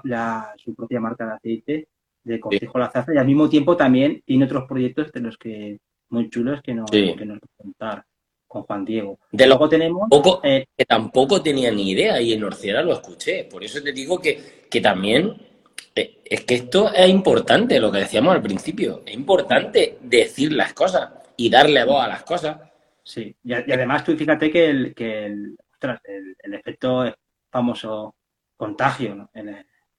su 0.56 0.74
propia 0.74 1.00
marca 1.00 1.24
de 1.24 1.32
aceite 1.32 1.88
de 2.24 2.40
Cortijo 2.40 2.78
la 2.78 2.90
Zaza 2.90 3.14
y 3.14 3.16
al 3.16 3.26
mismo 3.26 3.48
tiempo 3.48 3.76
también 3.76 4.22
tiene 4.26 4.44
otros 4.44 4.64
proyectos 4.68 5.10
de 5.12 5.20
los 5.20 5.38
que 5.38 5.78
muy 6.10 6.28
chulos 6.28 6.60
que 6.62 6.74
nos, 6.74 6.90
que 6.90 7.24
nos 7.24 7.38
contar 7.56 8.04
con 8.46 8.62
Juan 8.64 8.84
Diego. 8.84 9.18
De 9.30 9.46
luego 9.46 9.68
tenemos 9.68 10.08
eh, 10.42 10.66
que 10.76 10.84
tampoco 10.84 11.40
tenía 11.40 11.70
ni 11.70 11.90
idea 11.90 12.20
y 12.20 12.32
en 12.32 12.44
Orciera 12.44 12.82
lo 12.82 12.92
escuché. 12.92 13.44
Por 13.44 13.62
eso 13.62 13.82
te 13.82 13.92
digo 13.92 14.20
que, 14.20 14.66
que 14.70 14.80
también 14.80 15.26
eh, 15.28 15.47
es 15.94 16.44
que 16.44 16.54
esto 16.54 16.92
es 16.92 17.08
importante, 17.08 17.80
lo 17.80 17.90
que 17.90 17.98
decíamos 17.98 18.34
al 18.34 18.42
principio. 18.42 19.02
Es 19.06 19.14
importante 19.14 19.98
decir 20.00 20.52
las 20.52 20.72
cosas 20.72 21.10
y 21.36 21.50
darle 21.50 21.84
voz 21.84 22.04
a 22.04 22.08
las 22.08 22.22
cosas. 22.22 22.58
Sí, 23.02 23.34
y, 23.42 23.52
además 23.52 24.04
tú 24.04 24.16
fíjate 24.16 24.50
que 24.50 24.68
el, 24.68 24.94
que 24.94 25.26
el, 25.26 25.58
el 25.80 26.54
efecto 26.54 27.14
famoso 27.50 28.14
contagio, 28.56 29.14
¿no? 29.14 29.30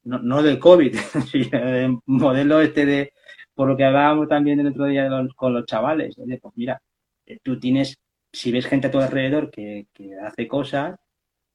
no, 0.04 0.44
del 0.44 0.60
COVID, 0.60 0.96
del 1.54 1.98
modelo 2.06 2.62
este 2.62 2.86
de, 2.86 3.14
por 3.54 3.68
lo 3.68 3.78
que 3.78 3.86
hablábamos 3.86 4.28
también 4.28 4.60
el 4.60 4.68
otro 4.68 4.86
día 4.86 5.10
con 5.36 5.54
los 5.54 5.66
chavales, 5.66 6.16
pues 6.16 6.54
mira, 6.56 6.82
eh, 7.26 7.40
tú 7.44 7.60
tienes, 7.60 7.98
si 8.32 8.52
ves 8.52 8.68
gente 8.68 8.88
a 8.88 8.92
tu 8.92 9.00
alrededor 9.00 9.50
que, 9.50 9.88
hace 10.22 10.48
cosas, 10.48 10.98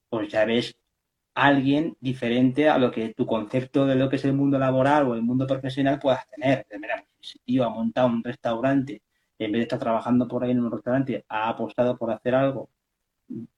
pues 0.09 0.29
ya 0.29 0.45
ves 0.45 0.75
alguien 1.35 1.95
diferente 1.99 2.69
a 2.69 2.77
lo 2.77 2.91
que 2.91 3.13
tu 3.13 3.25
concepto 3.25 3.85
de 3.85 3.95
lo 3.95 4.09
que 4.09 4.15
es 4.15 4.25
el 4.25 4.33
mundo 4.33 4.57
laboral 4.57 5.07
o 5.07 5.15
el 5.15 5.21
mundo 5.21 5.45
profesional 5.45 5.99
puedas 5.99 6.27
tener. 6.29 6.65
Mira, 6.79 7.05
ese 7.21 7.39
tío 7.45 7.65
ha 7.65 7.69
montado 7.69 8.07
un 8.07 8.23
restaurante, 8.23 9.01
en 9.37 9.51
vez 9.51 9.59
de 9.59 9.63
estar 9.63 9.79
trabajando 9.79 10.27
por 10.27 10.43
ahí 10.43 10.51
en 10.51 10.61
un 10.61 10.71
restaurante, 10.71 11.25
ha 11.29 11.49
apostado 11.49 11.97
por 11.97 12.11
hacer 12.11 12.35
algo 12.35 12.69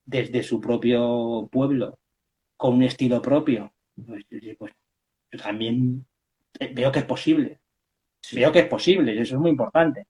desde 0.05 0.43
su 0.43 0.59
propio 0.59 1.47
pueblo 1.51 1.99
con 2.55 2.75
un 2.75 2.83
estilo 2.83 3.21
propio, 3.21 3.73
pues, 4.05 4.25
pues, 4.57 4.73
yo 5.31 5.39
también 5.39 6.05
veo 6.73 6.91
que 6.91 6.99
es 6.99 7.05
posible. 7.05 7.59
Veo 8.33 8.51
que 8.51 8.59
es 8.59 8.67
posible 8.67 9.13
y 9.13 9.19
eso 9.19 9.35
es 9.35 9.41
muy 9.41 9.51
importante. 9.51 10.07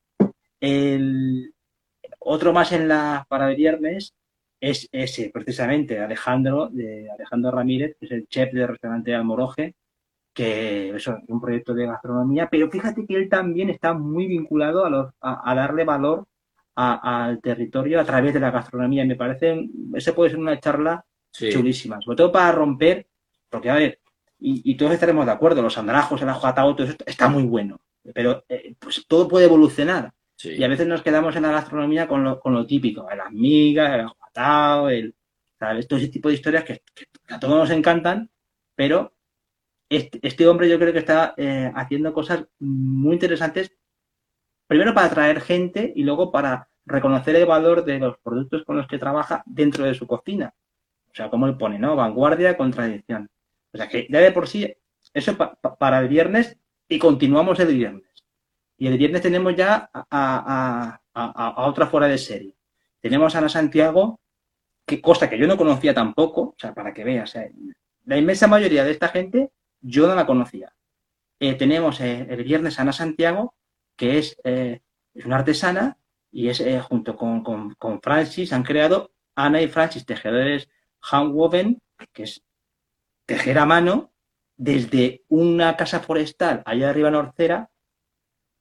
El, 0.60 1.54
otro 2.20 2.54
más 2.54 2.72
en 2.72 2.88
la 2.88 3.26
para 3.30 3.50
el 3.50 3.56
viernes 3.56 4.14
es 4.60 4.90
ese, 4.92 5.30
precisamente, 5.34 6.00
Alejandro, 6.00 6.70
de 6.70 7.10
Alejandro 7.12 7.52
Ramírez, 7.52 7.96
que 8.00 8.06
es 8.06 8.12
el 8.12 8.28
chef 8.28 8.54
del 8.54 8.68
restaurante 8.68 9.14
Almoroje, 9.14 9.76
que 10.34 10.96
es 10.96 11.08
un 11.08 11.42
proyecto 11.42 11.74
de 11.74 11.88
gastronomía, 11.88 12.48
pero 12.48 12.70
fíjate 12.70 13.08
que 13.08 13.16
él 13.16 13.28
también 13.28 13.72
está 13.72 13.94
muy 13.94 14.28
vinculado 14.28 14.86
a, 15.20 15.56
darle 15.56 15.84
valor 15.84 16.28
al 16.76 17.42
territorio 17.42 18.00
a 18.00 18.06
través 18.06 18.36
de 18.36 18.40
la 18.40 18.52
gastronomía. 18.52 19.04
Me 19.04 19.16
parece, 19.16 19.68
ese 19.96 20.14
puede 20.14 20.30
ser 20.30 20.40
una 20.40 20.60
charla 20.60 21.04
chulísimas. 21.32 22.04
Sobre 22.04 22.18
todo 22.18 22.32
para 22.32 22.52
romper, 22.52 23.08
porque 23.50 23.72
a 23.72 23.76
ver, 23.76 24.00
y, 24.40 24.78
todos 24.78 24.92
estaremos 24.92 25.26
de 25.26 25.32
acuerdo, 25.32 25.64
los 25.64 25.78
andrajos, 25.78 26.22
el 26.22 26.30
ajatao, 26.30 26.76
todo 26.76 26.86
eso 26.86 26.96
está 27.04 27.28
muy 27.28 27.44
bueno. 27.44 27.80
Pero 28.14 28.44
eh, 28.48 28.76
pues 28.78 29.06
todo 29.08 29.28
puede 29.28 29.46
evolucionar. 29.46 30.14
Y 30.44 30.64
a 30.64 30.68
veces 30.68 30.86
nos 30.86 31.02
quedamos 31.02 31.36
en 31.36 31.42
la 31.42 31.52
gastronomía 31.52 32.08
con 32.08 32.24
lo, 32.24 32.40
con 32.40 32.54
lo 32.54 32.66
típico, 32.68 33.08
las 33.10 33.32
migas, 33.32 33.96
el 33.96 34.06
el, 34.90 35.16
¿sabes? 35.60 35.88
Todo 35.88 36.00
ese 36.00 36.10
tipo 36.10 36.30
de 36.30 36.36
historias 36.36 36.64
que, 36.64 36.82
a 37.30 37.40
todos 37.40 37.56
nos 37.56 37.70
encantan, 37.72 38.30
pero 38.76 39.14
este, 39.90 40.20
este 40.22 40.48
hombre 40.48 40.70
yo 40.70 40.80
creo 40.80 40.94
que 40.94 41.00
está 41.00 41.34
eh, 41.38 41.72
haciendo 41.76 42.14
cosas 42.14 42.46
muy 42.60 43.14
interesantes, 43.14 43.72
primero 44.68 44.94
para 44.94 45.08
atraer 45.08 45.42
gente 45.42 45.92
y 45.96 46.04
luego 46.04 46.32
para 46.32 46.70
reconocer 46.86 47.36
el 47.36 47.46
valor 47.46 47.84
de 47.84 48.00
los 48.00 48.18
productos 48.20 48.64
con 48.64 48.78
los 48.78 48.88
que 48.88 48.98
trabaja 48.98 49.44
dentro 49.46 49.86
de 49.86 49.94
su 49.94 50.08
cocina. 50.08 50.54
O 51.12 51.16
sea, 51.16 51.30
como 51.30 51.48
él 51.48 51.58
pone, 51.58 51.80
¿no? 51.80 51.96
Vanguardia 51.96 52.56
con 52.56 52.72
tradición. 52.72 53.30
O 53.74 53.78
sea, 53.78 53.88
que 53.90 54.08
ya 54.10 54.20
de 54.20 54.32
por 54.32 54.48
sí, 54.48 54.74
eso 55.14 55.36
para 55.80 56.00
el 56.00 56.08
viernes 56.08 56.58
y 56.88 57.00
continuamos 57.00 57.60
el 57.60 57.74
viernes. 57.74 58.08
Y 58.78 58.88
el 58.88 58.98
viernes 58.98 59.22
tenemos 59.22 59.56
ya 59.56 59.90
a, 59.94 61.02
otra 61.58 61.88
fuera 61.88 62.08
de 62.08 62.18
serie. 62.18 62.56
Tenemos 63.02 63.36
a 63.36 63.40
Ana 63.40 63.50
Santiago, 63.50 64.20
que 64.88 65.02
cosa 65.02 65.30
que 65.30 65.38
yo 65.38 65.48
no 65.48 65.58
conocía 65.58 65.94
tampoco, 65.94 66.42
o 66.42 66.56
sea, 66.58 66.74
para 66.74 66.94
que 66.94 67.04
veas, 67.04 67.38
la 68.06 68.18
inmensa 68.18 68.48
mayoría 68.48 68.86
de 68.86 68.92
esta 68.92 69.10
gente 69.10 69.52
yo 69.82 70.08
no 70.08 70.16
la 70.16 70.26
conocía. 70.26 70.74
Eh, 71.40 71.56
tenemos 71.56 72.00
eh, 72.00 72.26
el 72.30 72.44
viernes 72.46 72.80
Ana 72.80 72.94
Santiago, 72.94 73.54
que 73.98 74.18
es, 74.18 74.38
eh, 74.46 74.80
una 75.26 75.36
artesana, 75.36 75.98
y 76.32 76.48
es 76.48 76.64
junto 76.84 77.18
con, 77.18 77.44
con, 77.44 77.74
con 77.76 78.02
Francis, 78.02 78.54
han 78.54 78.64
creado 78.64 79.12
Ana 79.36 79.62
y 79.62 79.68
Francis, 79.68 80.06
tejedores 80.06 80.70
handwoven, 81.02 81.82
que 82.14 82.24
es 82.24 82.44
tejer 83.26 83.60
a 83.60 83.66
mano, 83.66 84.14
desde 84.56 85.26
una 85.28 85.76
casa 85.76 86.00
forestal 86.00 86.64
allá 86.66 86.90
arriba 86.90 87.10
en 87.10 87.16
Orcera, 87.16 87.70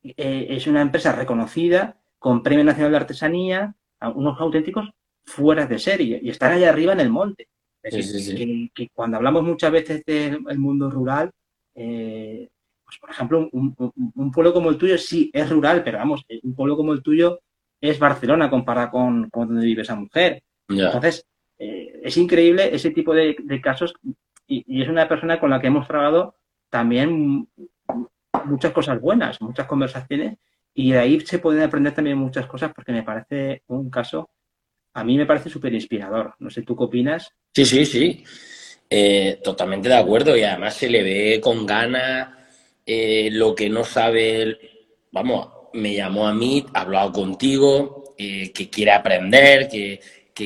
es 0.02 0.66
una 0.66 0.82
empresa 0.82 1.12
reconocida 1.12 2.00
con 2.18 2.42
Premio 2.42 2.64
Nacional 2.64 2.92
de 2.92 2.98
Artesanía, 2.98 3.74
unos 4.14 4.40
auténticos 4.40 4.90
fuera 5.26 5.66
de 5.66 5.78
serie 5.78 6.20
y 6.22 6.30
están 6.30 6.52
allá 6.52 6.70
arriba 6.70 6.92
en 6.92 7.00
el 7.00 7.10
monte. 7.10 7.48
Que, 7.82 8.90
cuando 8.92 9.16
hablamos 9.16 9.44
muchas 9.44 9.70
veces 9.70 10.04
del 10.04 10.58
mundo 10.58 10.90
rural, 10.90 11.30
eh, 11.74 12.48
pues 12.84 12.98
por 12.98 13.10
ejemplo, 13.10 13.48
un, 13.52 14.30
pueblo 14.32 14.52
como 14.52 14.70
el 14.70 14.78
tuyo 14.78 14.96
sí 14.98 15.30
es 15.32 15.50
rural, 15.50 15.82
pero 15.84 15.98
vamos, 15.98 16.24
un 16.42 16.54
pueblo 16.54 16.76
como 16.76 16.92
el 16.92 17.02
tuyo 17.02 17.40
es 17.80 17.98
Barcelona 17.98 18.50
comparado 18.50 18.90
con, 18.90 19.28
donde 19.32 19.66
vive 19.66 19.82
esa 19.82 19.94
mujer. 19.94 20.42
Entonces, 20.68 21.26
eh, 21.58 22.00
es 22.02 22.16
increíble 22.16 22.74
ese 22.74 22.90
tipo 22.90 23.14
de, 23.14 23.36
casos 23.62 23.94
y, 24.46 24.82
es 24.82 24.88
una 24.88 25.08
persona 25.08 25.40
con 25.40 25.50
la 25.50 25.60
que 25.60 25.68
hemos 25.68 25.86
trabajado 25.86 26.36
también 26.70 27.48
muchas 28.44 28.72
cosas 28.72 29.00
buenas, 29.00 29.40
muchas 29.40 29.66
conversaciones 29.66 30.38
y 30.74 30.92
de 30.92 30.98
ahí 30.98 31.20
se 31.20 31.38
pueden 31.38 31.62
aprender 31.62 31.94
también 31.94 32.18
muchas 32.18 32.46
cosas 32.46 32.72
porque 32.74 32.92
me 32.92 33.02
parece 33.02 33.62
un 33.68 33.90
caso, 33.90 34.28
a 34.96 35.04
mí 35.04 35.18
me 35.18 35.26
parece 35.26 35.50
súper 35.50 35.74
inspirador. 35.74 36.34
No 36.38 36.48
sé, 36.48 36.62
¿tú 36.62 36.74
qué 36.74 36.84
opinas? 36.84 37.30
Sí, 37.54 37.66
sí, 37.66 37.84
sí. 37.84 38.24
Eh, 38.88 39.40
totalmente 39.44 39.90
de 39.90 39.96
acuerdo 39.96 40.34
y 40.36 40.42
además 40.42 40.74
se 40.74 40.88
le 40.88 41.02
ve 41.02 41.40
con 41.40 41.66
ganas 41.66 42.30
eh, 42.86 43.28
lo 43.30 43.54
que 43.54 43.68
no 43.68 43.84
sabe, 43.84 44.56
vamos, 45.10 45.48
me 45.74 45.92
llamó 45.92 46.26
a 46.26 46.32
mí, 46.32 46.64
ha 46.72 46.80
hablado 46.80 47.12
contigo, 47.12 48.14
eh, 48.16 48.52
que 48.52 48.70
quiere 48.70 48.92
aprender, 48.92 49.68
que, 49.68 50.00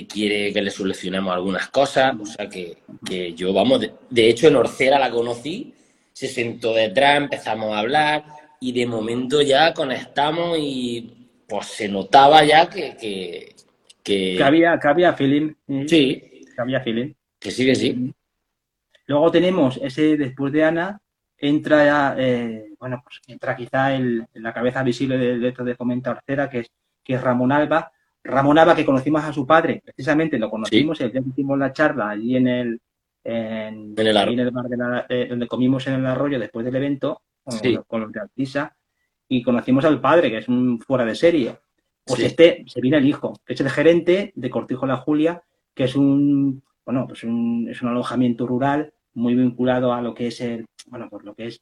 quiere 0.09 0.53
que 0.53 0.63
le 0.63 0.71
solucionemos 0.71 1.33
algunas 1.33 1.69
cosas, 1.69 2.15
o 2.19 2.25
sea 2.25 2.49
que, 2.49 2.79
yo, 3.37 3.53
vamos, 3.53 3.87
de, 4.09 4.29
hecho 4.29 4.49
en 4.49 4.57
Orcera 4.57 4.99
la 4.99 5.11
conocí, 5.11 5.75
se 6.13 6.27
sentó 6.27 6.73
detrás, 6.73 7.19
empezamos 7.19 7.75
a 7.75 7.81
hablar 7.81 8.25
y 8.59 8.73
de 8.73 8.87
momento 8.87 9.43
ya 9.43 9.75
conectamos 9.75 10.59
y 10.59 11.29
pues 11.47 11.67
se 11.67 11.89
notaba 11.89 12.43
ya 12.43 12.69
que... 12.69 12.97
Que, 12.97 13.60
que... 14.03 14.43
había, 14.43 14.79
que 14.79 14.89
había 14.89 15.13
feeling. 15.13 15.55
Sí. 15.87 16.43
Que 16.55 16.61
había 16.61 16.81
feeling. 16.81 17.13
Que 17.39 17.51
sí, 17.51 17.67
que 17.67 17.75
sí. 17.75 18.15
Luego 19.07 19.31
tenemos 19.31 19.79
ese 19.83 20.17
después 20.17 20.53
de 20.53 20.65
Ana, 20.65 21.01
entra 21.37 22.15
eh, 22.19 22.71
bueno, 22.79 23.01
pues 23.03 23.21
entra 23.27 23.57
quizá 23.57 23.95
el, 23.95 24.27
la 24.35 24.53
cabeza 24.53 24.83
visible 24.83 25.19
del 25.19 25.45
esto 25.45 25.65
de 25.65 25.75
Fomenta 25.75 26.13
Orcera, 26.13 26.49
que 26.49 26.61
es, 26.61 26.71
que 27.03 27.15
es 27.15 27.21
Ramón 27.21 27.51
Alba. 27.51 27.91
Ramón 28.23 28.59
Alba, 28.59 28.77
que 28.77 28.85
conocimos 28.85 29.25
a 29.25 29.33
su 29.33 29.47
padre, 29.47 29.83
precisamente 29.85 30.39
lo 30.39 30.51
conocimos 30.51 31.01
el 31.01 31.11
día 31.11 31.23
que 31.23 31.31
hicimos 31.31 31.59
la 31.59 31.73
charla 31.73 32.11
allí 32.11 32.37
en 32.37 32.49
el, 32.49 32.81
en, 33.25 33.95
el, 33.97 34.15
bar 34.53 34.69
de 35.09 35.27
donde 35.27 35.47
comimos 35.47 35.87
en 35.87 35.95
el 35.95 36.07
arroyo 36.07 36.39
después 36.39 36.65
del 36.65 36.77
evento, 36.77 37.23
con, 37.87 38.01
los 38.03 38.13
de 38.13 38.21
Altisa, 38.21 38.77
y 39.29 39.43
conocimos 39.43 39.85
al 39.85 40.01
padre, 40.01 40.31
que 40.31 40.39
es 40.39 40.49
un 40.49 40.81
fuera 40.81 41.05
de 41.05 41.15
serie. 41.15 41.57
Pues 42.05 42.21
este 42.21 42.65
se 42.67 42.81
viene 42.81 42.97
el 42.97 43.07
hijo, 43.07 43.35
que 43.45 43.55
es 43.55 43.61
el 43.61 43.71
gerente 43.71 44.33
de 44.35 44.51
Cortijo 44.51 44.87
La 44.87 44.97
Julia, 44.97 45.43
que 45.75 45.85
es 45.85 45.95
un, 45.95 46.63
bueno, 46.85 47.07
pues 47.07 47.25
un, 47.25 47.69
es 47.71 47.83
un 47.83 47.89
alojamiento 47.89 48.47
rural 48.47 48.93
muy 49.15 49.35
vinculado 49.35 49.93
a 49.93 50.01
lo 50.01 50.15
que 50.15 50.29
es 50.29 50.41
el, 50.41 50.67
bueno, 50.87 51.09
por 51.09 51.25
lo 51.25 51.35
que 51.35 51.47
es 51.47 51.61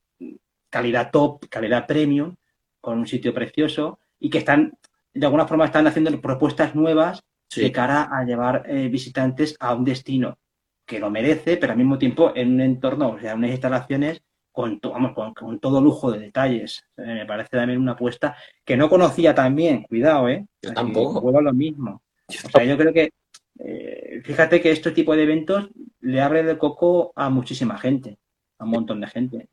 calidad 0.71 1.11
top, 1.11 1.49
calidad 1.49 1.87
premium, 1.87 2.35
con 2.81 2.99
un 2.99 3.07
sitio 3.07 3.35
precioso 3.35 3.99
y 4.19 4.31
que 4.31 4.39
están, 4.39 4.73
de 5.13 5.27
alguna 5.27 5.47
forma, 5.47 5.67
están 5.67 5.87
haciendo 5.87 6.19
propuestas 6.21 6.75
nuevas 6.75 7.23
de 7.55 7.73
cara 7.73 8.09
a 8.13 8.25
llevar 8.25 8.65
eh, 8.67 8.89
visitantes 8.89 9.57
a 9.59 9.75
un 9.75 9.85
destino 9.85 10.39
que 10.85 10.99
lo 10.99 11.11
merece, 11.11 11.57
pero 11.57 11.73
al 11.73 11.79
mismo 11.79 11.99
tiempo 11.99 12.33
en 12.35 12.55
un 12.55 12.61
entorno, 12.61 13.11
o 13.11 13.19
sea, 13.19 13.35
unas 13.35 13.51
instalaciones 13.51 14.23
con, 14.59 14.81
vamos, 14.83 15.13
con, 15.37 15.61
todo 15.61 15.81
lujo 15.81 16.11
de 16.11 16.19
detalles. 16.19 16.85
Eh, 16.97 17.03
me 17.03 17.27
parece 17.27 17.51
también 17.51 17.81
una 17.81 17.93
apuesta 17.93 18.37
que 18.65 18.77
no 18.77 18.89
conocía 18.89 19.33
también, 19.33 19.85
cuidado, 19.85 20.29
¿eh? 20.29 20.47
Yo 20.61 20.73
tampoco. 20.73 21.21
Juego 21.21 21.41
lo 21.41 21.53
mismo. 21.53 22.03
O 22.27 22.51
sea, 22.51 22.65
yo 22.65 22.77
creo 22.77 22.93
que 22.93 23.13
eh, 23.61 24.21
fíjate 24.25 24.61
que 24.61 24.73
este 24.73 24.91
tipo 24.91 25.15
de 25.15 25.23
eventos 25.23 25.71
le 26.01 26.21
abre 26.21 26.41
el 26.41 26.59
coco 26.59 27.13
a 27.15 27.31
muchísima 27.31 27.79
gente, 27.79 28.19
a 28.59 28.65
un 28.65 28.71
montón 28.71 29.01
de 29.01 29.07
gente. 29.07 29.49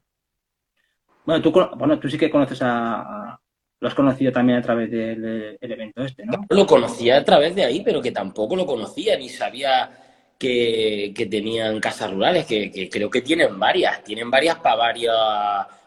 Bueno, 1.24 1.40
tú, 1.40 1.52
bueno, 1.52 2.00
tú 2.00 2.10
sí 2.10 2.18
que 2.18 2.32
conoces 2.32 2.64
a, 2.64 3.40
Lo 3.80 3.88
has 3.88 3.94
conocido 3.94 4.32
también 4.32 4.58
a 4.58 4.64
través 4.64 4.90
del 4.90 5.60
evento 5.62 6.04
este, 6.04 6.26
¿no? 6.26 6.48
Lo 6.50 6.66
conocía 6.66 7.18
a 7.18 7.24
través 7.24 7.54
de 7.54 7.64
ahí, 7.64 7.84
pero 7.86 8.02
que 8.02 8.12
tampoco 8.12 8.56
lo 8.56 8.66
conocía 8.66 9.16
ni 9.20 9.30
sabía 9.30 10.05
que, 10.38 11.28
tenían 11.30 11.80
casas 11.80 12.12
rurales, 12.12 12.46
que, 12.46 12.90
creo 12.92 13.10
que 13.10 13.22
tienen 13.22 13.60
varias. 13.60 14.04
Tienen 14.04 14.30
varias 14.30 14.58
para 14.60 14.76
varios 14.76 15.16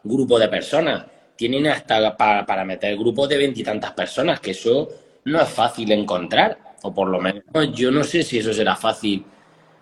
grupos 0.02 0.40
de 0.40 0.48
personas. 0.48 1.04
Tienen 1.36 1.66
hasta 1.68 2.16
para, 2.16 2.44
para 2.44 2.64
meter 2.64 2.96
grupos 2.96 3.28
de 3.28 3.38
veintitantas 3.38 3.92
personas, 3.92 4.40
que 4.40 4.50
eso 4.52 4.88
no 5.24 5.40
es 5.40 5.48
fácil 5.48 5.92
encontrar 5.92 6.68
o 6.82 6.94
por 6.94 7.08
lo 7.08 7.20
menos 7.20 7.44
yo 7.72 7.90
no 7.90 8.04
sé 8.04 8.22
si 8.22 8.38
eso 8.38 8.52
será 8.52 8.76
fácil 8.76 9.24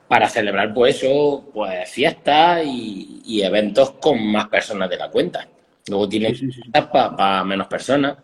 para 0.09 0.29
celebrar 0.29 0.73
pues 0.73 0.97
eso, 0.97 1.51
pues 1.53 1.89
fiestas 1.91 2.63
y, 2.65 3.43
eventos 3.43 3.93
con 3.93 4.25
más 4.25 4.49
personas 4.49 4.89
de 4.89 4.97
la 4.97 5.11
cuenta. 5.11 5.49
Luego 5.89 6.09
tienen 6.09 6.35
para 6.73 7.45
menos 7.45 7.67
personas, 7.67 8.17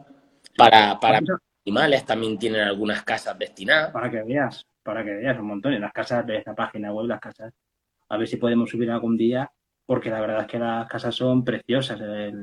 para, 0.56 0.98
para 1.00 1.20
animales 1.66 2.06
también 2.06 2.38
tienen 2.38 2.60
algunas 2.62 3.02
casas 3.02 3.36
destinadas. 3.36 3.90
Para 3.90 4.10
que 4.10 4.22
veas, 4.22 4.64
para 4.82 5.04
que 5.04 5.14
veas 5.14 5.38
un 5.38 5.46
montón. 5.46 5.72
En 5.74 5.82
las 5.82 5.92
casas 5.92 6.26
de 6.26 6.38
esta 6.38 6.54
página 6.54 6.92
web, 6.92 7.06
las 7.06 7.20
casas, 7.20 7.52
a 8.08 8.16
ver 8.16 8.28
si 8.28 8.36
podemos 8.36 8.70
subir 8.70 8.90
algún 8.90 9.16
día, 9.16 9.50
porque 9.86 10.10
la 10.10 10.20
verdad 10.20 10.42
es 10.42 10.46
que 10.46 10.58
las 10.58 10.88
casas 10.88 11.14
son 11.14 11.44
preciosas, 11.44 12.00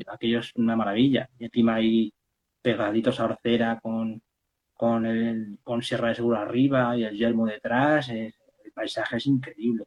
aquello 0.08 0.40
es 0.40 0.52
una 0.56 0.76
maravilla. 0.76 1.30
Y 1.38 1.46
encima 1.46 1.76
hay 1.76 2.14
pegaditos 2.62 3.20
a 3.20 3.26
Orcera 3.26 3.80
con, 3.82 4.22
con, 4.74 5.06
el, 5.06 5.60
con 5.64 5.82
Sierra 5.82 6.10
de 6.10 6.16
Seguro 6.16 6.38
arriba 6.38 6.96
y 6.98 7.04
el 7.04 7.18
yelmo 7.18 7.46
detrás, 7.46 8.10
el 8.10 8.34
paisaje 8.74 9.18
es 9.18 9.26
increíble. 9.28 9.86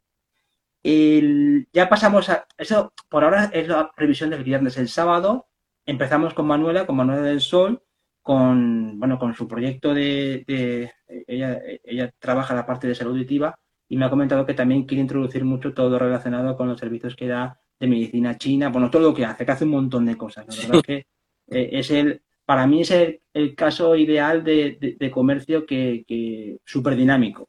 ya 1.73 1.89
pasamos 1.89 2.29
a, 2.29 2.47
eso 2.59 2.93
por 3.09 3.25
ahora 3.25 3.51
es 3.53 3.69
la 3.69 3.91
previsión 3.93 4.31
del 4.31 4.45
viernes. 4.45 4.77
El 4.77 4.89
sábado 4.89 5.47
empezamos 5.87 6.35
con 6.35 6.47
Manuela, 6.47 6.87
con 6.87 6.97
Manuela 6.97 7.23
del 7.23 7.41
Sol, 7.41 7.83
con, 8.23 8.99
bueno, 8.99 9.19
con 9.19 9.35
su 9.35 9.49
proyecto 9.49 9.93
de, 9.95 10.45
ella, 11.27 11.61
ella 11.85 12.13
trabaja 12.19 12.55
la 12.55 12.65
parte 12.65 12.87
de 12.87 12.95
salud 12.95 13.13
auditiva 13.13 13.59
y 13.89 13.97
me 13.97 14.05
ha 14.05 14.11
comentado 14.11 14.47
que 14.47 14.55
también 14.55 14.85
quiere 14.85 15.03
introducir 15.03 15.45
mucho 15.45 15.75
todo 15.75 15.99
relacionado 15.99 16.57
con 16.57 16.69
los 16.69 16.81
servicios 16.81 17.17
que 17.17 17.27
da 17.27 17.59
de 17.79 17.89
medicina 17.89 18.39
china, 18.39 18.69
bueno, 18.69 18.91
todo 18.91 19.03
lo 19.03 19.15
que 19.15 19.25
hace, 19.25 19.45
que 19.45 19.53
hace 19.53 19.65
un 19.65 19.73
montón 19.73 20.07
de 20.07 20.17
cosas. 20.17 20.47
La 20.47 20.55
verdad 20.55 20.77
es 20.77 20.83
que 20.83 21.07
eh, 21.49 21.71
es 21.73 21.91
el, 21.91 22.23
para 22.45 22.67
mí 22.67 22.83
es 22.83 22.91
el, 22.93 23.55
caso 23.57 23.97
ideal 23.97 24.45
de, 24.45 25.11
comercio 25.13 25.67
que, 25.67 26.05
que 26.07 26.59
súper 26.65 26.97
dinámico. 26.97 27.49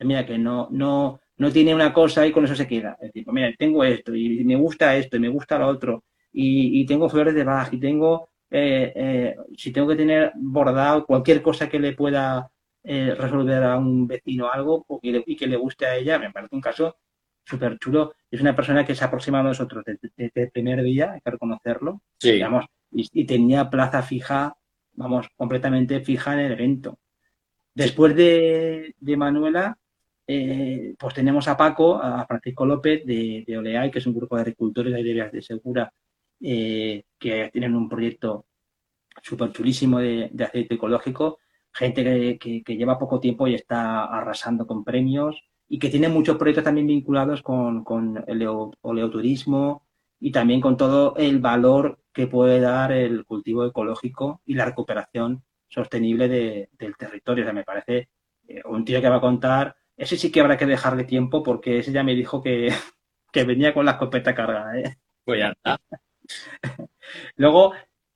Mira, 0.00 0.24
que 0.24 0.38
no, 0.38 0.68
no, 0.70 1.20
no 1.36 1.52
tiene 1.52 1.74
una 1.74 1.92
cosa 1.92 2.26
y 2.26 2.32
con 2.32 2.44
eso 2.44 2.56
se 2.56 2.66
queda. 2.66 2.96
Es 3.00 3.08
decir, 3.08 3.24
pues 3.24 3.34
mira, 3.34 3.52
tengo 3.58 3.84
esto 3.84 4.14
y 4.14 4.44
me 4.44 4.56
gusta 4.56 4.96
esto 4.96 5.18
y 5.18 5.20
me 5.20 5.28
gusta 5.28 5.58
lo 5.58 5.68
otro 5.68 6.04
y, 6.32 6.86
tengo 6.86 7.08
flores 7.08 7.34
de 7.34 7.44
Bach 7.44 7.72
y 7.72 7.80
tengo, 7.80 8.28
eh, 8.50 8.92
eh, 8.96 9.36
si 9.56 9.72
tengo 9.72 9.88
que 9.88 9.96
tener 9.96 10.32
bordado 10.36 11.06
cualquier 11.06 11.40
cosa 11.40 11.68
que 11.68 11.78
le 11.78 11.92
pueda 11.92 12.50
eh, 12.82 13.14
resolver 13.14 13.62
a 13.62 13.76
un 13.78 14.06
vecino 14.06 14.50
algo 14.50 14.86
y, 15.02 15.36
que 15.36 15.46
le 15.46 15.56
guste 15.56 15.86
a 15.86 15.96
ella, 15.96 16.18
me 16.18 16.30
parece 16.30 16.54
un 16.54 16.60
caso 16.60 16.96
súper 17.44 17.78
chulo. 17.78 18.14
Es 18.30 18.40
una 18.40 18.56
persona 18.56 18.84
que 18.84 18.94
se 18.94 19.04
aproxima 19.04 19.40
a 19.40 19.44
nosotros 19.44 19.84
desde, 19.84 20.32
el 20.34 20.50
primer 20.50 20.82
día, 20.82 21.12
hay 21.12 21.20
que 21.20 21.30
reconocerlo. 21.30 22.02
Sí. 22.18 22.32
Digamos, 22.32 22.64
y, 22.90 23.24
tenía 23.24 23.70
plaza 23.70 24.02
fija, 24.02 24.56
vamos, 24.94 25.28
completamente 25.36 26.00
fija 26.00 26.32
en 26.32 26.40
el 26.40 26.52
evento. 26.52 26.98
Después 27.74 28.16
de, 28.16 28.94
Manuela, 29.16 29.78
eh, 30.26 30.94
pues 30.98 31.14
tenemos 31.14 31.46
a 31.48 31.56
Paco, 31.56 32.02
a 32.02 32.26
Francisco 32.26 32.66
López 32.66 33.04
de, 33.04 33.44
de 33.46 33.58
Oleay, 33.58 33.90
que 33.90 34.00
es 34.00 34.06
un 34.06 34.14
grupo 34.14 34.36
de 34.36 34.42
agricultores 34.42 34.92
de 34.92 35.00
áreas 35.00 35.32
de 35.32 35.42
Segura, 35.42 35.92
eh, 36.40 37.04
que 37.18 37.50
tienen 37.52 37.76
un 37.76 37.88
proyecto 37.88 38.46
súper 39.22 39.52
chulísimo 39.52 39.98
de, 39.98 40.30
aceite 40.42 40.74
ecológico, 40.74 41.38
gente 41.72 42.38
que, 42.38 42.62
lleva 42.66 42.98
poco 42.98 43.20
tiempo 43.20 43.46
y 43.46 43.54
está 43.54 44.04
arrasando 44.04 44.66
con 44.66 44.84
premios 44.84 45.42
y 45.68 45.78
que 45.78 45.90
tiene 45.90 46.08
muchos 46.08 46.36
proyectos 46.36 46.64
también 46.64 46.86
vinculados 46.86 47.42
con, 47.42 48.24
el 48.26 48.46
oleoturismo 48.80 49.86
y 50.18 50.32
también 50.32 50.60
con 50.60 50.76
todo 50.76 51.14
el 51.16 51.38
valor 51.40 52.00
que 52.12 52.26
puede 52.26 52.60
dar 52.60 52.92
el 52.92 53.24
cultivo 53.24 53.64
ecológico 53.64 54.42
y 54.44 54.54
la 54.54 54.64
recuperación 54.64 55.44
sostenible 55.68 56.28
del 56.28 56.96
territorio. 56.96 57.44
O 57.44 57.46
sea, 57.46 57.52
me 57.52 57.64
parece 57.64 58.08
eh, 58.48 58.62
un 58.64 58.84
tío 58.84 59.00
que 59.00 59.08
va 59.08 59.16
a 59.16 59.20
contar, 59.20 59.76
ese 59.96 60.16
sí 60.16 60.32
que 60.32 60.40
habrá 60.40 60.56
que 60.56 60.66
dejarle 60.66 61.04
tiempo 61.04 61.42
porque 61.42 61.78
ese 61.78 61.92
ya 61.92 62.02
me 62.02 62.14
dijo 62.14 62.42
que, 62.42 62.72
venía 63.46 63.72
con 63.72 63.84
la 63.84 63.92
escopeta 63.92 64.34
cargada. 64.34 64.78
¿eh? 64.78 64.96
Pues. 65.24 65.44
Luego, 67.36 67.72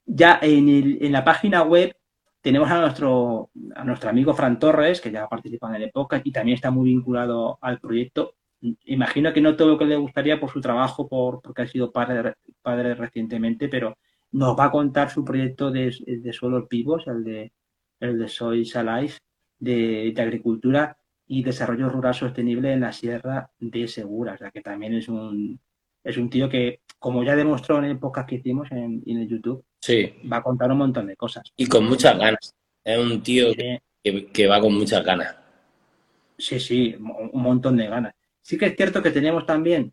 ya 0.07 0.39
en, 0.43 1.13
la 1.13 1.25
página 1.25 1.63
web 1.63 1.95
tenemos 2.41 2.71
a 2.71 2.81
nuestro, 2.81 3.51
a 3.75 3.85
nuestro 3.85 4.11
amigo 4.11 4.35
Fran 4.35 4.59
Torres, 4.59 5.01
que 5.01 5.11
ya 5.11 5.29
participa 5.29 5.69
en 5.69 5.77
el 5.77 5.83
época 5.85 6.21
y 6.23 6.33
también 6.33 6.57
está 6.57 6.71
muy 6.71 6.91
vinculado 6.91 7.59
al 7.61 7.81
proyecto. 7.81 8.35
imagino 8.85 9.33
que 9.33 9.41
no 9.41 9.57
todo 9.57 9.69
lo 9.69 9.79
que 9.79 9.87
le 9.87 9.97
gustaría 9.97 10.39
por 10.41 10.51
su 10.51 10.61
trabajo, 10.61 11.09
por, 11.09 11.41
porque 11.43 11.63
ha 11.63 11.67
sido 11.67 11.91
padre, 11.93 12.35
padre 12.63 12.95
recientemente, 12.95 13.69
pero 13.69 13.97
nos 14.33 14.59
va 14.59 14.67
a 14.67 14.71
contar 14.71 15.11
su 15.11 15.25
proyecto 15.25 15.71
de, 15.71 15.95
de 16.07 16.33
suelos 16.33 16.69
vivos, 16.69 17.07
el 17.07 17.25
de, 17.25 17.53
el 18.01 18.19
de 18.19 18.29
Sois 18.29 18.75
Alive, 18.77 19.15
de, 19.59 20.15
agricultura 20.19 20.97
y 21.27 21.43
desarrollo 21.43 21.89
rural 21.89 22.15
sostenible 22.15 22.73
en 22.73 22.81
la 22.81 22.93
Sierra 22.93 23.51
de 23.59 23.89
Segura. 23.89 24.37
Que 24.53 24.61
también 24.61 24.95
es 24.95 25.09
un, 25.09 25.61
es 26.03 26.17
un 26.17 26.31
tío 26.31 26.49
que, 26.49 26.81
como 27.05 27.23
ya 27.23 27.37
demostró 27.37 27.77
en 27.77 27.85
el 27.85 27.99
podcast 27.99 28.27
que 28.27 28.37
hicimos 28.37 28.73
en, 28.73 29.03
en 29.05 29.19
el 29.19 29.29
YouTube, 29.29 29.63
sí. 29.79 30.11
va 30.33 30.39
a 30.39 30.43
contar 30.43 30.73
un 30.73 30.79
montón 30.79 31.07
de 31.07 31.15
cosas. 31.15 31.53
Y 31.55 31.67
con 31.67 31.85
muchas 31.85 32.19
ganas. 32.19 32.55
Es 32.83 32.99
un 32.99 33.23
tío 33.23 33.49
que, 33.53 33.83
que, 34.33 34.47
va 34.47 34.59
con 34.59 34.75
muchas 34.75 35.05
ganas. 35.05 35.37
Sí, 36.39 36.59
sí, 36.59 36.97
un 36.99 37.43
montón 37.43 37.77
de 37.77 37.89
ganas. 37.89 38.15
Sí 38.41 38.57
que 38.57 38.69
es 38.69 38.75
cierto 38.75 39.03
que 39.03 39.11
tenemos 39.11 39.45
también 39.45 39.93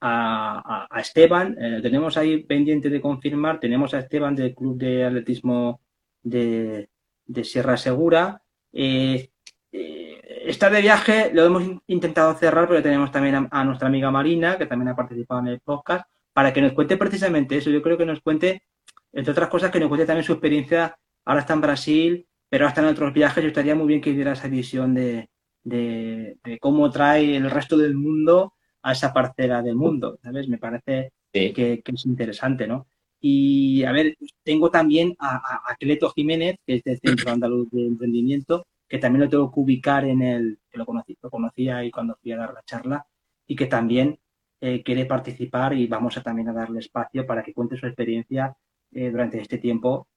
a, 0.00 0.86
a, 0.90 1.00
Esteban, 1.02 1.58
eh, 1.60 1.80
tenemos 1.82 2.16
ahí 2.16 2.42
pendiente 2.44 2.88
de 2.88 3.02
confirmar, 3.02 3.60
tenemos 3.60 3.92
a 3.92 3.98
Esteban 3.98 4.34
del 4.34 4.54
Club 4.54 4.78
de 4.78 5.04
Atletismo 5.04 5.82
de, 6.22 6.88
de 7.26 7.44
Sierra 7.44 7.76
Segura. 7.76 8.40
Eh, 8.72 9.28
eh, 9.72 10.22
está 10.46 10.70
de 10.70 10.80
viaje, 10.80 11.30
lo 11.34 11.44
hemos 11.44 11.82
intentado 11.86 12.34
cerrar, 12.34 12.66
pero 12.66 12.82
tenemos 12.82 13.12
también 13.12 13.34
a, 13.34 13.48
a, 13.50 13.62
nuestra 13.62 13.88
amiga 13.88 14.10
Marina, 14.10 14.56
que 14.56 14.64
también 14.64 14.88
ha 14.88 14.96
participado 14.96 15.42
en 15.42 15.48
el 15.48 15.60
podcast, 15.60 16.08
para 16.34 16.52
que 16.52 16.60
nos 16.60 16.72
cuente 16.72 16.98
precisamente 16.98 17.56
eso. 17.56 17.70
Yo 17.70 17.80
creo 17.80 17.96
que 17.96 18.04
nos 18.04 18.20
cuente, 18.20 18.64
entre 19.12 19.32
otras 19.32 19.48
cosas, 19.48 19.70
que 19.70 19.80
nos 19.80 19.88
cuente 19.88 20.04
también 20.04 20.24
su 20.24 20.32
experiencia. 20.32 20.98
Ahora 21.24 21.40
está 21.40 21.54
en 21.54 21.60
Brasil, 21.62 22.26
pero 22.50 22.66
hasta 22.66 22.82
en 22.82 22.88
otros 22.88 23.14
viajes. 23.14 23.42
Yo 23.42 23.48
estaría 23.48 23.74
muy 23.74 23.86
bien 23.86 24.02
que 24.02 24.12
diera 24.12 24.32
esa 24.32 24.48
visión 24.48 24.92
de, 24.94 25.30
de, 25.62 26.36
de 26.44 26.58
cómo 26.58 26.90
trae 26.90 27.36
el 27.36 27.50
resto 27.50 27.78
del 27.78 27.94
mundo 27.94 28.54
a 28.82 28.92
esa 28.92 29.12
parcela 29.12 29.62
del 29.62 29.76
mundo, 29.76 30.18
¿sabes? 30.22 30.48
Me 30.48 30.58
parece 30.58 31.12
sí. 31.32 31.52
que, 31.54 31.82
que, 31.82 31.92
es 31.92 32.04
interesante, 32.04 32.66
¿no? 32.66 32.86
Y 33.20 33.82
a 33.84 33.92
ver, 33.92 34.16
tengo 34.42 34.70
también 34.70 35.14
a, 35.18 35.36
a, 35.36 35.72
a 35.72 35.76
Cleto 35.76 36.10
Jiménez, 36.10 36.56
que 36.66 36.76
es 36.76 36.82
del 36.82 36.98
Centro 36.98 37.30
Andaluz 37.30 37.70
de 37.70 37.86
Emprendimiento, 37.86 38.66
que 38.86 38.98
también 38.98 39.22
lo 39.24 39.30
tengo 39.30 39.50
que 39.50 39.60
ubicar 39.60 40.04
en 40.04 40.20
el, 40.20 40.58
que 40.70 40.76
lo, 40.76 40.84
conocí, 40.84 41.16
lo 41.22 41.30
conocía 41.30 41.78
ahí 41.78 41.90
cuando 41.90 42.16
fui 42.20 42.32
a 42.32 42.36
dar 42.36 42.52
la 42.52 42.62
charla, 42.64 43.06
y 43.46 43.56
que 43.56 43.66
también 43.66 44.18
eh, 44.66 44.82
quiere 44.82 45.04
participar 45.04 45.74
y 45.74 45.86
vamos 45.86 46.16
a 46.16 46.22
también 46.22 46.48
a 46.48 46.54
darle 46.54 46.78
espacio 46.78 47.26
para 47.26 47.42
que 47.42 47.52
cuente 47.52 47.76
su 47.76 47.84
experiencia 47.84 48.56
eh, 48.92 49.10
durante 49.10 49.38
este 49.38 49.58
tiempo 49.58 50.08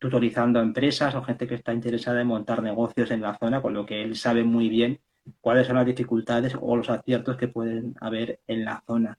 tutorizando 0.00 0.58
a 0.58 0.62
empresas 0.62 1.14
o 1.14 1.22
gente 1.22 1.46
que 1.46 1.54
está 1.54 1.72
interesada 1.72 2.20
en 2.20 2.26
montar 2.26 2.64
negocios 2.64 3.12
en 3.12 3.20
la 3.20 3.38
zona, 3.38 3.62
con 3.62 3.74
lo 3.74 3.86
que 3.86 4.02
él 4.02 4.16
sabe 4.16 4.42
muy 4.42 4.68
bien 4.68 4.98
cuáles 5.40 5.68
son 5.68 5.76
las 5.76 5.86
dificultades 5.86 6.56
o 6.60 6.74
los 6.74 6.90
aciertos 6.90 7.36
que 7.36 7.46
pueden 7.46 7.94
haber 8.00 8.40
en 8.48 8.64
la 8.64 8.82
zona. 8.84 9.16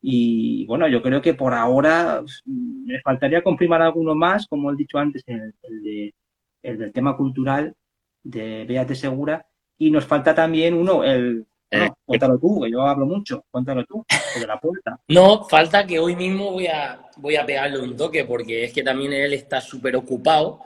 Y 0.00 0.66
bueno, 0.66 0.88
yo 0.88 1.00
creo 1.00 1.22
que 1.22 1.34
por 1.34 1.54
ahora 1.54 2.20
me 2.44 3.00
faltaría 3.02 3.40
confirmar 3.40 3.82
alguno 3.82 4.16
más, 4.16 4.48
como 4.48 4.72
he 4.72 4.74
dicho 4.74 4.98
antes, 4.98 5.22
el, 5.28 5.54
de, 5.62 6.12
el 6.60 6.78
del 6.78 6.92
tema 6.92 7.16
cultural 7.16 7.76
de 8.24 8.64
Véate 8.64 8.96
Segura. 8.96 9.46
Y 9.78 9.92
nos 9.92 10.04
falta 10.06 10.34
también 10.34 10.74
uno, 10.74 11.04
el, 11.04 11.46
no, 11.78 11.98
cuéntalo 12.04 12.38
tú, 12.38 12.60
que 12.62 12.70
yo 12.70 12.82
hablo 12.82 13.06
mucho, 13.06 13.44
cuéntalo 13.50 13.84
tú, 13.84 14.04
de 14.38 14.46
la 14.46 14.58
puerta. 14.58 14.98
No, 15.08 15.44
falta 15.44 15.86
que 15.86 15.98
hoy 15.98 16.16
mismo 16.16 16.52
voy 16.52 16.66
a, 16.66 17.00
voy 17.16 17.36
a 17.36 17.46
pegarle 17.46 17.78
un 17.78 17.96
toque, 17.96 18.24
porque 18.24 18.64
es 18.64 18.72
que 18.72 18.82
también 18.82 19.12
él 19.12 19.32
está 19.32 19.60
súper 19.60 19.96
ocupado 19.96 20.60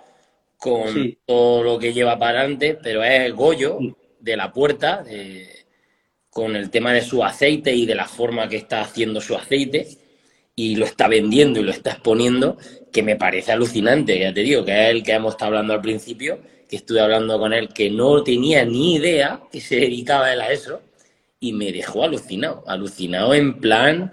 con 0.57 0.93
sí. 0.93 1.19
todo 1.25 1.63
lo 1.63 1.79
que 1.79 1.93
lleva 1.93 2.19
para 2.19 2.41
adelante, 2.41 2.79
pero 2.83 3.03
es 3.03 3.21
el 3.21 3.35
Goyo 3.35 3.79
sí. 3.81 3.95
de 4.21 4.37
la 4.37 4.53
puerta, 4.53 5.03
de, 5.03 5.49
con 6.31 6.57
el 6.57 6.71
tema 6.71 6.93
de 6.93 7.03
su 7.03 7.23
aceite 7.23 7.75
y 7.75 7.87
de 7.87 7.95
la 7.95 8.07
forma 8.07 8.49
que 8.49 8.57
está 8.57 8.81
haciendo 8.81 9.21
su 9.21 9.35
aceite, 9.35 9.89
y 10.55 10.75
lo 10.75 10.85
está 10.85 11.07
vendiendo 11.07 11.61
y 11.61 11.63
lo 11.63 11.71
está 11.71 11.93
exponiendo, 11.93 12.57
que 12.93 13.03
me 13.03 13.15
parece 13.15 13.53
alucinante, 13.53 14.19
ya 14.19 14.35
te 14.35 14.41
digo, 14.41 14.65
que 14.65 14.73
es 14.73 14.91
el 14.91 15.03
que 15.05 15.13
hemos 15.13 15.35
estado 15.35 15.51
hablando 15.51 15.75
al 15.75 15.81
principio, 15.81 16.41
que 16.69 16.77
estuve 16.77 17.01
hablando 17.01 17.39
con 17.39 17.53
él, 17.53 17.69
que 17.69 17.91
no 17.91 18.23
tenía 18.23 18.65
ni 18.65 18.97
idea 18.97 19.41
que 19.51 19.61
se 19.61 19.77
dedicaba 19.77 20.33
él 20.33 20.41
a 20.41 20.51
eso, 20.51 20.83
y 21.41 21.53
me 21.53 21.72
dejó 21.72 22.05
alucinado, 22.05 22.64
alucinado 22.66 23.34
en 23.34 23.61
plan, 23.61 24.12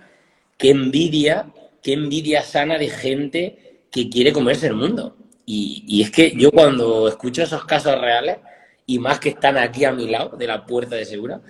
qué 0.58 0.72
envidia, 0.72 1.52
qué 1.82 1.94
envidia 1.94 2.42
sana 2.42 2.78
de 2.78 2.90
gente 2.90 3.86
que 3.92 4.10
quiere 4.10 4.32
comerse 4.32 4.68
el 4.68 4.76
mundo. 4.76 5.18
Y, 5.46 5.84
y, 5.88 6.02
es 6.02 6.12
que 6.12 6.34
yo 6.36 6.52
cuando 6.52 7.08
escucho 7.08 7.44
esos 7.44 7.66
casos 7.66 8.00
reales, 8.00 8.38
y 8.86 9.00
más 9.00 9.20
que 9.20 9.30
están 9.30 9.58
aquí 9.58 9.86
a 9.86 9.92
mi 9.92 10.08
lado, 10.08 10.38
de 10.38 10.48
la 10.48 10.66
puerta 10.66 10.96
de 10.96 11.06
Segura, 11.06 11.42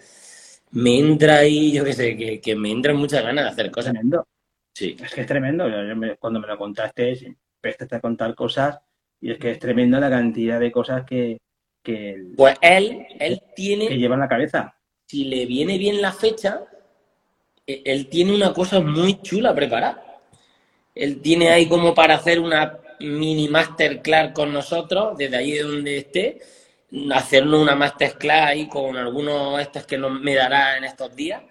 me 0.72 1.00
entra 1.00 1.38
ahí, 1.38 1.72
yo 1.72 1.84
qué 1.84 1.94
sé, 1.94 2.18
que, 2.18 2.42
que 2.42 2.56
me 2.56 2.72
entran 2.72 2.98
muchas 2.98 3.24
ganas 3.24 3.46
de 3.46 3.52
hacer 3.52 3.72
cosas. 3.72 3.94
Tremendo. 3.94 4.28
Sí. 4.74 4.96
Es 5.02 5.14
que 5.14 5.22
es 5.22 5.28
tremendo. 5.28 5.70
Yo, 5.70 5.84
yo 5.84 5.96
me, 5.96 6.18
cuando 6.18 6.40
me 6.40 6.48
lo 6.48 6.58
contaste, 6.58 7.36
empezaste 7.58 7.96
a 7.96 8.02
contar 8.02 8.36
cosas, 8.36 8.80
y 9.22 9.32
es 9.32 9.38
que 9.38 9.52
es 9.52 9.60
tremendo 9.60 10.00
la 10.00 10.10
cantidad 10.10 10.60
de 10.60 10.72
cosas 10.72 11.06
que... 11.06 11.40
que 11.82 12.32
pues 12.36 12.58
él, 12.62 13.06
él 13.20 13.42
tiene... 13.56 13.88
Que 13.88 13.98
lleva 13.98 14.16
en 14.16 14.22
la 14.22 14.30
cabeza 14.30 14.76
si 15.06 15.26
le 15.26 15.46
viene 15.46 15.78
bien 15.78 16.02
la 16.02 16.12
fecha, 16.12 16.62
e, 17.66 17.82
él 17.86 18.08
tiene 18.08 18.34
una 18.34 18.54
cosa 18.54 18.80
muy 18.80 19.22
chula 19.22 19.54
preparada. 19.54 20.22
Él 20.94 21.22
tiene 21.22 21.50
ahí 21.50 21.68
como 21.68 21.94
para 21.94 22.16
hacer 22.16 22.40
una 22.40 22.78
mini 23.00 23.48
masterclass 23.50 24.32
con 24.34 24.54
nosotros, 24.54 25.18
desde 25.18 25.38
ahí 25.38 25.52
de 25.52 25.64
donde 25.64 25.98
esté, 25.98 26.40
hacernos 27.14 27.62
una 27.62 27.76
masterclass 27.76 28.50
ahí 28.50 28.68
con 28.68 28.96
algunos 28.96 29.60
estos 29.60 29.86
que 29.86 29.98
nos, 29.98 30.20
me 30.20 30.36
dará 30.36 30.78
en 30.78 30.86
estos 30.86 31.16
días. 31.16 31.42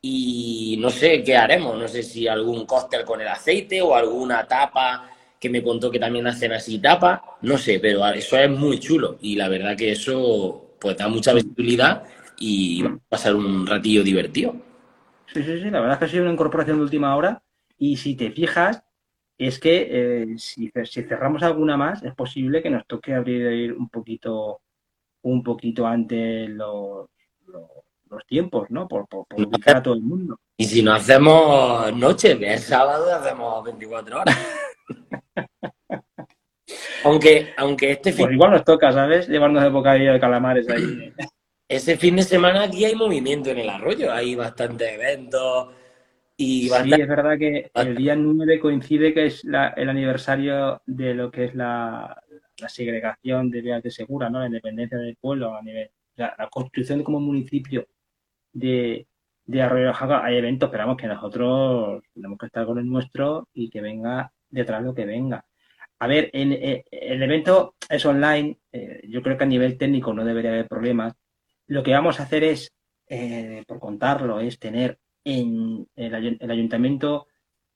Y 0.00 0.76
no 0.80 0.90
sé 0.90 1.22
qué 1.22 1.36
haremos, 1.36 1.78
no 1.78 1.88
sé 1.88 2.02
si 2.02 2.28
algún 2.28 2.66
cóctel 2.66 3.04
con 3.04 3.20
el 3.22 3.28
aceite 3.28 3.80
o 3.80 3.94
alguna 3.94 4.46
tapa 4.46 5.10
que 5.40 5.48
me 5.48 5.62
contó 5.62 5.90
que 5.90 5.98
también 5.98 6.26
hacen 6.26 6.52
así 6.52 6.78
tapa, 6.78 7.36
no 7.42 7.56
sé, 7.58 7.80
pero 7.80 8.06
eso 8.08 8.38
es 8.38 8.50
muy 8.50 8.78
chulo 8.80 9.18
y 9.20 9.36
la 9.36 9.48
verdad 9.48 9.76
que 9.76 9.92
eso 9.92 10.76
pues 10.78 10.96
da 10.96 11.08
mucha 11.08 11.32
visibilidad 11.32 12.02
y 12.46 12.84
pasar 13.08 13.34
un 13.34 13.66
ratillo 13.66 14.02
divertido. 14.02 14.54
Sí, 15.32 15.42
sí, 15.42 15.62
sí, 15.62 15.70
la 15.70 15.80
verdad 15.80 15.94
es 15.94 15.98
que 15.98 16.04
ha 16.04 16.08
sido 16.08 16.24
una 16.24 16.32
incorporación 16.32 16.76
de 16.76 16.84
última 16.84 17.16
hora 17.16 17.42
y 17.78 17.96
si 17.96 18.16
te 18.16 18.30
fijas, 18.30 18.82
es 19.38 19.58
que 19.58 19.88
eh, 19.90 20.38
si, 20.38 20.70
si, 20.84 21.02
cerramos 21.02 21.42
alguna 21.42 21.78
más, 21.78 22.02
es 22.02 22.14
posible 22.14 22.62
que 22.62 22.68
nos 22.68 22.86
toque 22.86 23.14
abrir 23.14 23.72
un 23.72 23.88
poquito 23.88 24.60
un 25.22 25.42
poquito 25.42 25.86
antes 25.86 26.50
los, 26.50 27.08
los, 27.46 27.70
los 28.10 28.26
tiempos, 28.26 28.70
¿no? 28.70 28.86
Por, 28.86 29.08
por, 29.08 29.26
por 29.26 29.40
ubicar 29.40 29.78
a 29.78 29.82
todo 29.82 29.94
el 29.94 30.02
mundo. 30.02 30.38
Y 30.58 30.66
si 30.66 30.82
no 30.82 30.92
hacemos 30.92 31.96
noche, 31.96 32.38
es 32.42 32.64
sábado, 32.64 33.10
hacemos 33.10 33.64
24 33.64 34.20
horas. 34.20 34.38
aunque, 37.04 37.54
aunque 37.56 37.92
este 37.92 38.12
fin... 38.12 38.26
Pues 38.26 38.34
igual 38.34 38.50
nos 38.50 38.64
toca, 38.64 38.92
¿sabes? 38.92 39.28
Llevarnos 39.28 39.62
de 39.62 39.70
bocadillo 39.70 40.12
de 40.12 40.20
calamares 40.20 40.68
ahí. 40.68 41.10
Ese 41.68 41.96
fin 41.96 42.16
de 42.16 42.22
semana 42.22 42.64
aquí 42.64 42.84
hay 42.84 42.94
movimiento 42.94 43.50
en 43.50 43.58
el 43.58 43.70
arroyo, 43.70 44.12
hay 44.12 44.34
bastantes 44.34 44.92
eventos 44.92 45.68
y 46.36 46.68
bastante... 46.68 46.96
Sí, 46.96 47.02
es 47.02 47.08
verdad 47.08 47.38
que 47.38 47.70
el 47.74 47.96
día 47.96 48.16
9 48.16 48.60
coincide 48.60 49.14
que 49.14 49.26
es 49.26 49.44
la, 49.44 49.68
el 49.68 49.88
aniversario 49.88 50.82
de 50.86 51.14
lo 51.14 51.30
que 51.30 51.44
es 51.44 51.54
la, 51.54 52.22
la 52.58 52.68
segregación 52.68 53.50
de 53.50 53.60
Vías 53.62 53.82
de 53.82 53.90
Segura, 53.90 54.28
¿no? 54.30 54.40
La 54.40 54.46
independencia 54.46 54.98
del 54.98 55.16
pueblo 55.16 55.54
a 55.54 55.62
nivel... 55.62 55.90
La, 56.16 56.34
la 56.38 56.48
constitución 56.48 57.02
como 57.02 57.18
municipio 57.18 57.88
de, 58.52 59.08
de 59.46 59.62
Arroyo 59.62 59.92
Jaca, 59.92 60.24
hay 60.24 60.36
eventos, 60.36 60.68
esperamos 60.68 60.96
que 60.96 61.06
nosotros 61.06 62.02
tenemos 62.14 62.38
que 62.38 62.46
estar 62.46 62.64
con 62.64 62.78
el 62.78 62.88
nuestro 62.88 63.48
y 63.52 63.68
que 63.68 63.80
venga 63.80 64.32
detrás 64.48 64.82
lo 64.82 64.94
que 64.94 65.04
venga. 65.04 65.44
A 65.98 66.06
ver, 66.06 66.30
en, 66.32 66.52
en, 66.52 66.82
el 66.90 67.22
evento 67.22 67.74
es 67.88 68.04
online, 68.06 68.58
eh, 68.72 69.02
yo 69.08 69.22
creo 69.22 69.36
que 69.36 69.44
a 69.44 69.48
nivel 69.48 69.76
técnico 69.76 70.12
no 70.12 70.24
debería 70.24 70.52
haber 70.52 70.68
problemas, 70.68 71.14
lo 71.74 71.82
que 71.82 71.92
vamos 71.92 72.20
a 72.20 72.22
hacer 72.22 72.44
es, 72.44 72.72
eh, 73.08 73.64
por 73.66 73.80
contarlo, 73.80 74.38
es 74.38 74.60
tener 74.60 75.00
en 75.24 75.84
el, 75.96 76.38
el 76.40 76.50
Ayuntamiento 76.52 77.26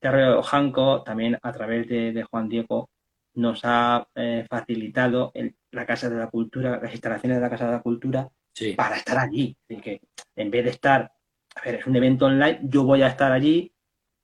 de 0.01 0.41
Janco, 0.41 1.03
también 1.03 1.37
a 1.43 1.53
través 1.53 1.89
de, 1.89 2.13
de 2.13 2.23
Juan 2.23 2.49
Diego, 2.49 2.91
nos 3.35 3.61
ha 3.65 4.07
eh, 4.15 4.47
facilitado 4.49 5.33
el, 5.35 5.57
la 5.73 5.85
Casa 5.85 6.09
de 6.09 6.17
la 6.17 6.29
Cultura, 6.29 6.79
las 6.81 6.93
instalaciones 6.93 7.39
de 7.39 7.43
la 7.43 7.51
Casa 7.51 7.67
de 7.67 7.73
la 7.73 7.83
Cultura, 7.83 8.29
sí. 8.53 8.75
para 8.75 8.99
estar 8.99 9.19
allí. 9.19 9.57
Que 9.67 10.01
en 10.37 10.49
vez 10.49 10.63
de 10.63 10.71
estar, 10.71 11.11
a 11.57 11.61
ver, 11.65 11.75
es 11.75 11.87
un 11.89 11.97
evento 11.97 12.27
online, 12.27 12.61
yo 12.63 12.85
voy 12.85 13.03
a 13.03 13.09
estar 13.09 13.33
allí, 13.33 13.73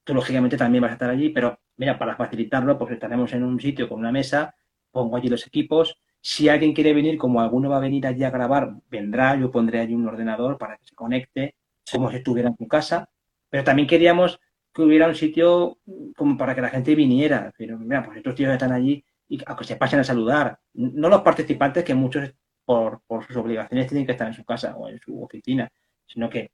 tú 0.04 0.14
lógicamente 0.14 0.56
también 0.56 0.82
vas 0.82 0.92
a 0.92 0.94
estar 0.94 1.10
allí, 1.10 1.30
pero 1.30 1.58
mira, 1.78 1.98
para 1.98 2.14
facilitarlo, 2.14 2.78
pues 2.78 2.92
estaremos 2.92 3.32
en 3.32 3.42
un 3.42 3.58
sitio 3.58 3.88
con 3.88 3.98
una 3.98 4.12
mesa, 4.12 4.54
pongo 4.92 5.16
allí 5.16 5.28
los 5.28 5.44
equipos, 5.48 5.98
si 6.24 6.48
alguien 6.48 6.72
quiere 6.72 6.94
venir, 6.94 7.18
como 7.18 7.42
alguno 7.42 7.68
va 7.68 7.76
a 7.76 7.80
venir 7.80 8.06
allí 8.06 8.24
a 8.24 8.30
grabar, 8.30 8.74
vendrá, 8.90 9.36
yo 9.36 9.50
pondré 9.50 9.80
allí 9.80 9.94
un 9.94 10.08
ordenador 10.08 10.56
para 10.56 10.78
que 10.78 10.86
se 10.86 10.94
conecte, 10.94 11.54
como 11.92 12.10
si 12.10 12.16
estuviera 12.16 12.48
en 12.48 12.56
tu 12.56 12.66
casa. 12.66 13.10
Pero 13.50 13.62
también 13.62 13.86
queríamos 13.86 14.40
que 14.72 14.82
hubiera 14.82 15.06
un 15.06 15.14
sitio 15.14 15.78
como 16.16 16.38
para 16.38 16.54
que 16.54 16.62
la 16.62 16.70
gente 16.70 16.94
viniera. 16.94 17.52
Pero 17.58 17.78
mira, 17.78 18.02
pues 18.02 18.16
estos 18.16 18.34
tíos 18.34 18.52
están 18.52 18.72
allí 18.72 19.04
y 19.28 19.38
a 19.44 19.54
que 19.54 19.64
se 19.64 19.76
pasen 19.76 20.00
a 20.00 20.04
saludar. 20.04 20.58
No 20.72 21.10
los 21.10 21.20
participantes, 21.20 21.84
que 21.84 21.94
muchos 21.94 22.34
por, 22.64 23.02
sus 23.26 23.36
obligaciones 23.36 23.86
tienen 23.86 24.06
que 24.06 24.12
estar 24.12 24.26
en 24.26 24.34
su 24.34 24.44
casa 24.44 24.74
o 24.76 24.88
en 24.88 24.98
su 25.00 25.22
oficina, 25.22 25.70
sino 26.06 26.30
que 26.30 26.50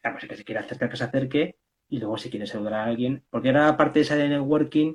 Claro, 0.00 0.20
si 0.20 0.28
que 0.28 0.36
se 0.36 0.44
quiere 0.44 0.60
acercar, 0.60 0.90
que 0.90 0.96
se 0.96 1.04
acerque, 1.04 1.56
y 1.88 1.98
luego 1.98 2.16
si 2.16 2.30
quiere 2.30 2.46
saludar 2.46 2.74
a 2.74 2.84
alguien, 2.84 3.24
porque 3.30 3.48
era 3.48 3.66
la 3.66 3.76
parte 3.76 4.00
esa 4.00 4.16
de 4.16 4.28
networking 4.28 4.94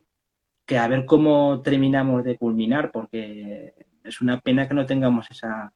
que 0.65 0.77
a 0.77 0.87
ver 0.87 1.05
cómo 1.05 1.61
terminamos 1.61 2.23
de 2.23 2.37
culminar, 2.37 2.91
porque 2.91 3.73
es 4.07 4.21
una 4.21 4.39
pena 4.39 4.67
que 4.67 4.73
no 4.73 4.85
tengamos 4.85 5.29
esa, 5.29 5.71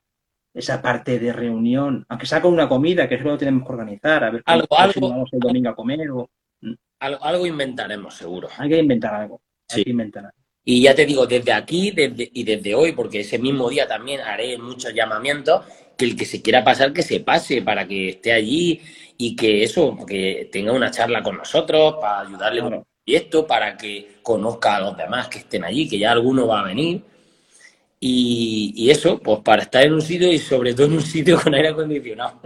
esa 0.53 0.81
parte 0.81 1.19
de 1.19 1.31
reunión, 1.31 2.05
aunque 2.09 2.25
sea 2.25 2.41
con 2.41 2.53
una 2.53 2.67
comida, 2.67 3.07
que 3.07 3.15
eso 3.15 3.25
lo 3.25 3.37
tenemos 3.37 3.65
que 3.65 3.73
organizar, 3.73 4.23
a 4.23 4.31
ver 4.31 4.43
algo, 4.45 4.77
algo, 4.77 5.09
vamos 5.09 5.29
el 5.33 5.39
domingo 5.39 5.69
a 5.69 5.75
comer 5.75 6.09
o... 6.11 6.29
Mm. 6.61 6.73
algo, 6.99 7.45
inventaremos, 7.45 8.15
seguro. 8.15 8.49
Hay 8.57 8.69
que 8.69 8.77
inventar 8.77 9.13
algo. 9.13 9.41
Hay 9.69 9.83
que 9.83 9.89
inventar 9.89 10.25
algo. 10.25 10.37
Y 10.63 10.83
ya 10.83 10.93
te 10.93 11.05
digo, 11.05 11.25
desde 11.25 11.53
aquí 11.53 11.91
desde, 11.91 12.29
y 12.33 12.43
desde 12.43 12.75
hoy, 12.75 12.91
porque 12.91 13.21
ese 13.21 13.39
mismo 13.39 13.69
día 13.69 13.87
también 13.87 14.21
haré 14.21 14.57
muchos 14.57 14.93
llamamientos, 14.93 15.65
que 15.97 16.05
el 16.05 16.15
que 16.15 16.25
se 16.25 16.41
quiera 16.41 16.63
pasar, 16.63 16.93
que 16.93 17.01
se 17.01 17.19
pase 17.21 17.61
para 17.61 17.87
que 17.87 18.09
esté 18.09 18.31
allí 18.31 18.81
y 19.17 19.35
que 19.35 19.63
eso, 19.63 19.97
que 20.05 20.49
tenga 20.51 20.71
una 20.71 20.91
charla 20.91 21.23
con 21.23 21.37
nosotros 21.37 21.95
para 21.99 22.21
ayudarle 22.21 22.61
con 22.61 22.73
el 22.75 22.83
proyecto, 23.05 23.47
para 23.47 23.75
que 23.75 24.19
conozca 24.21 24.75
a 24.75 24.81
los 24.81 24.97
demás 24.97 25.27
que 25.29 25.39
estén 25.39 25.63
allí, 25.63 25.87
que 25.87 25.97
ya 25.97 26.11
alguno 26.11 26.47
va 26.47 26.61
a 26.61 26.65
venir. 26.65 27.03
Y, 28.03 28.89
eso, 28.89 29.19
pues 29.19 29.41
para 29.41 29.61
estar 29.61 29.83
en 29.83 29.93
un 29.93 30.01
sitio 30.01 30.31
y 30.31 30.39
sobre 30.39 30.73
todo 30.73 30.87
en 30.87 30.93
un 30.93 31.01
sitio 31.01 31.39
con 31.39 31.53
aire 31.53 31.69
acondicionado. 31.69 32.41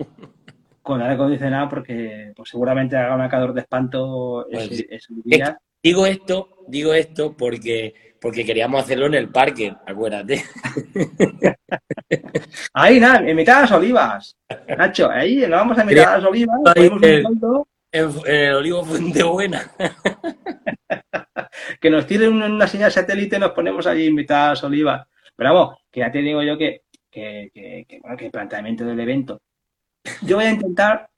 Con 0.82 1.02
aire 1.02 1.14
acondicionado 1.14 1.70
porque 1.70 2.34
pues, 2.36 2.50
seguramente 2.50 2.98
haga 2.98 3.16
un 3.16 3.30
calor 3.30 3.54
de 3.54 3.62
espanto 3.62 4.46
ese, 4.50 4.86
pues 4.90 5.08
día. 5.24 5.58
Digo 5.82 6.06
esto, 6.06 6.58
digo 6.68 6.94
esto 6.94 7.38
porque 7.38 7.94
porque 8.20 8.44
queríamos 8.44 8.84
hacerlo 8.84 9.06
en 9.06 9.14
el 9.14 9.30
parque, 9.30 9.74
acuérdate. 9.86 10.44
Ahí, 12.74 13.00
nada, 13.00 13.20
en 13.20 13.36
mitad 13.36 13.58
de 13.58 13.62
las 13.62 13.72
olivas. 13.72 14.36
Nacho, 14.76 15.12
ahí 15.12 15.42
nos 15.42 15.52
vamos 15.52 15.78
a 15.78 15.86
mitad 15.86 16.16
de 16.16 16.18
las 16.18 16.26
olivas. 16.26 16.60
en, 17.92 18.12
el 18.26 18.56
olivo 18.56 18.84
Fuente 18.84 19.22
Buena. 19.22 19.72
que 21.80 21.90
nos 21.92 22.08
tiren 22.08 22.42
una 22.42 22.68
señal 22.68 22.92
satélite 22.92 23.36
y 23.36 23.40
nos 23.40 23.52
ponemos 23.52 23.86
allí 23.86 24.08
en 24.08 24.16
mitad 24.16 24.46
de 24.46 24.50
las 24.50 24.64
olivas. 24.64 25.08
Pero 25.36 25.54
vamos, 25.54 25.78
que 25.92 26.00
ya 26.02 26.12
te 26.12 26.20
digo 26.20 26.42
yo 26.44 26.58
que, 26.58 26.84
que, 27.12 27.50
que, 27.54 28.00
bueno, 28.02 28.18
que 28.18 28.26
el 28.26 28.32
planteamiento 28.32 28.86
del 28.86 29.00
evento. 29.00 29.42
Yo 30.24 30.38
voy 30.38 30.46
a 30.46 30.52
intentar 30.52 31.10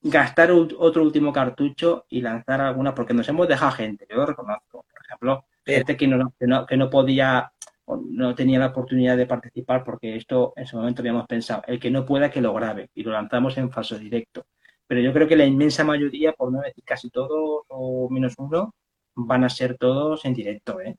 gastar 0.00 0.50
otro 0.52 1.02
último 1.02 1.32
cartucho 1.32 2.06
y 2.08 2.20
lanzar 2.20 2.60
alguna, 2.60 2.94
porque 2.94 3.14
nos 3.14 3.28
hemos 3.28 3.48
dejado 3.48 3.72
gente, 3.72 4.06
yo 4.08 4.16
lo 4.16 4.26
reconozco. 4.26 4.84
Por 4.90 5.04
ejemplo, 5.04 5.44
gente 5.64 5.96
que 5.96 6.06
no, 6.06 6.34
que 6.66 6.76
no, 6.76 6.90
podía 6.90 7.52
no 7.86 8.34
tenía 8.34 8.58
la 8.58 8.66
oportunidad 8.66 9.16
de 9.16 9.26
participar 9.26 9.82
porque 9.82 10.16
esto 10.16 10.52
en 10.56 10.66
su 10.66 10.76
momento 10.76 11.02
habíamos 11.02 11.26
pensado, 11.26 11.62
el 11.66 11.80
que 11.80 11.90
no 11.90 12.04
pueda 12.04 12.30
que 12.30 12.40
lo 12.40 12.52
grabe 12.54 12.90
y 12.94 13.02
lo 13.02 13.12
lanzamos 13.12 13.56
en 13.58 13.70
falso 13.70 13.98
directo. 13.98 14.46
Pero 14.86 15.00
yo 15.00 15.12
creo 15.12 15.28
que 15.28 15.36
la 15.36 15.46
inmensa 15.46 15.84
mayoría, 15.84 16.32
por 16.32 16.52
no 16.52 16.60
decir 16.60 16.84
casi 16.84 17.10
todos 17.10 17.62
o 17.68 18.08
menos 18.10 18.34
uno, 18.38 18.74
van 19.14 19.44
a 19.44 19.48
ser 19.48 19.76
todos 19.76 20.24
en 20.24 20.34
directo. 20.34 20.80
¿eh? 20.80 20.96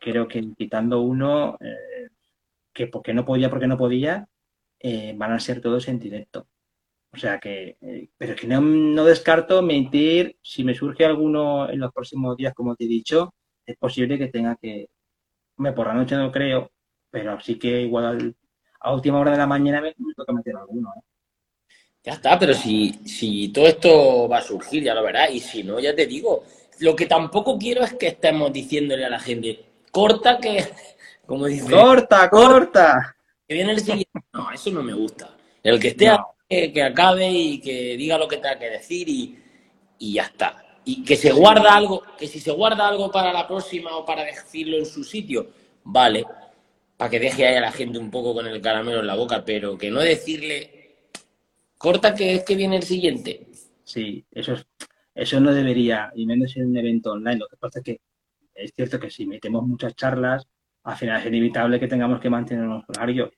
Creo 0.00 0.26
que 0.28 0.42
quitando 0.56 1.00
uno, 1.02 1.56
eh, 1.60 2.08
que 2.72 2.86
porque 2.88 3.14
no 3.14 3.24
podía, 3.24 3.50
porque 3.50 3.66
no 3.66 3.78
podía, 3.78 4.26
eh, 4.80 5.14
van 5.16 5.32
a 5.32 5.40
ser 5.40 5.60
todos 5.60 5.88
en 5.88 5.98
directo. 5.98 6.48
O 7.12 7.16
sea 7.16 7.38
que, 7.38 7.76
eh, 7.80 8.08
pero 8.18 8.34
que 8.34 8.46
no, 8.46 8.60
no 8.60 9.04
descarto 9.04 9.62
mentir, 9.62 10.36
si 10.42 10.64
me 10.64 10.74
surge 10.74 11.04
alguno 11.04 11.70
en 11.70 11.80
los 11.80 11.92
próximos 11.92 12.36
días, 12.36 12.54
como 12.54 12.74
te 12.76 12.84
he 12.84 12.88
dicho, 12.88 13.34
es 13.64 13.76
posible 13.76 14.18
que 14.18 14.28
tenga 14.28 14.56
que, 14.56 14.88
me 15.58 15.72
por 15.72 15.86
la 15.86 15.94
noche 15.94 16.16
no 16.16 16.32
creo, 16.32 16.72
pero 17.10 17.40
sí 17.40 17.58
que 17.58 17.82
igual 17.82 18.34
a 18.80 18.92
última 18.94 19.20
hora 19.20 19.32
de 19.32 19.38
la 19.38 19.46
mañana 19.46 19.80
me, 19.80 19.94
toca 20.16 20.32
meter 20.32 20.56
alguno. 20.56 20.92
¿eh? 20.96 21.00
Ya 22.02 22.12
está, 22.14 22.38
pero 22.38 22.52
si, 22.54 22.92
si 23.06 23.48
todo 23.50 23.66
esto 23.66 24.28
va 24.28 24.38
a 24.38 24.42
surgir, 24.42 24.82
ya 24.82 24.94
lo 24.94 25.02
verás, 25.02 25.30
y 25.32 25.40
si 25.40 25.62
no, 25.62 25.78
ya 25.80 25.94
te 25.94 26.06
digo, 26.06 26.44
lo 26.80 26.96
que 26.96 27.06
tampoco 27.06 27.58
quiero 27.58 27.82
es 27.84 27.94
que 27.94 28.08
estemos 28.08 28.52
diciéndole 28.52 29.04
a 29.04 29.10
la 29.10 29.20
gente, 29.20 29.64
corta 29.94 30.38
que, 30.38 30.66
como 31.24 31.46
dice... 31.46 31.70
Corta, 31.70 32.28
corta. 32.28 33.16
Que 33.48 33.54
viene 33.54 33.72
el 33.72 33.80
siguiente. 33.80 34.10
No, 34.32 34.50
eso 34.50 34.70
no 34.70 34.82
me 34.82 34.92
gusta. 34.92 35.30
El 35.62 35.78
que 35.80 35.88
esté, 35.88 36.10
que, 36.48 36.82
acabe 36.82 37.30
y 37.30 37.60
que 37.60 37.96
diga 37.96 38.18
lo 38.18 38.28
que 38.28 38.36
tenga 38.36 38.58
que 38.58 38.70
decir 38.70 39.08
y, 39.08 39.38
y 39.98 40.14
ya 40.14 40.24
está 40.24 40.64
y 40.84 41.02
que 41.02 41.16
se 41.16 41.32
guarda 41.32 41.74
algo, 41.74 42.02
que 42.18 42.26
si 42.26 42.40
se 42.40 42.50
guarda 42.50 42.86
algo 42.86 43.10
para 43.10 43.32
la 43.32 43.46
próxima 43.46 43.96
o 43.96 44.04
para 44.04 44.24
decirlo 44.24 44.76
en 44.76 44.86
su 44.86 45.02
sitio, 45.02 45.48
vale, 45.84 46.24
para 46.96 47.10
que 47.10 47.20
deje 47.20 47.46
ahí 47.46 47.56
a 47.56 47.60
la 47.60 47.72
gente 47.72 47.98
un 47.98 48.10
poco 48.10 48.34
con 48.34 48.46
el 48.46 48.60
caramelo 48.60 49.00
en 49.00 49.06
la 49.06 49.14
boca, 49.14 49.44
pero 49.44 49.78
que 49.78 49.90
no 49.90 50.00
decirle, 50.00 51.08
corta 51.78 52.14
que 52.14 52.34
es 52.34 52.44
que 52.44 52.54
viene 52.54 52.76
el 52.76 52.82
siguiente. 52.82 53.46
Sí, 53.82 54.24
eso, 54.32 54.56
eso 55.14 55.40
no 55.40 55.54
debería, 55.54 56.12
y 56.14 56.26
menos 56.26 56.54
en 56.56 56.68
un 56.68 56.76
evento 56.76 57.12
online. 57.12 57.38
Lo 57.38 57.48
que 57.48 57.56
pasa 57.56 57.78
es 57.78 57.84
que 57.84 58.00
es 58.54 58.72
cierto 58.74 58.98
que 59.00 59.10
si 59.10 59.26
metemos 59.26 59.66
muchas 59.66 59.94
charlas, 59.94 60.46
al 60.84 60.96
final 60.96 61.20
es 61.20 61.26
inevitable 61.26 61.80
que 61.80 61.88
tengamos 61.88 62.20
que 62.20 62.30
mantener 62.30 62.66
un 62.66 62.84
horario 62.88 63.30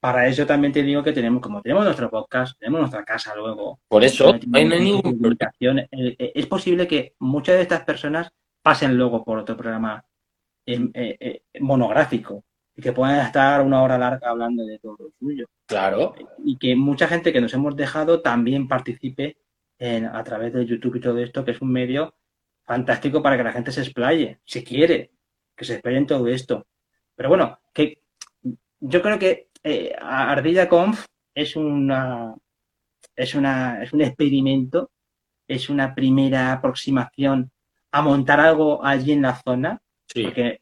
para 0.00 0.26
eso 0.26 0.46
también 0.46 0.72
te 0.72 0.82
digo 0.82 1.02
que 1.02 1.12
tenemos, 1.12 1.42
como 1.42 1.60
tenemos 1.60 1.84
nuestro 1.84 2.10
podcast, 2.10 2.58
tenemos 2.58 2.80
nuestra 2.80 3.04
casa 3.04 3.34
luego. 3.36 3.80
Por 3.86 4.02
eso, 4.02 4.34
no 4.46 4.58
hay 4.58 4.66
ninguna 4.66 5.36
eh, 5.60 5.88
eh, 5.90 6.32
Es 6.34 6.46
posible 6.46 6.88
que 6.88 7.14
muchas 7.18 7.56
de 7.56 7.62
estas 7.62 7.84
personas 7.84 8.32
pasen 8.62 8.96
luego 8.96 9.22
por 9.22 9.38
otro 9.38 9.56
programa 9.56 10.02
eh, 10.66 11.42
monográfico 11.60 12.44
y 12.74 12.80
que 12.80 12.92
puedan 12.92 13.26
estar 13.26 13.60
una 13.60 13.82
hora 13.82 13.98
larga 13.98 14.30
hablando 14.30 14.64
de 14.64 14.78
todo 14.78 14.96
lo 14.98 15.10
suyo. 15.18 15.46
Claro. 15.66 16.14
Y 16.44 16.56
que 16.56 16.74
mucha 16.74 17.06
gente 17.06 17.32
que 17.32 17.40
nos 17.40 17.52
hemos 17.52 17.76
dejado 17.76 18.22
también 18.22 18.68
participe 18.68 19.36
en, 19.78 20.06
a 20.06 20.24
través 20.24 20.54
de 20.54 20.64
YouTube 20.64 20.96
y 20.96 21.00
todo 21.00 21.18
esto, 21.18 21.44
que 21.44 21.50
es 21.50 21.60
un 21.60 21.72
medio 21.72 22.14
fantástico 22.70 23.20
para 23.20 23.36
que 23.36 23.42
la 23.42 23.50
gente 23.50 23.72
se 23.72 23.80
explaye, 23.80 24.38
si 24.44 24.62
quiere, 24.62 25.10
que 25.56 25.64
se 25.64 25.72
explaye 25.72 25.98
en 25.98 26.06
todo 26.06 26.28
esto. 26.28 26.68
Pero 27.16 27.28
bueno, 27.28 27.58
que 27.74 28.00
yo 28.78 29.02
creo 29.02 29.18
que 29.18 29.48
eh, 29.64 29.92
Ardilla 30.00 30.68
Conf 30.68 31.04
es 31.34 31.56
una, 31.56 32.32
es 33.16 33.34
una 33.34 33.82
es 33.82 33.92
un 33.92 34.02
experimento, 34.02 34.92
es 35.48 35.68
una 35.68 35.96
primera 35.96 36.52
aproximación 36.52 37.50
a 37.90 38.02
montar 38.02 38.38
algo 38.38 38.84
allí 38.84 39.10
en 39.10 39.22
la 39.22 39.34
zona, 39.34 39.82
porque 40.14 40.60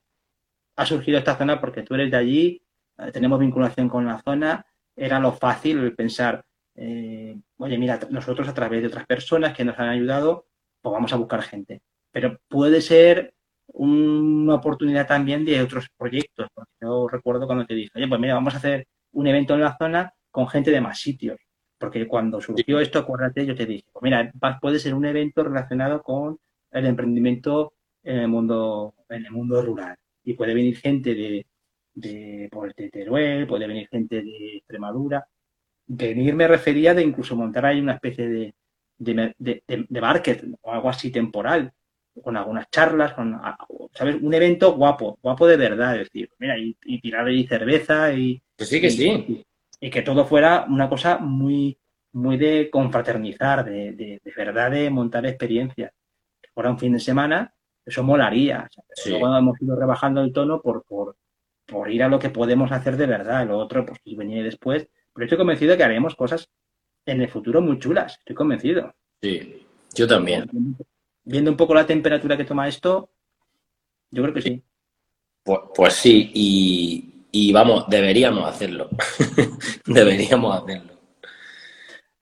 ha 0.76 0.86
surgido 0.86 1.18
esta 1.18 1.36
zona 1.36 1.60
porque 1.60 1.82
tú 1.82 1.94
eres 1.94 2.10
de 2.10 2.16
allí, 2.16 2.62
eh, 2.96 3.12
tenemos 3.12 3.38
vinculación 3.38 3.86
con 3.90 4.06
la 4.06 4.22
zona, 4.22 4.64
era 4.96 5.20
lo 5.20 5.32
fácil 5.32 5.80
el 5.80 5.94
pensar, 5.94 6.42
eh, 6.74 7.36
oye, 7.58 7.76
mira, 7.76 8.00
nosotros 8.08 8.48
a 8.48 8.54
través 8.54 8.80
de 8.80 8.88
otras 8.88 9.04
personas 9.04 9.54
que 9.54 9.66
nos 9.66 9.78
han 9.78 9.90
ayudado, 9.90 10.46
pues 10.80 10.90
vamos 10.90 11.12
a 11.12 11.16
buscar 11.16 11.42
gente. 11.42 11.82
Pero 12.20 12.36
puede 12.48 12.80
ser 12.80 13.32
una 13.68 14.56
oportunidad 14.56 15.06
también 15.06 15.44
de 15.44 15.62
otros 15.62 15.86
proyectos. 15.96 16.48
Porque 16.52 16.72
yo 16.80 17.06
recuerdo 17.06 17.46
cuando 17.46 17.64
te 17.64 17.76
dije, 17.76 17.92
oye, 17.94 18.08
pues 18.08 18.20
mira, 18.20 18.34
vamos 18.34 18.54
a 18.54 18.56
hacer 18.56 18.88
un 19.12 19.28
evento 19.28 19.54
en 19.54 19.60
la 19.60 19.76
zona 19.78 20.12
con 20.28 20.48
gente 20.48 20.72
de 20.72 20.80
más 20.80 20.98
sitios. 20.98 21.38
Porque 21.78 22.08
cuando 22.08 22.40
surgió 22.40 22.80
esto, 22.80 22.98
acuérdate, 22.98 23.46
yo 23.46 23.54
te 23.54 23.66
dije, 23.66 23.84
pues 23.92 24.02
mira, 24.02 24.32
puede 24.60 24.80
ser 24.80 24.94
un 24.94 25.04
evento 25.04 25.44
relacionado 25.44 26.02
con 26.02 26.40
el 26.72 26.86
emprendimiento 26.86 27.74
en 28.02 28.18
el 28.18 28.26
mundo, 28.26 28.96
en 29.08 29.24
el 29.24 29.30
mundo 29.30 29.62
rural. 29.62 29.96
Y 30.24 30.32
puede 30.32 30.54
venir 30.54 30.76
gente 30.76 31.14
de, 31.14 31.46
de, 31.94 32.48
pues, 32.50 32.74
de 32.74 32.90
Teruel, 32.90 33.46
puede 33.46 33.68
venir 33.68 33.86
gente 33.88 34.22
de 34.22 34.56
Extremadura. 34.56 35.24
Venir 35.86 36.34
me 36.34 36.48
refería 36.48 36.94
de 36.94 37.04
incluso 37.04 37.36
montar 37.36 37.64
ahí 37.64 37.80
una 37.80 37.94
especie 37.94 38.28
de, 38.28 38.54
de, 38.96 39.34
de, 39.38 39.62
de 39.68 40.00
market 40.00 40.44
o 40.62 40.72
algo 40.72 40.88
así 40.88 41.12
temporal 41.12 41.72
con 42.22 42.36
algunas 42.36 42.70
charlas, 42.70 43.14
con, 43.14 43.40
¿sabes? 43.92 44.16
Un 44.20 44.34
evento 44.34 44.74
guapo, 44.74 45.18
guapo 45.22 45.46
de 45.46 45.56
verdad, 45.56 45.94
es 45.96 46.08
decir, 46.08 46.30
mira, 46.38 46.56
y, 46.58 46.74
tirar 47.00 47.26
ahí 47.26 47.46
cerveza 47.46 48.12
y... 48.12 48.40
Que 48.56 48.64
sí, 48.64 48.80
que 48.80 48.90
sí. 48.90 49.44
Y, 49.80 49.90
que 49.90 50.02
todo 50.02 50.24
fuera 50.24 50.66
una 50.68 50.88
cosa 50.88 51.18
muy, 51.18 51.78
muy 52.12 52.36
de 52.36 52.68
confraternizar, 52.70 53.64
de, 53.64 53.92
de, 53.92 54.32
verdad 54.36 54.70
de 54.70 54.90
montar 54.90 55.26
experiencias. 55.26 55.92
Que 56.40 56.48
fuera 56.52 56.70
un 56.70 56.78
fin 56.78 56.92
de 56.92 57.00
semana, 57.00 57.54
eso 57.84 58.02
molaría. 58.02 58.68
Luego 59.06 59.36
hemos 59.36 59.62
ido 59.62 59.76
rebajando 59.76 60.20
el 60.22 60.32
tono 60.32 60.60
por, 60.60 60.84
por, 60.84 61.16
por 61.66 61.90
ir 61.90 62.02
a 62.02 62.08
lo 62.08 62.18
que 62.18 62.30
podemos 62.30 62.72
hacer 62.72 62.96
de 62.96 63.06
verdad. 63.06 63.46
Lo 63.46 63.58
otro, 63.58 63.86
pues, 63.86 64.00
venir 64.16 64.42
después. 64.42 64.88
Pero 65.14 65.24
estoy 65.24 65.38
convencido 65.38 65.72
de 65.72 65.78
que 65.78 65.84
haremos 65.84 66.16
cosas 66.16 66.48
en 67.06 67.22
el 67.22 67.28
futuro 67.28 67.60
muy 67.60 67.78
chulas. 67.78 68.18
Estoy 68.18 68.34
convencido. 68.34 68.92
Sí, 69.20 69.64
yo 69.94 70.06
también 70.06 70.48
viendo 71.28 71.50
un 71.50 71.56
poco 71.56 71.74
la 71.74 71.86
temperatura 71.86 72.36
que 72.36 72.44
toma 72.44 72.68
esto, 72.68 73.10
yo 74.10 74.22
creo 74.22 74.34
que 74.34 74.42
sí. 74.42 74.62
Pues, 75.42 75.60
pues 75.74 75.92
sí, 75.94 76.30
y, 77.30 77.52
vamos, 77.52 77.86
deberíamos 77.88 78.48
hacerlo. 78.48 78.88
deberíamos 79.86 80.56
hacerlo. 80.56 80.94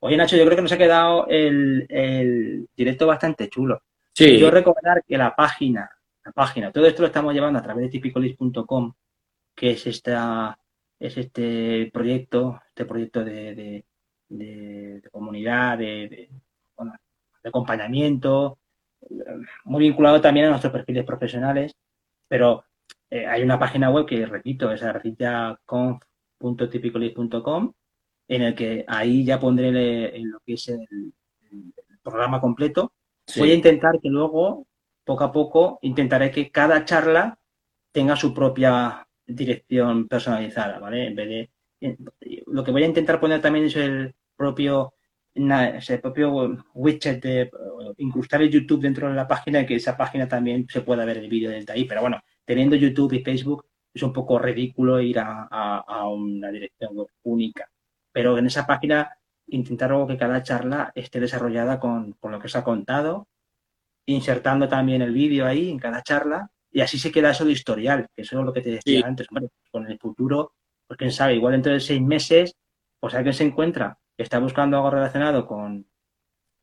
Oye, 0.00 0.16
Nacho, 0.16 0.36
yo 0.36 0.44
creo 0.44 0.56
que 0.56 0.62
nos 0.62 0.72
ha 0.72 0.78
quedado 0.78 1.26
el, 1.28 2.68
directo 2.76 3.06
bastante 3.06 3.48
chulo. 3.48 3.82
Sí. 4.12 4.38
Yo 4.38 4.50
recordar 4.50 5.04
que 5.06 5.16
la 5.16 5.34
página, 5.36 5.88
la 6.24 6.32
página, 6.32 6.72
todo 6.72 6.86
esto 6.86 7.02
lo 7.02 7.08
estamos 7.08 7.32
llevando 7.32 7.60
a 7.60 7.62
través 7.62 7.84
de 7.84 7.90
tipicolis.com, 7.90 8.92
que 9.54 9.70
es 9.70 9.86
esta, 9.86 10.58
es 10.98 11.16
este 11.16 11.90
proyecto, 11.92 12.60
este 12.68 12.84
proyecto 12.84 13.24
de, 13.24 13.84
de, 14.28 15.02
comunidad, 15.12 15.78
de, 15.78 16.28
acompañamiento, 17.44 18.58
muy 19.64 19.84
vinculado 19.84 20.20
también 20.20 20.46
a 20.46 20.50
nuestros 20.50 20.72
perfiles 20.72 21.04
profesionales, 21.04 21.74
pero 22.28 22.64
eh, 23.10 23.26
hay 23.26 23.42
una 23.42 23.58
página 23.58 23.90
web 23.90 24.06
que, 24.06 24.24
repito, 24.26 24.70
es 24.72 24.82
arcitiaconf.typically.com, 24.82 27.72
en 28.28 28.42
el 28.42 28.54
que 28.54 28.84
ahí 28.88 29.24
ya 29.24 29.40
pondré 29.40 29.70
lo 30.20 30.38
que 30.44 30.54
es 30.54 30.68
el, 30.68 30.86
programa 32.02 32.40
completo. 32.40 32.92
Voy 33.36 33.50
a 33.50 33.54
intentar 33.54 34.00
que 34.00 34.08
luego, 34.08 34.66
poco 35.04 35.24
a 35.24 35.32
poco, 35.32 35.80
intentaré 35.82 36.30
que 36.30 36.52
cada 36.52 36.84
charla 36.84 37.36
tenga 37.90 38.14
su 38.14 38.32
propia 38.32 39.04
dirección 39.26 40.06
personalizada, 40.06 40.78
¿vale? 40.78 41.08
En 41.08 41.16
vez 41.16 41.28
de 41.28 41.50
lo 42.46 42.62
que 42.62 42.70
voy 42.70 42.84
a 42.84 42.86
intentar 42.86 43.18
poner 43.18 43.40
también 43.40 43.64
es 43.66 43.74
el 43.74 44.14
propio 44.36 44.94
ese 45.36 45.98
propio 45.98 46.56
widget 46.74 47.22
de 47.22 47.50
incrustar 47.98 48.42
el 48.42 48.50
YouTube 48.50 48.80
dentro 48.80 49.08
de 49.08 49.14
la 49.14 49.28
página 49.28 49.60
y 49.60 49.66
que 49.66 49.76
esa 49.76 49.96
página 49.96 50.26
también 50.26 50.66
se 50.68 50.80
pueda 50.80 51.04
ver 51.04 51.18
el 51.18 51.28
vídeo 51.28 51.50
desde 51.50 51.72
ahí. 51.72 51.84
Pero 51.84 52.00
bueno, 52.00 52.20
teniendo 52.44 52.76
YouTube 52.76 53.12
y 53.12 53.22
Facebook 53.22 53.66
es 53.92 54.02
un 54.02 54.12
poco 54.12 54.38
ridículo 54.38 55.00
ir 55.00 55.18
a, 55.18 56.08
una 56.08 56.50
dirección 56.50 56.96
web 56.96 57.08
única. 57.24 57.68
Pero 58.12 58.38
en 58.38 58.46
esa 58.46 58.66
página 58.66 59.10
intentar 59.48 59.92
que 60.06 60.16
cada 60.16 60.42
charla 60.42 60.92
esté 60.94 61.20
desarrollada 61.20 61.78
con, 61.78 62.16
lo 62.22 62.40
que 62.40 62.48
se 62.48 62.58
ha 62.58 62.64
contado, 62.64 63.28
insertando 64.06 64.68
también 64.68 65.02
el 65.02 65.12
vídeo 65.12 65.46
ahí 65.46 65.70
en 65.70 65.78
cada 65.78 66.02
charla 66.02 66.50
y 66.70 66.80
así 66.80 66.98
se 66.98 67.12
queda 67.12 67.30
eso 67.30 67.44
de 67.44 67.52
historial, 67.52 68.08
que 68.14 68.22
eso 68.22 68.38
es 68.38 68.44
lo 68.44 68.52
que 68.52 68.60
te 68.60 68.70
decía 68.70 69.06
antes. 69.06 69.26
con 69.70 69.86
el 69.86 69.98
futuro 69.98 70.52
pues 70.86 70.98
quién 70.98 71.12
sabe, 71.12 71.34
igual 71.34 71.52
dentro 71.52 71.72
de 71.72 71.80
seis 71.80 72.00
meses, 72.00 72.54
pues 73.00 73.14
alguien 73.14 73.34
se 73.34 73.44
encuentra 73.44 73.98
está 74.16 74.38
buscando 74.38 74.76
algo 74.76 74.90
relacionado 74.90 75.46
con, 75.46 75.86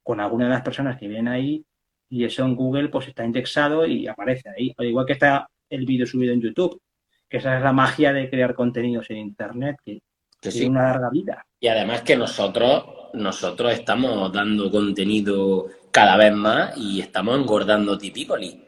con 0.01 0.20
alguna 0.20 0.45
de 0.45 0.51
las 0.51 0.62
personas 0.62 0.97
que 0.99 1.08
vienen 1.08 1.28
ahí 1.30 1.66
y 2.10 2.26
eso 2.26 2.43
en 2.43 2.56
Google 2.56 2.89
pues 2.89 3.08
está 3.08 3.26
indexado 3.26 3.88
y 3.88 4.08
aparece 4.08 4.49
ahí. 4.49 4.74
Al 4.78 4.86
igual 4.86 5.06
que 5.06 5.14
está 5.14 5.49
el 5.68 5.86
vídeo 5.86 6.06
subido 6.06 6.34
en 6.34 6.41
YouTube, 6.41 6.80
que 7.28 7.38
esa 7.38 7.58
es 7.58 7.64
la 7.64 7.74
magia 7.74 8.14
de 8.14 8.30
crear 8.30 8.54
contenidos 8.54 9.10
en 9.10 9.18
Internet, 9.18 9.78
que, 9.84 9.99
tiene 10.39 10.70
una 10.70 10.84
larga 10.84 11.10
vida. 11.10 11.45
Y 11.60 11.68
además 11.70 12.01
que 12.01 12.18
nosotros, 12.18 12.84
nosotros 13.14 13.72
estamos 13.72 14.32
dando 14.32 14.70
contenido 14.70 15.68
cada 15.89 16.18
vez 16.18 16.34
más 16.34 16.78
y 16.78 16.99
estamos 16.99 17.39
engordando 17.39 17.97
Tipicoli. 17.97 18.62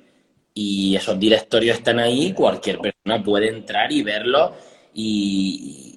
Y 0.54 0.96
esos 0.96 1.20
directorios 1.20 1.78
están 1.78 2.00
ahí, 2.00 2.34
cualquier 2.34 2.80
persona 2.80 3.22
puede 3.22 3.50
entrar 3.50 3.92
y 3.92 4.02
verlos 4.02 4.52
y, 4.94 5.95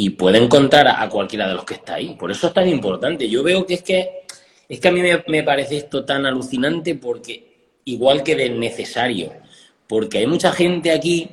y 0.00 0.08
puede 0.08 0.38
encontrar 0.38 0.88
a, 0.88 1.06
cualquiera 1.10 1.46
de 1.46 1.52
los 1.52 1.64
que 1.64 1.74
está 1.74 1.96
ahí. 1.96 2.16
Por 2.18 2.30
eso 2.30 2.46
es 2.46 2.54
tan 2.54 2.66
importante. 2.66 3.28
Yo 3.28 3.42
veo 3.42 3.66
que 3.66 3.74
es 3.74 3.82
que, 3.82 4.22
es 4.66 4.80
que 4.80 4.88
a 4.88 4.92
mí 4.92 5.02
me, 5.26 5.42
parece 5.42 5.76
esto 5.76 6.06
tan 6.06 6.24
alucinante 6.24 6.94
porque, 6.94 7.74
igual 7.84 8.22
que 8.22 8.34
de 8.34 8.48
necesario, 8.48 9.30
porque 9.86 10.16
hay 10.16 10.26
mucha 10.26 10.52
gente 10.52 10.90
aquí 10.90 11.28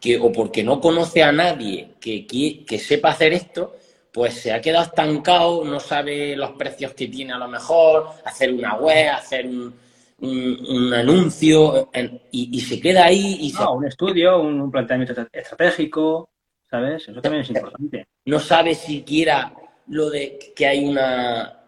que, 0.00 0.16
o 0.16 0.32
porque 0.32 0.64
no 0.64 0.80
conoce 0.80 1.22
a 1.22 1.30
nadie 1.30 1.90
que, 2.00 2.26
que, 2.26 2.78
sepa 2.78 3.10
hacer 3.10 3.34
esto, 3.34 3.76
pues 4.10 4.32
se 4.32 4.50
ha 4.50 4.62
quedado 4.62 4.86
estancado, 4.86 5.62
no 5.62 5.78
sabe 5.78 6.34
los 6.36 6.52
precios 6.52 6.94
que 6.94 7.08
tiene 7.08 7.34
a 7.34 7.38
lo 7.38 7.48
mejor, 7.48 8.12
hacer 8.24 8.50
una 8.50 8.76
web, 8.76 9.10
hacer 9.10 9.44
un, 9.44 9.74
un, 10.20 10.94
anuncio, 10.94 11.90
y, 12.30 12.60
se 12.62 12.80
queda 12.80 13.04
ahí. 13.04 13.36
Y 13.42 13.54
un 13.70 13.84
estudio, 13.84 14.40
un 14.40 14.70
planteamiento 14.70 15.28
estratégico. 15.30 16.30
¿Sabes? 16.70 17.08
Eso 17.08 17.20
también 17.20 17.42
es 17.42 17.50
importante. 17.50 18.06
No 18.24 18.40
sabes 18.40 18.78
siquiera 18.78 19.54
lo 19.88 20.10
de 20.10 20.38
que 20.54 20.66
hay 20.66 20.84
una 20.84 21.60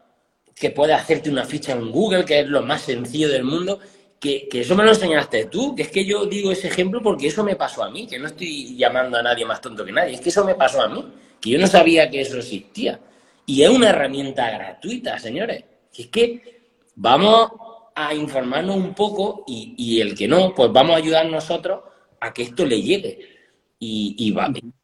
que 0.55 0.71
puede 0.71 0.93
hacerte 0.93 1.31
una 1.31 1.45
ficha 1.45 1.73
en 1.73 1.91
Google, 1.91 2.25
que 2.25 2.41
es 2.41 2.49
lo 2.49 2.63
más 2.63 2.83
sencillo 2.83 3.29
del 3.29 3.45
mundo, 3.45 3.79
que, 4.19 4.49
eso 4.53 4.75
me 4.75 4.83
lo 4.83 4.91
enseñaste 4.91 5.45
tú, 5.45 5.75
que 5.77 5.83
es 5.83 5.89
que 5.91 6.05
yo 6.05 6.27
digo 6.27 6.51
ese 6.51 6.67
ejemplo 6.67 7.01
porque 7.01 7.29
eso 7.29 7.45
me 7.45 7.55
pasó 7.55 7.85
a 7.85 7.91
mí, 7.91 8.07
que 8.07 8.19
no 8.19 8.27
estoy 8.27 8.77
llamando 8.77 9.19
a 9.19 9.23
nadie 9.23 9.45
más 9.45 9.61
tonto 9.61 9.85
que 9.85 9.93
nadie, 9.93 10.15
es 10.15 10.21
que 10.21 10.31
eso 10.31 10.45
me 10.45 10.57
pasó 10.57 10.83
a 10.83 10.89
mí, 10.89 11.05
que 11.41 11.51
yo 11.51 11.59
no 11.59 11.69
sabía 11.69 12.11
que 12.11 12.21
eso 12.21 12.39
existía. 12.39 12.99
Y 13.47 13.63
es 13.63 13.71
una 13.71 13.91
herramienta 13.91 14.51
gratuita, 14.51 15.19
señores. 15.19 15.65
Que 15.93 16.03
es 16.03 16.09
que 16.09 16.61
vamos 16.97 17.51
a 17.95 18.13
informarnos 18.15 18.77
un 18.77 18.95
poco 18.95 19.45
y, 19.47 19.75
y 19.79 20.01
el 20.01 20.15
que 20.15 20.29
no, 20.29 20.55
pues 20.55 20.71
vamos 20.73 20.95
a 20.95 20.99
ayudar 20.99 21.27
nosotros 21.27 21.83
a 22.21 22.33
que 22.35 22.43
esto 22.43 22.67
le 22.67 22.83
llegue. 22.83 23.38
Y, 23.81 24.35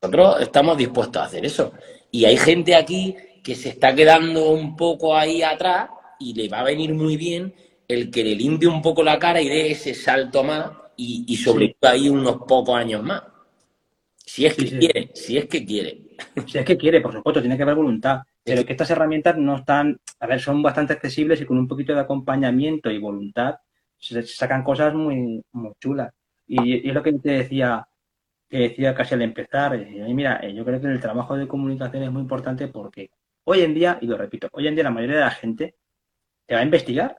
nosotros 0.01 0.40
estamos 0.40 0.78
dispuestos 0.78 1.20
a 1.20 1.26
hacer 1.26 1.45
eso. 1.45 1.72
Y 2.11 2.24
hay 2.24 2.36
gente 2.36 2.74
aquí 2.74 3.16
que 3.42 3.55
se 3.55 3.70
está 3.70 3.95
quedando 3.95 4.51
un 4.51 4.76
poco 4.76 5.16
ahí 5.16 5.42
atrás 5.42 5.90
y 6.20 6.32
le 6.34 6.49
va 6.49 6.61
a 6.61 6.64
venir 6.64 6.95
muy 6.95 7.16
bien 7.16 7.55
el 7.88 8.11
que 8.11 8.24
le 8.24 8.34
limpie 8.34 8.68
un 8.68 8.80
poco 8.80 9.03
la 9.03 9.18
cara 9.18 9.42
y 9.42 9.49
dé 9.49 9.72
ese 9.72 9.95
salto 9.95 10.42
más 10.42 10.70
y, 10.97 11.24
y 11.26 11.36
sobre 11.36 11.76
todo 11.78 11.90
ahí 11.90 12.09
unos 12.09 12.36
pocos 12.47 12.76
años 12.76 13.03
más. 13.03 13.22
Si 14.24 14.47
es 14.47 14.55
que 14.55 14.78
quiere, 14.78 15.11
si 15.14 15.36
es 15.36 15.47
que 15.47 15.64
quiere. 15.64 16.01
Si 16.47 16.59
es 16.59 16.64
que 16.64 16.76
quiere, 16.76 17.01
por 17.01 17.12
supuesto, 17.12 17.40
tiene 17.40 17.57
que 17.57 17.64
haber 17.64 17.74
voluntad. 17.74 18.20
Pero 18.45 18.64
que 18.64 18.72
estas 18.72 18.88
herramientas 18.90 19.36
no 19.36 19.57
están, 19.57 19.99
a 20.20 20.26
ver, 20.28 20.40
son 20.40 20.62
bastante 20.62 20.92
accesibles 20.92 21.40
y 21.40 21.45
con 21.45 21.59
un 21.59 21.66
poquito 21.66 21.92
de 21.92 22.01
acompañamiento 22.01 22.88
y 22.88 22.99
voluntad 22.99 23.57
se 23.99 24.22
sacan 24.22 24.62
cosas 24.62 24.95
muy, 24.95 25.42
muy 25.53 25.72
chulas. 25.80 26.12
Y, 26.47 26.86
y 26.86 26.88
es 26.88 26.95
lo 26.95 27.03
que 27.03 27.12
te 27.14 27.30
decía, 27.30 27.86
que 28.49 28.59
decía 28.59 28.95
casi 28.95 29.14
al 29.14 29.22
empezar, 29.22 29.76
mira, 29.78 30.40
eh, 30.42 30.55
yo 30.55 30.64
creo 30.64 30.80
que 30.80 30.86
el 30.86 31.01
trabajo 31.01 31.36
de 31.36 31.49
comunicación 31.49 32.03
es 32.03 32.11
muy 32.11 32.22
importante 32.22 32.68
porque 32.68 33.11
hoy 33.45 33.62
en 33.62 33.74
día, 33.74 33.99
y 34.01 34.07
lo 34.07 34.16
repito, 34.16 34.49
hoy 34.53 34.68
en 34.68 34.74
día 34.74 34.84
la 34.84 34.90
mayoría 34.90 35.16
de 35.16 35.22
la 35.22 35.30
gente 35.30 35.76
te 36.47 36.55
va 36.55 36.61
a 36.61 36.64
investigar, 36.64 37.18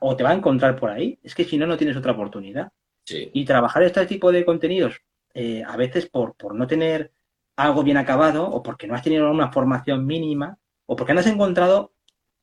o, 0.00 0.16
te 0.16 0.24
va 0.24 0.30
a 0.30 0.34
encontrar 0.34 0.76
por 0.76 0.90
ahí, 0.90 1.18
es 1.22 1.34
que 1.34 1.44
si 1.44 1.58
no, 1.58 1.66
no 1.66 1.76
tienes 1.76 1.96
otra 1.96 2.12
oportunidad. 2.12 2.72
Y 3.06 3.44
trabajar 3.44 3.82
este 3.82 4.06
tipo 4.06 4.32
de 4.32 4.44
contenidos, 4.44 5.02
eh, 5.34 5.62
a 5.66 5.76
veces 5.76 6.08
por, 6.08 6.34
por 6.36 6.54
no 6.54 6.66
tener 6.66 7.12
algo 7.56 7.82
bien 7.82 7.98
acabado, 7.98 8.48
o 8.48 8.62
porque 8.62 8.86
no 8.86 8.94
has 8.94 9.02
tenido 9.02 9.30
una 9.30 9.52
formación 9.52 10.06
mínima, 10.06 10.58
o 10.86 10.96
porque 10.96 11.12
no 11.12 11.20
has 11.20 11.26
encontrado, 11.26 11.92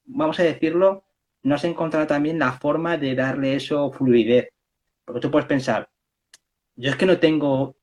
vamos 0.05 0.39
a 0.39 0.43
decirlo, 0.43 1.03
no 1.43 1.55
has 1.55 1.63
encontrado 1.63 2.05
también 2.05 2.37
la 2.37 2.53
forma 2.53 2.97
de 2.97 3.15
darle 3.15 3.55
eso 3.55 3.91
fluidez. 3.91 4.49
Porque 5.03 5.21
tú 5.21 5.31
puedes 5.31 5.47
pensar, 5.47 5.89
yo 6.75 6.91
es 6.91 6.95
que 6.95 7.05
no 7.07 7.17
tengo 7.17 7.75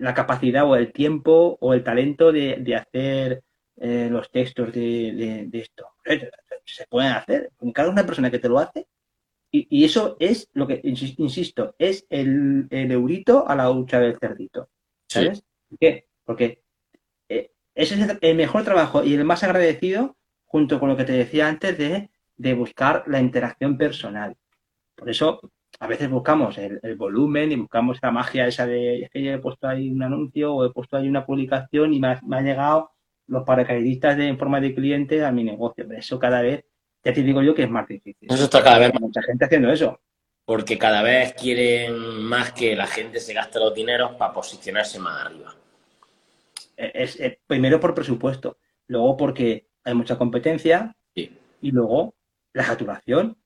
la 0.00 0.14
capacidad 0.14 0.64
o 0.64 0.76
el 0.76 0.92
tiempo 0.92 1.58
o 1.60 1.74
el 1.74 1.84
talento 1.84 2.32
de, 2.32 2.74
hacer 2.74 3.42
eh, 3.76 4.08
los 4.10 4.30
textos 4.30 4.72
de, 4.72 5.48
esto. 5.52 5.88
Se 6.64 6.86
pueden 6.86 7.12
hacer 7.12 7.52
cada 7.74 7.90
una 7.90 8.06
persona 8.06 8.30
que 8.30 8.38
te 8.38 8.48
lo 8.48 8.58
hace. 8.58 8.86
Y, 9.52 9.84
eso 9.84 10.16
es 10.20 10.48
lo 10.54 10.66
que, 10.66 10.80
insisto, 10.82 11.74
es 11.78 12.06
el, 12.08 12.66
eurito 12.70 13.46
a 13.46 13.54
la 13.54 13.70
hucha 13.70 14.00
del 14.00 14.18
cerdito. 14.18 14.70
¿Sabes? 15.06 15.44
Porque 16.24 16.62
eh, 17.28 17.50
ese 17.74 18.00
es 18.00 18.18
el 18.20 18.36
mejor 18.36 18.64
trabajo 18.64 19.04
y 19.04 19.14
el 19.14 19.24
más 19.24 19.42
agradecido 19.42 20.16
junto 20.46 20.80
con 20.80 20.88
lo 20.88 20.96
que 20.96 21.04
te 21.04 21.12
decía 21.12 21.48
antes 21.48 21.76
de, 21.76 22.10
de 22.36 22.54
buscar 22.54 23.04
la 23.06 23.20
interacción 23.20 23.76
personal. 23.76 24.34
Por 24.94 25.10
eso 25.10 25.40
a 25.80 25.86
veces 25.86 26.10
buscamos 26.10 26.58
el, 26.58 26.78
volumen 26.96 27.52
y 27.52 27.56
buscamos 27.56 27.98
la 28.02 28.10
magia 28.10 28.46
esa 28.46 28.66
de, 28.66 29.02
es 29.02 29.10
que 29.10 29.22
yo 29.22 29.32
he 29.32 29.38
puesto 29.38 29.66
ahí 29.66 29.88
un 29.88 30.02
anuncio 30.02 30.54
o 30.54 30.64
he 30.66 30.70
puesto 30.70 30.98
ahí 30.98 31.08
una 31.08 31.24
publicación 31.24 31.94
y 31.94 31.98
me, 31.98 32.08
ha, 32.08 32.20
han 32.30 32.44
llegado 32.44 32.92
los 33.26 33.44
paracaidistas 33.44 34.18
de, 34.18 34.28
en 34.28 34.38
forma 34.38 34.60
de 34.60 34.74
cliente 34.74 35.24
a 35.24 35.32
mi 35.32 35.42
negocio. 35.42 35.86
Pero 35.88 35.98
eso 35.98 36.18
cada 36.18 36.42
vez, 36.42 36.66
ya 37.02 37.14
te 37.14 37.22
digo 37.22 37.42
yo 37.42 37.54
que 37.54 37.62
es 37.62 37.70
más 37.70 37.88
difícil. 37.88 38.28
Eso 38.30 38.44
está 38.44 38.62
cada 38.62 38.78
vez 38.78 38.92
más. 38.92 39.00
Mucha 39.00 39.22
gente 39.22 39.46
haciendo 39.46 39.72
eso. 39.72 39.98
Porque 40.44 40.76
cada 40.76 41.02
vez 41.02 41.32
quieren 41.32 41.94
más 42.24 42.52
que 42.52 42.76
la 42.76 42.86
gente 42.86 43.18
se 43.18 43.32
gaste 43.32 43.58
los 43.58 43.74
dineros 43.74 44.12
para 44.16 44.34
posicionarse 44.34 44.98
más 44.98 45.24
arriba. 45.24 45.54
Es, 46.76 47.18
primero 47.46 47.80
por 47.80 47.94
presupuesto, 47.94 48.58
luego 48.86 49.16
porque 49.16 49.68
hay 49.84 49.94
mucha 49.94 50.18
competencia 50.18 50.94
y 51.14 51.70
luego 51.70 52.14
la 52.52 52.64
saturación 52.64 53.39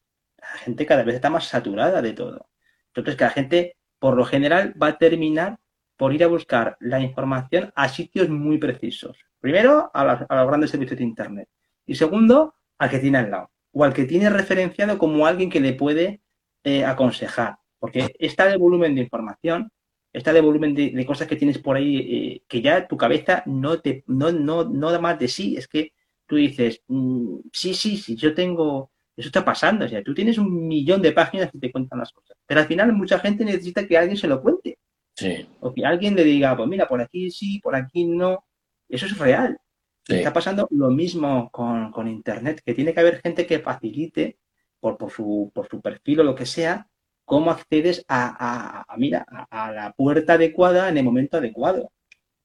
la 0.55 0.61
gente 0.61 0.87
cada 0.87 1.03
vez 1.03 1.17
está 1.17 1.31
más 1.31 1.49
saturada 1.49 2.01
de 2.01 2.13
todo. 2.13 2.49
Entonces, 2.89 3.17
que 3.17 3.25
la 3.25 3.31
gente, 3.31 3.77
por 3.99 4.17
lo 4.17 4.25
general, 4.25 4.73
va 4.81 4.89
a 4.89 4.99
terminar 4.99 5.59
por 5.97 6.15
ir 6.15 6.23
a 6.23 6.29
buscar 6.29 6.77
la 6.81 7.01
información 7.01 7.73
a 7.75 7.89
sitios 7.89 8.29
muy 8.29 8.59
precisos. 8.59 9.19
Primero, 9.41 9.91
a, 9.93 10.05
los 10.05 10.47
grandes 10.47 10.71
servicios 10.71 10.99
de 10.99 11.05
Internet. 11.05 11.49
Y 11.87 11.97
segundo, 11.97 12.55
al 12.79 12.89
que 12.89 13.01
tiene 13.01 13.19
al 13.19 13.31
lado. 13.33 13.51
O 13.73 13.83
al 13.83 13.93
que 13.93 14.05
tiene 14.05 14.31
referenciado 14.31 14.97
como 14.97 15.27
alguien 15.27 15.51
que 15.51 15.61
le 15.61 15.73
puede 15.73 16.23
eh, 16.63 16.85
aconsejar. 16.85 17.59
Porque 17.81 18.15
está 18.21 18.47
de 18.47 18.57
volumen 18.57 18.95
de 18.95 19.03
información, 19.03 19.73
está 20.13 20.33
de 20.33 20.41
volumen 20.41 20.75
de, 20.75 21.05
cosas 21.05 21.27
que 21.27 21.37
tienes 21.37 21.59
por 21.59 21.77
ahí 21.77 21.97
eh, 21.99 22.43
que 22.47 22.63
ya 22.63 22.87
tu 22.87 22.97
cabeza 22.97 23.43
no, 23.47 23.81
te, 23.81 24.05
no, 24.07 24.31
no, 24.31 24.65
no 24.65 24.93
da 24.93 25.01
más 25.01 25.19
de 25.19 25.27
sí. 25.27 25.57
Es 25.57 25.67
que 25.67 25.93
tú 26.27 26.37
dices, 26.37 26.81
mm, 26.87 27.39
sí, 27.53 27.75
sí, 27.75 27.97
sí, 27.97 28.15
yo 28.15 28.35
tengo 28.35 28.94
eso 29.17 29.29
está 29.29 29.45
pasando. 29.45 29.85
O 29.85 29.89
sea, 29.89 30.03
tú 30.03 30.15
tienes 30.15 30.39
un 30.39 30.67
millón 30.67 31.03
de 31.03 31.13
páginas 31.13 31.51
que 31.51 31.59
te 31.59 31.73
cuentan 31.73 31.99
las 32.01 32.13
cosas. 32.13 32.37
Pero 32.47 32.61
al 32.61 32.67
final 32.67 32.93
mucha 32.93 33.19
gente 33.19 33.45
necesita 33.45 33.87
que 33.87 33.97
alguien 33.97 34.17
se 34.17 34.29
lo 34.29 34.43
cuente. 34.43 34.79
Sí. 35.15 35.47
O 35.61 35.73
que 35.73 35.87
alguien 35.87 36.17
le 36.17 36.25
diga, 36.25 36.57
pues 36.57 36.69
mira, 36.69 36.89
por 36.89 37.01
aquí 37.01 37.31
sí, 37.31 37.61
por 37.61 37.77
aquí 37.77 38.05
no. 38.05 38.45
Eso 38.89 39.07
es 39.07 39.17
real. 39.19 39.59
Está 40.07 40.33
pasando 40.33 40.69
lo 40.71 40.91
mismo 40.91 41.51
con, 41.51 42.09
Internet, 42.09 42.61
que 42.65 42.75
tiene 42.75 42.93
que 42.93 43.01
haber 43.01 43.23
gente 43.23 43.47
que 43.47 43.61
facilite 43.61 44.39
por, 44.79 44.99
por, 44.99 45.11
su, 45.11 45.51
por 45.55 45.67
su 45.67 45.81
perfil 45.81 46.21
o 46.21 46.25
lo 46.25 46.35
que 46.35 46.45
sea, 46.45 46.89
cómo 47.25 47.51
accedes 47.51 48.05
a, 48.09 48.85
mira, 48.99 49.25
a, 49.51 49.73
la 49.73 49.93
puerta 49.93 50.35
adecuada 50.35 50.91
en 50.91 50.99
el 50.99 51.05
momento 51.05 51.39
adecuado. 51.39 51.91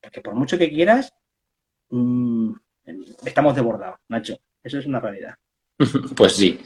Porque 0.02 0.22
por 0.22 0.36
mucho 0.36 0.58
que 0.58 0.70
quieras, 0.70 1.14
mm, 1.90 2.54
estamos 3.26 3.56
desbordados, 3.56 4.00
Nacho. 4.08 4.38
Eso 4.64 4.80
es 4.80 4.86
una 4.86 5.02
realidad. 5.02 5.36
Pues 6.16 6.36
sí. 6.36 6.60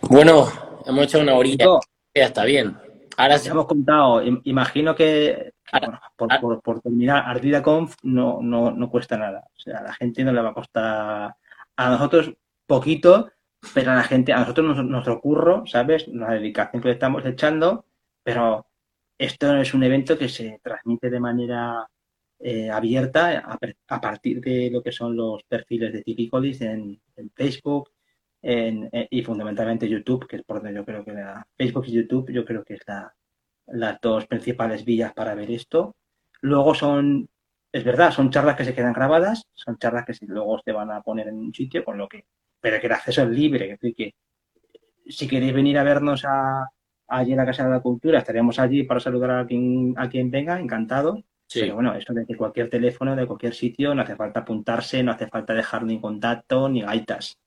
Bueno, 0.00 0.46
hemos 0.86 1.04
hecho 1.04 1.20
una 1.20 1.34
orilla. 1.34 1.66
Ya 2.14 2.24
está 2.24 2.44
bien. 2.44 2.76
Ahora 3.16 3.38
sí. 3.38 3.48
hemos 3.48 3.66
contado. 3.66 4.22
Imagino 4.44 4.94
que 4.94 5.52
por, 6.62 6.80
terminar, 6.80 7.24
Ardida 7.26 7.62
Conf 7.62 7.96
no, 8.02 8.38
no, 8.40 8.70
no 8.70 8.90
cuesta 8.90 9.16
nada. 9.16 9.44
O 9.56 9.60
sea, 9.60 9.78
a 9.78 9.82
la 9.82 9.94
gente 9.94 10.22
no 10.24 10.32
le 10.32 10.42
va 10.42 10.50
a 10.50 10.54
costar. 10.54 11.34
A 11.76 11.90
nosotros 11.90 12.32
poquito, 12.66 13.30
pero 13.74 13.92
a 13.92 13.96
la 13.96 14.04
gente, 14.04 14.32
a 14.32 14.40
nosotros 14.40 14.84
nuestro 14.84 15.20
curro, 15.20 15.66
¿sabes? 15.66 16.06
La 16.08 16.32
dedicación 16.32 16.80
que 16.80 16.88
le 16.88 16.94
estamos 16.94 17.24
echando, 17.26 17.84
pero 18.22 18.66
esto 19.18 19.56
es 19.56 19.74
un 19.74 19.82
evento 19.82 20.16
que 20.16 20.28
se 20.28 20.60
transmite 20.62 21.10
de 21.10 21.20
manera 21.20 21.86
eh, 22.38 22.70
abierta 22.70 23.38
a, 23.88 24.00
partir 24.00 24.40
de 24.40 24.70
lo 24.70 24.82
que 24.82 24.92
son 24.92 25.16
los 25.16 25.42
perfiles 25.44 25.92
de 25.92 26.02
Tipicolis 26.02 26.60
en, 26.60 27.00
en 27.16 27.30
Facebook 27.30 27.90
eh, 28.42 29.08
y 29.10 29.22
fundamentalmente 29.22 29.88
YouTube, 29.88 30.26
que 30.26 30.36
es 30.36 30.42
por 30.42 30.58
donde 30.58 30.74
yo 30.74 30.84
creo 30.84 31.04
que 31.04 31.12
la, 31.12 31.46
Facebook 31.56 31.86
y 31.86 31.92
YouTube 31.92 32.32
yo 32.32 32.44
creo 32.44 32.64
que 32.64 32.74
es 32.74 32.80
la, 32.86 33.12
las 33.66 34.00
dos 34.00 34.26
principales 34.26 34.84
vías 34.84 35.12
para 35.12 35.34
ver 35.34 35.50
esto. 35.50 35.96
Luego 36.42 36.74
son, 36.74 37.28
es 37.72 37.84
verdad, 37.84 38.12
son 38.12 38.30
charlas 38.30 38.56
que 38.56 38.64
se 38.64 38.74
quedan 38.74 38.92
grabadas, 38.92 39.46
son 39.52 39.78
charlas 39.78 40.04
que 40.04 40.14
luego 40.26 40.60
se 40.64 40.72
van 40.72 40.90
a 40.90 41.02
poner 41.02 41.28
en 41.28 41.36
un 41.36 41.54
sitio, 41.54 41.84
con 41.84 41.98
lo 41.98 42.08
que, 42.08 42.26
pero 42.60 42.80
que 42.80 42.86
el 42.86 42.92
acceso 42.92 43.22
es 43.22 43.30
libre, 43.30 43.78
que 43.80 44.14
si 45.08 45.28
queréis 45.28 45.54
venir 45.54 45.78
a 45.78 45.84
vernos 45.84 46.24
a, 46.24 46.68
allí 47.08 47.32
en 47.32 47.38
la 47.38 47.46
Casa 47.46 47.64
de 47.64 47.70
la 47.70 47.80
Cultura, 47.80 48.18
estaremos 48.18 48.58
allí 48.58 48.82
para 48.84 49.00
saludar 49.00 49.30
a 49.30 49.46
quien, 49.46 49.94
a 49.96 50.08
quien 50.08 50.30
venga, 50.30 50.60
encantado. 50.60 51.24
Sí. 51.48 51.60
Pero 51.60 51.76
bueno, 51.76 51.94
eso 51.94 52.12
de 52.12 52.36
cualquier 52.36 52.68
teléfono, 52.68 53.14
de 53.14 53.26
cualquier 53.26 53.54
sitio, 53.54 53.94
no 53.94 54.02
hace 54.02 54.16
falta 54.16 54.40
apuntarse, 54.40 55.02
no 55.02 55.12
hace 55.12 55.28
falta 55.28 55.54
dejar 55.54 55.84
ni 55.84 56.00
contacto 56.00 56.68
ni 56.68 56.82
gaitas. 56.82 57.38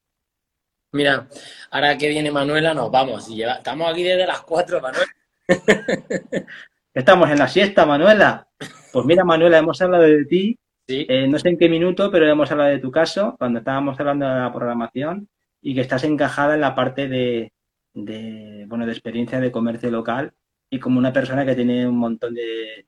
Mira, 0.91 1.27
ahora 1.69 1.97
que 1.97 2.09
viene 2.09 2.31
Manuela, 2.31 2.73
nos 2.73 2.89
vamos. 2.89 3.29
Y 3.29 3.43
estamos 3.43 3.91
aquí 3.91 4.03
desde 4.03 4.25
las 4.25 4.41
4, 4.41 4.81
Manuela. 4.81 5.05
Estamos 6.93 7.29
en 7.29 7.37
la 7.37 7.47
siesta, 7.47 7.85
Manuela. 7.85 8.47
Pues 8.91 9.05
mira, 9.05 9.23
Manuela, 9.23 9.59
hemos 9.59 9.79
hablado 9.81 10.03
de 10.03 10.25
ti. 10.25 10.57
Eh, 10.87 11.27
no 11.27 11.37
sé 11.37 11.49
en 11.49 11.57
qué 11.57 11.69
minuto, 11.69 12.09
pero 12.09 12.27
hemos 12.27 12.51
hablado 12.51 12.71
de 12.71 12.79
tu 12.79 12.89
caso 12.89 13.35
cuando 13.37 13.59
estábamos 13.59 13.99
hablando 13.99 14.27
de 14.27 14.39
la 14.39 14.51
programación 14.51 15.29
y 15.61 15.75
que 15.75 15.81
estás 15.81 16.03
encajada 16.03 16.55
en 16.55 16.61
la 16.61 16.73
parte 16.73 17.07
de, 17.07 17.53
bueno, 17.93 18.87
de 18.87 18.91
experiencia 18.91 19.39
de 19.39 19.51
comercio 19.51 19.91
local 19.91 20.33
y 20.69 20.79
como 20.79 20.99
una 20.99 21.13
persona 21.13 21.45
que 21.45 21.55
tiene 21.55 21.87
un 21.87 21.97
montón 21.97 22.33
de, 22.35 22.85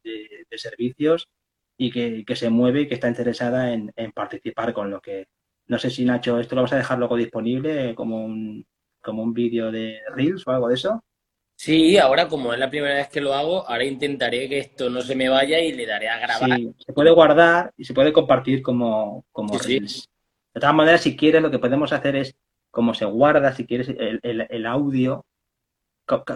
servicios 0.56 1.28
y 1.78 1.92
que, 1.92 2.36
se 2.36 2.50
mueve 2.50 2.82
y 2.82 2.88
que 2.88 2.96
está 2.96 3.08
interesada 3.08 3.74
en, 3.74 3.92
participar 4.14 4.74
con 4.74 4.90
lo 4.90 5.02
que... 5.02 5.28
No 5.68 5.80
sé 5.80 5.90
si, 5.90 6.04
Nacho, 6.04 6.40
esto 6.40 6.56
lo 6.56 6.64
vas 6.64 6.74
a 6.74 6.78
dejar 6.78 7.00
luego 7.00 7.16
disponible 7.16 7.96
como 7.96 8.26
un, 8.26 8.66
como 9.02 9.24
un 9.24 9.34
vídeo 9.34 9.72
de 9.72 10.00
Reels 10.14 10.46
o 10.46 10.52
algo 10.52 10.68
de 10.68 10.76
eso. 10.76 11.02
Sí, 11.56 11.98
ahora 11.98 12.28
como 12.28 12.54
es 12.54 12.60
la 12.60 12.70
primera 12.70 12.96
vez 12.96 13.08
que 13.08 13.22
lo 13.22 13.34
hago, 13.34 13.68
ahora 13.70 13.86
intentaré 13.86 14.50
que 14.50 14.58
esto 14.58 14.90
no 14.90 15.02
se 15.02 15.16
me 15.16 15.30
vaya 15.30 15.60
y 15.60 15.72
le 15.74 15.86
daré 15.86 16.10
a 16.10 16.18
grabar. 16.18 16.58
Sí, 16.58 16.74
se 16.78 16.92
puede 16.92 17.12
guardar 17.12 17.72
y 17.78 17.86
se 17.86 17.94
puede 17.94 18.12
compartir 18.12 18.62
como, 18.62 19.26
como 19.32 19.58
reels. 19.60 20.10
De 20.54 20.60
todas 20.60 20.76
maneras, 20.76 21.02
si 21.02 21.16
quieres, 21.16 21.42
lo 21.42 21.52
que 21.52 21.60
podemos 21.60 21.94
hacer 21.94 22.16
es, 22.16 22.36
como 22.72 22.94
se 22.94 23.06
guarda, 23.06 23.54
si 23.54 23.66
quieres, 23.66 23.90
el, 23.90 24.66
audio, 24.66 25.26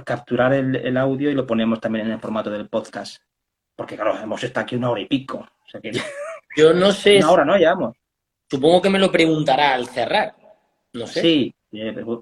capturar 0.05 0.53
el, 0.53 0.97
audio 0.97 1.29
y 1.29 1.33
lo 1.33 1.45
ponemos 1.45 1.79
también 1.79 2.07
en 2.07 2.13
el 2.13 2.19
formato 2.19 2.49
del 2.49 2.69
podcast. 2.69 3.21
Porque, 3.75 3.95
claro, 3.95 4.17
hemos 4.17 4.43
estado 4.43 4.63
aquí 4.63 4.75
una 4.75 4.89
hora 4.89 5.01
y 5.01 5.05
pico. 5.05 5.37
O 5.37 5.69
sea 5.69 5.81
que... 5.81 5.91
Yo 6.57 6.73
no 6.73 6.91
sé. 6.91 7.17
Una 7.17 7.31
hora, 7.31 7.45
¿no? 7.45 7.57
Llevamos. 7.57 7.97
Supongo 8.49 8.81
que 8.81 8.89
me 8.89 8.99
lo 8.99 9.11
preguntará 9.11 9.73
al 9.73 9.87
cerrar. 9.87 10.35
No 10.93 11.05
sé. 11.05 11.21
Sí, 11.21 11.55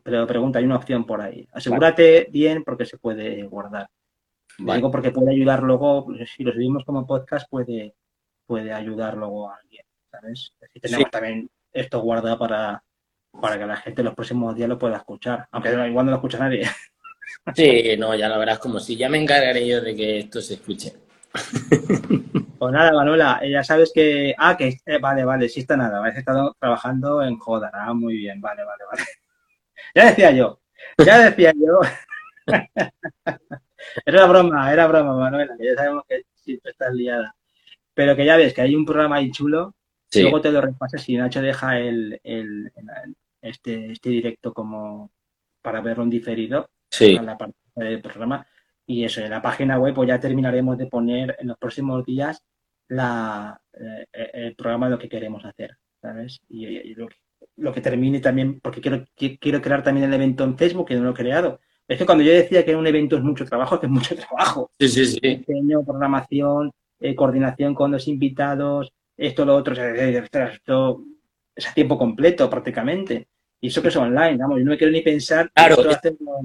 pero 0.04 0.28
pregunta, 0.28 0.60
hay 0.60 0.66
una 0.66 0.78
opción 0.78 1.06
por 1.06 1.22
ahí. 1.22 1.48
Asegúrate 1.52 2.28
bien 2.32 2.64
porque 2.64 2.86
se 2.86 2.98
puede 2.98 3.44
guardar. 3.44 3.88
Digo 4.58 4.92
porque 4.92 5.12
puede 5.12 5.32
ayudar 5.32 5.64
luego, 5.64 6.06
pues, 6.06 6.30
si 6.32 6.44
lo 6.44 6.52
subimos 6.52 6.84
como 6.86 7.06
podcast, 7.06 7.50
puede, 7.50 7.96
puede 8.46 8.72
ayudar 8.72 9.18
luego 9.18 9.50
a 9.50 9.58
alguien, 9.58 9.86
¿sabes? 10.12 10.54
Si 10.72 10.80
tenemos 10.80 11.10
también 11.10 11.50
esto 11.72 12.02
guardado 12.02 12.38
para, 12.38 12.84
para 13.32 13.58
que 13.58 13.66
la 13.66 13.78
gente 13.78 14.04
los 14.04 14.14
próximos 14.14 14.56
días 14.56 14.70
lo 14.70 14.78
pueda 14.78 14.98
escuchar, 14.98 15.48
aunque 15.52 15.72
igual 15.72 16.06
no 16.06 16.12
lo 16.12 16.18
escucha 16.18 16.40
nadie. 16.40 16.64
Sí, 17.56 17.96
no, 18.00 18.16
ya 18.16 18.30
la 18.30 18.38
verás 18.38 18.60
como 18.60 18.80
si 18.80 18.96
ya 18.96 19.10
me 19.10 19.22
encargaré 19.22 19.68
yo 19.68 19.82
de 19.82 19.96
que 19.96 20.20
esto 20.20 20.42
se 20.42 20.56
escuche. 20.56 20.94
Pues 22.64 22.72
nada, 22.72 22.94
Manuela, 22.94 23.40
eh, 23.42 23.52
ya 23.52 23.62
sabes 23.62 23.92
que. 23.94 24.34
Ah, 24.38 24.56
que. 24.56 24.78
Eh, 24.86 24.98
vale, 24.98 25.26
vale, 25.26 25.50
sí 25.50 25.60
está 25.60 25.76
nada. 25.76 25.98
Habéis 25.98 26.16
estado 26.16 26.56
trabajando 26.58 27.22
en 27.22 27.38
Joda. 27.38 27.70
Ah, 27.74 27.94
muy 27.94 28.16
bien, 28.16 28.40
vale, 28.40 28.64
vale, 28.64 28.86
vale. 28.90 29.04
Ya 29.96 30.06
decía 30.06 30.32
yo, 30.32 30.62
ya 31.06 31.30
decía 31.30 31.52
yo. 31.54 31.82
era 34.06 34.26
broma, 34.28 34.72
era 34.72 34.88
broma, 34.88 35.14
Manuela, 35.18 35.58
que 35.58 35.66
ya 35.66 35.76
sabemos 35.76 36.04
que 36.08 36.24
siempre 36.36 36.72
estás 36.72 36.94
liada. 36.94 37.36
Pero 37.94 38.16
que 38.16 38.24
ya 38.24 38.38
ves 38.38 38.54
que 38.54 38.62
hay 38.62 38.76
un 38.76 38.86
programa 38.86 39.18
ahí 39.18 39.30
chulo, 39.30 39.76
luego 40.16 40.40
te 40.40 40.52
lo 40.52 40.62
repasas 40.62 41.08
y 41.10 41.18
Nacho 41.18 41.42
deja 41.42 41.78
el, 41.80 42.20
este, 43.42 43.92
este 43.92 44.10
directo 44.10 44.54
como 44.54 45.12
para 45.62 45.82
verlo 45.82 46.04
en 46.04 46.10
diferido 46.12 46.70
sí. 46.94 47.16
en 47.16 47.26
la 47.26 47.38
parte 47.38 47.56
del 47.76 48.02
programa. 48.02 48.46
Y 48.86 49.04
eso, 49.04 49.22
en 49.22 49.32
la 49.32 49.42
página 49.42 49.80
web 49.80 49.94
pues 49.94 50.10
ya 50.10 50.20
terminaremos 50.20 50.78
de 50.78 50.88
poner 50.88 51.36
en 51.40 51.48
los 51.48 51.58
próximos 51.58 52.06
días 52.06 52.44
la, 52.90 53.60
eh, 53.74 54.06
el 54.34 54.56
programa 54.56 54.88
de 54.88 54.92
lo 54.92 55.00
que 55.00 55.10
queremos 55.10 55.46
hacer, 55.46 55.78
¿sabes? 56.02 56.42
Y, 56.50 56.66
y 56.66 56.96
lo 56.96 57.08
que 57.08 57.16
lo 57.58 57.74
que 57.74 57.82
termine 57.82 58.20
también, 58.20 58.60
porque 58.60 58.82
quiero, 58.82 59.06
quiero 59.16 59.62
crear 59.62 59.84
también 59.84 60.08
el 60.08 60.14
evento 60.14 60.44
en 60.44 60.58
Facebook, 60.58 60.88
que 60.88 60.96
no 60.96 61.04
lo 61.04 61.12
he 61.12 61.16
creado. 61.16 61.60
Es 61.88 61.98
que 61.98 62.06
cuando 62.06 62.24
yo 62.24 62.32
decía 62.32 62.64
que 62.64 62.76
un 62.76 62.88
evento 62.88 63.18
es 63.18 63.24
mucho 63.24 63.46
trabajo, 63.46 63.76
es 63.76 63.82
que 63.82 63.88
es 63.88 63.92
mucho 63.92 64.16
trabajo. 64.28 64.72
Sí, 64.80 64.88
sí, 64.88 65.06
sí. 65.06 65.20
Diseño, 65.20 65.84
programación, 65.84 66.72
eh, 67.00 67.16
coordinación 67.16 67.76
con 67.76 67.92
los 67.92 68.08
invitados, 68.08 68.92
esto, 69.16 69.46
lo 69.46 69.56
otro, 69.56 69.76
esto 69.76 71.04
es 71.56 71.68
a 71.68 71.74
tiempo 71.74 71.98
completo 71.98 72.50
prácticamente. 72.50 73.28
Y 73.64 73.68
eso 73.68 73.82
que 73.82 73.88
es 73.88 73.96
online, 73.96 74.36
vamos, 74.36 74.60
yo 74.60 74.66
no 74.66 74.72
me 74.72 74.78
quiero 74.78 74.92
ni 74.92 75.02
pensar 75.02 75.50
claro, 75.54 75.78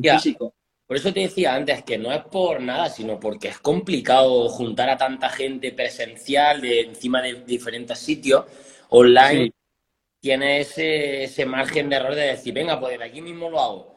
físico. 0.00 0.54
Por 0.86 0.96
eso 0.96 1.12
te 1.12 1.18
decía 1.18 1.52
antes 1.52 1.82
que 1.82 1.98
no 1.98 2.12
es 2.12 2.22
por 2.22 2.60
nada, 2.60 2.88
sino 2.90 3.18
porque 3.18 3.48
es 3.48 3.58
complicado 3.58 4.48
juntar 4.48 4.88
a 4.88 4.96
tanta 4.96 5.28
gente 5.28 5.72
presencial 5.72 6.60
de 6.60 6.82
encima 6.82 7.20
de 7.20 7.42
diferentes 7.44 7.98
sitios 7.98 8.44
online 8.90 9.50
tiene 10.20 10.60
ese, 10.60 11.44
margen 11.44 11.90
de 11.90 11.96
error 11.96 12.14
de 12.14 12.28
decir, 12.28 12.54
venga, 12.54 12.78
pues 12.78 12.96
de 12.96 13.04
aquí 13.04 13.20
mismo 13.20 13.50
lo 13.50 13.60
hago. 13.60 13.96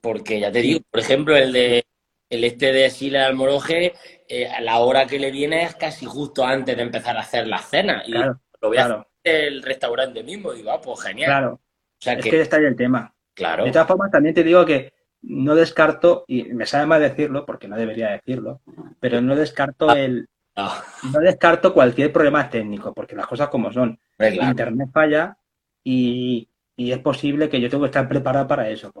Porque 0.00 0.38
ya 0.38 0.52
te 0.52 0.60
digo, 0.60 0.78
por 0.88 1.00
ejemplo, 1.00 1.36
el 1.36 1.52
de 1.52 1.84
el 2.30 2.44
este 2.44 2.72
de 2.72 2.88
Sila 2.88 3.26
Almoroje, 3.26 3.94
eh, 4.28 4.46
a 4.46 4.60
la 4.60 4.78
hora 4.78 5.08
que 5.08 5.18
le 5.18 5.32
viene 5.32 5.64
es 5.64 5.74
casi 5.74 6.06
justo 6.06 6.46
antes 6.46 6.76
de 6.76 6.82
empezar 6.82 7.16
a 7.16 7.22
hacer 7.22 7.48
la 7.48 7.58
cena. 7.58 8.04
Y 8.06 8.12
lo 8.12 8.38
voy 8.60 8.76
a 8.76 8.84
hacer 8.84 9.06
el 9.24 9.62
restaurante 9.64 10.22
mismo. 10.22 10.52
Y 10.52 10.58
digo, 10.58 10.70
ah, 10.70 10.80
pues 10.80 11.02
genial. 11.02 11.26
Claro. 11.26 11.60
Es 12.04 12.24
que, 12.24 12.40
está 12.40 12.56
ahí 12.56 12.64
el 12.64 12.76
tema. 12.76 13.14
Claro. 13.34 13.64
De 13.64 13.72
todas 13.72 13.88
formas, 13.88 14.10
también 14.10 14.34
te 14.34 14.44
digo 14.44 14.64
que 14.64 14.92
no 15.22 15.54
descarto, 15.54 16.24
y 16.26 16.44
me 16.52 16.66
sabe 16.66 16.86
mal 16.86 17.00
decirlo, 17.00 17.46
porque 17.46 17.68
no 17.68 17.76
debería 17.76 18.10
decirlo, 18.10 18.60
pero 18.98 19.20
no 19.20 19.36
descarto 19.36 19.88
ah. 19.88 19.98
el, 19.98 20.28
Ah. 20.54 20.84
No 21.12 21.20
descarto 21.20 21.72
cualquier 21.72 22.12
problema 22.12 22.48
técnico, 22.48 22.92
porque 22.92 23.16
las 23.16 23.26
cosas 23.26 23.48
como 23.48 23.72
son. 23.72 23.98
Internet 24.18 24.90
falla 24.92 25.36
y, 25.82 26.48
es 26.76 26.98
posible 26.98 27.48
que 27.48 27.60
yo 27.60 27.70
tengo 27.70 27.84
que 27.84 27.88
estar 27.88 28.08
preparado 28.08 28.46
para 28.46 28.68
eso. 28.68 28.92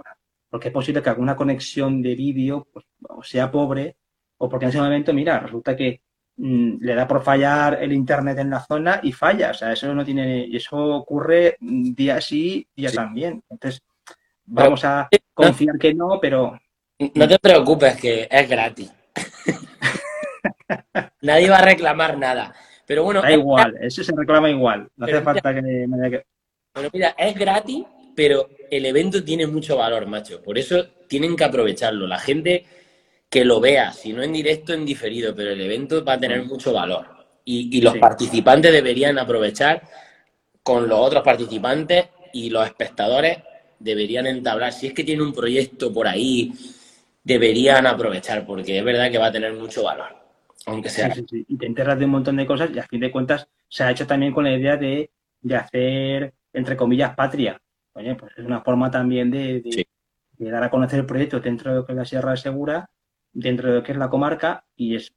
Porque 0.48 0.68
es 0.68 0.74
posible 0.74 1.02
que 1.02 1.10
alguna 1.10 1.36
conexión 1.36 2.02
de 2.02 2.14
vídeo 2.14 2.68
pues, 2.72 2.86
sea 3.22 3.50
pobre 3.50 3.96
o 4.38 4.48
porque 4.48 4.66
en 4.66 4.70
ese 4.70 4.80
momento, 4.80 5.12
mira, 5.12 5.40
resulta 5.40 5.76
que 5.76 6.00
le 6.36 6.94
da 6.94 7.06
por 7.06 7.22
fallar 7.22 7.78
el 7.82 7.92
Internet 7.92 8.38
en 8.38 8.50
la 8.50 8.60
zona 8.60 9.00
y 9.02 9.12
falla. 9.12 9.50
O 9.50 9.54
sea, 9.54 9.72
eso 9.72 9.94
no 9.94 10.04
tiene... 10.04 10.46
Y 10.46 10.56
eso 10.56 10.76
ocurre 10.76 11.56
día 11.60 12.20
sí, 12.20 12.66
día 12.74 12.90
también. 12.90 13.42
Entonces, 13.48 13.82
vamos 14.44 14.84
a 14.84 15.08
confiar 15.34 15.78
que 15.78 15.94
no, 15.94 16.18
pero... 16.20 16.58
No 17.14 17.28
te 17.28 17.38
preocupes, 17.38 17.96
que 17.96 18.28
es 18.30 18.48
gratis. 18.48 18.92
Nadie 21.22 21.50
va 21.50 21.58
a 21.58 21.64
reclamar 21.64 22.18
nada. 22.18 22.54
Pero 22.86 23.04
bueno. 23.04 23.22
Da 23.22 23.32
igual, 23.32 23.76
eso 23.80 24.04
se 24.04 24.12
reclama 24.14 24.50
igual. 24.50 24.88
No 24.96 25.06
hace 25.06 25.22
falta 25.22 25.54
que 25.54 25.62
me 25.62 26.10
que. 26.10 26.24
Pero 26.72 26.90
mira, 26.92 27.14
es 27.18 27.34
gratis, 27.34 27.84
pero 28.14 28.48
el 28.70 28.86
evento 28.86 29.22
tiene 29.22 29.46
mucho 29.46 29.76
valor, 29.76 30.06
macho. 30.06 30.42
Por 30.42 30.58
eso 30.58 30.86
tienen 31.08 31.36
que 31.36 31.44
aprovecharlo. 31.44 32.06
La 32.06 32.18
gente 32.18 32.64
que 33.32 33.46
lo 33.46 33.60
vea, 33.60 33.94
si 33.94 34.12
no 34.12 34.22
en 34.22 34.30
directo, 34.30 34.74
en 34.74 34.84
diferido, 34.84 35.34
pero 35.34 35.52
el 35.52 35.60
evento 35.62 36.04
va 36.04 36.12
a 36.12 36.20
tener 36.20 36.44
mucho 36.44 36.70
valor. 36.70 37.06
Y, 37.46 37.80
los 37.80 37.96
participantes 37.96 38.70
deberían 38.70 39.18
aprovechar 39.18 39.82
con 40.62 40.86
los 40.86 40.98
otros 41.00 41.22
participantes 41.22 42.10
y 42.34 42.50
los 42.50 42.66
espectadores 42.66 43.38
deberían 43.78 44.26
entablar, 44.26 44.74
si 44.74 44.88
es 44.88 44.92
que 44.92 45.02
tiene 45.02 45.22
un 45.22 45.32
proyecto 45.32 45.90
por 45.90 46.06
ahí, 46.06 46.52
deberían 47.24 47.86
aprovechar, 47.86 48.44
porque 48.44 48.78
es 48.78 48.84
verdad 48.84 49.10
que 49.10 49.16
va 49.16 49.28
a 49.28 49.32
tener 49.32 49.54
mucho 49.54 49.82
valor, 49.82 50.14
aunque 50.66 50.90
sea. 50.90 51.10
Y 51.48 51.56
te 51.56 51.64
enterras 51.66 51.98
de 51.98 52.04
un 52.04 52.10
montón 52.10 52.36
de 52.36 52.44
cosas 52.44 52.68
y 52.74 52.80
a 52.80 52.86
fin 52.86 53.00
de 53.00 53.10
cuentas 53.10 53.48
se 53.66 53.82
ha 53.82 53.90
hecho 53.90 54.06
también 54.06 54.34
con 54.34 54.44
la 54.44 54.52
idea 54.52 54.76
de, 54.76 55.10
hacer, 55.56 56.34
entre 56.52 56.76
comillas, 56.76 57.14
patria. 57.14 57.58
Oye, 57.94 58.14
pues 58.14 58.32
es 58.36 58.44
una 58.44 58.60
forma 58.60 58.90
también 58.90 59.30
de, 59.30 59.86
dar 60.36 60.64
a 60.64 60.70
conocer 60.70 61.00
el 61.00 61.06
proyecto 61.06 61.40
dentro 61.40 61.82
de 61.82 61.94
la 61.94 62.04
Sierra 62.04 62.32
de 62.32 62.36
Segura, 62.36 62.90
dentro 63.32 63.68
de 63.68 63.76
lo 63.76 63.82
que 63.82 63.92
es 63.92 63.98
la 63.98 64.10
comarca, 64.10 64.64
y 64.76 64.96
es 64.96 65.12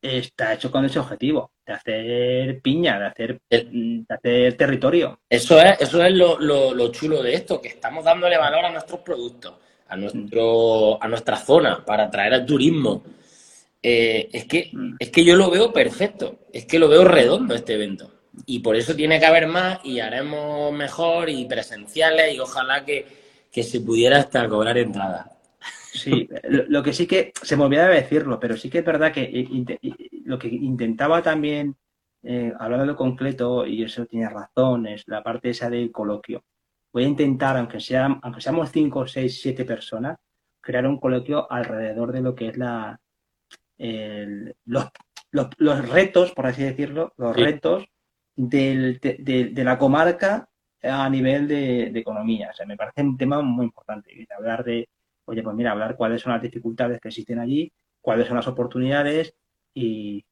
está 0.00 0.54
hecho 0.54 0.70
con 0.70 0.84
ese 0.84 0.98
objetivo, 0.98 1.52
de 1.66 1.72
hacer 1.72 2.60
piña, 2.62 2.98
de 2.98 3.06
hacer, 3.06 3.40
de 3.48 4.04
hacer 4.08 4.56
territorio. 4.56 5.20
Eso 5.28 5.60
es, 5.60 5.80
eso 5.80 6.02
es 6.02 6.12
lo, 6.14 6.38
lo, 6.38 6.92
chulo 6.92 7.22
de 7.22 7.34
esto, 7.34 7.60
que 7.60 7.68
estamos 7.68 8.04
dándole 8.04 8.38
valor 8.38 8.64
a 8.64 8.70
nuestros 8.70 9.00
productos, 9.00 9.54
a, 9.88 9.96
nuestro, 9.96 11.02
a 11.02 11.08
nuestra 11.08 11.36
zona, 11.36 11.84
para 11.84 12.04
atraer 12.04 12.34
al 12.34 12.46
turismo. 12.46 13.02
Eh, 13.82 14.28
es, 14.32 14.44
que, 14.46 14.70
mm. 14.72 14.96
es 14.98 15.10
que 15.10 15.24
yo 15.24 15.36
lo 15.36 15.50
veo 15.50 15.72
perfecto, 15.72 16.40
es 16.52 16.64
que 16.64 16.78
lo 16.78 16.88
veo 16.88 17.04
redondo 17.04 17.54
este 17.54 17.74
evento. 17.74 18.12
Y 18.46 18.60
por 18.60 18.76
eso 18.76 18.94
tiene 18.94 19.18
que 19.18 19.26
haber 19.26 19.48
más 19.48 19.80
y 19.84 19.98
haremos 19.98 20.72
mejor 20.72 21.28
y 21.28 21.44
presenciales 21.46 22.34
y 22.34 22.38
ojalá 22.38 22.84
que, 22.84 23.04
que 23.50 23.64
se 23.64 23.80
pudiera 23.80 24.18
hasta 24.18 24.48
cobrar 24.48 24.78
entrada. 24.78 25.37
Sí, 25.92 26.28
lo, 26.44 26.82
que 26.82 26.92
sí 26.92 27.06
que 27.06 27.32
se 27.42 27.56
me 27.56 27.64
olvidaba 27.64 27.94
decirlo, 27.94 28.38
pero 28.38 28.56
sí 28.56 28.68
que 28.68 28.78
es 28.78 28.84
verdad 28.84 29.12
que 29.12 29.46
lo 30.24 30.38
que 30.38 30.48
intentaba 30.48 31.22
también, 31.22 31.76
eh, 32.22 32.52
hablando 32.58 32.84
de 32.84 32.92
lo 32.92 32.96
concreto, 32.96 33.66
y 33.66 33.82
eso 33.82 34.06
tiene 34.06 34.28
razón, 34.28 34.86
es 34.86 35.06
la 35.08 35.22
parte 35.22 35.50
esa 35.50 35.70
del 35.70 35.90
coloquio. 35.90 36.44
Voy 36.92 37.04
a 37.04 37.08
intentar, 37.08 37.56
aunque, 37.56 37.80
sea, 37.80 38.18
aunque 38.22 38.40
seamos 38.40 38.70
cinco, 38.70 39.06
seis, 39.06 39.40
siete 39.40 39.64
personas, 39.64 40.18
crear 40.60 40.86
un 40.86 40.98
coloquio 40.98 41.50
alrededor 41.50 42.12
de 42.12 42.20
lo 42.20 42.34
que 42.34 42.48
es 42.48 42.58
la 42.58 43.00
los, 44.64 44.90
los, 45.30 45.88
retos, 45.88 46.32
por 46.32 46.46
así 46.46 46.64
decirlo, 46.64 47.12
los 47.16 47.36
retos 47.36 47.86
del, 48.34 48.98
de, 49.00 49.52
la 49.64 49.78
comarca 49.78 50.48
a 50.82 51.08
nivel 51.08 51.48
de, 51.48 51.86
economía. 51.94 52.50
O 52.50 52.54
sea, 52.54 52.66
me 52.66 52.76
parece 52.76 53.02
un 53.02 53.16
tema 53.16 53.40
muy 53.40 53.66
importante, 53.66 54.26
hablar 54.36 54.64
de 54.64 54.88
oye, 55.28 55.42
pues 55.42 55.54
mira, 55.54 55.72
hablar 55.72 55.96
cuáles 55.96 56.22
son 56.22 56.32
las 56.32 56.42
dificultades 56.42 57.00
que 57.00 57.08
existen 57.08 57.38
allí, 57.38 57.70
cuáles 58.00 58.26
son 58.26 58.36
las 58.36 58.48
oportunidades 58.48 59.34
y, 59.74 60.24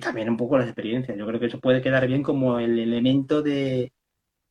también 0.00 0.28
un 0.28 0.36
poco 0.36 0.58
las 0.58 0.66
experiencias. 0.66 1.16
Yo 1.16 1.24
creo 1.26 1.38
que 1.38 1.46
eso 1.46 1.60
puede 1.60 1.80
quedar 1.80 2.06
bien 2.08 2.22
como 2.22 2.58
el 2.58 2.78
elemento 2.80 3.42
de, 3.42 3.92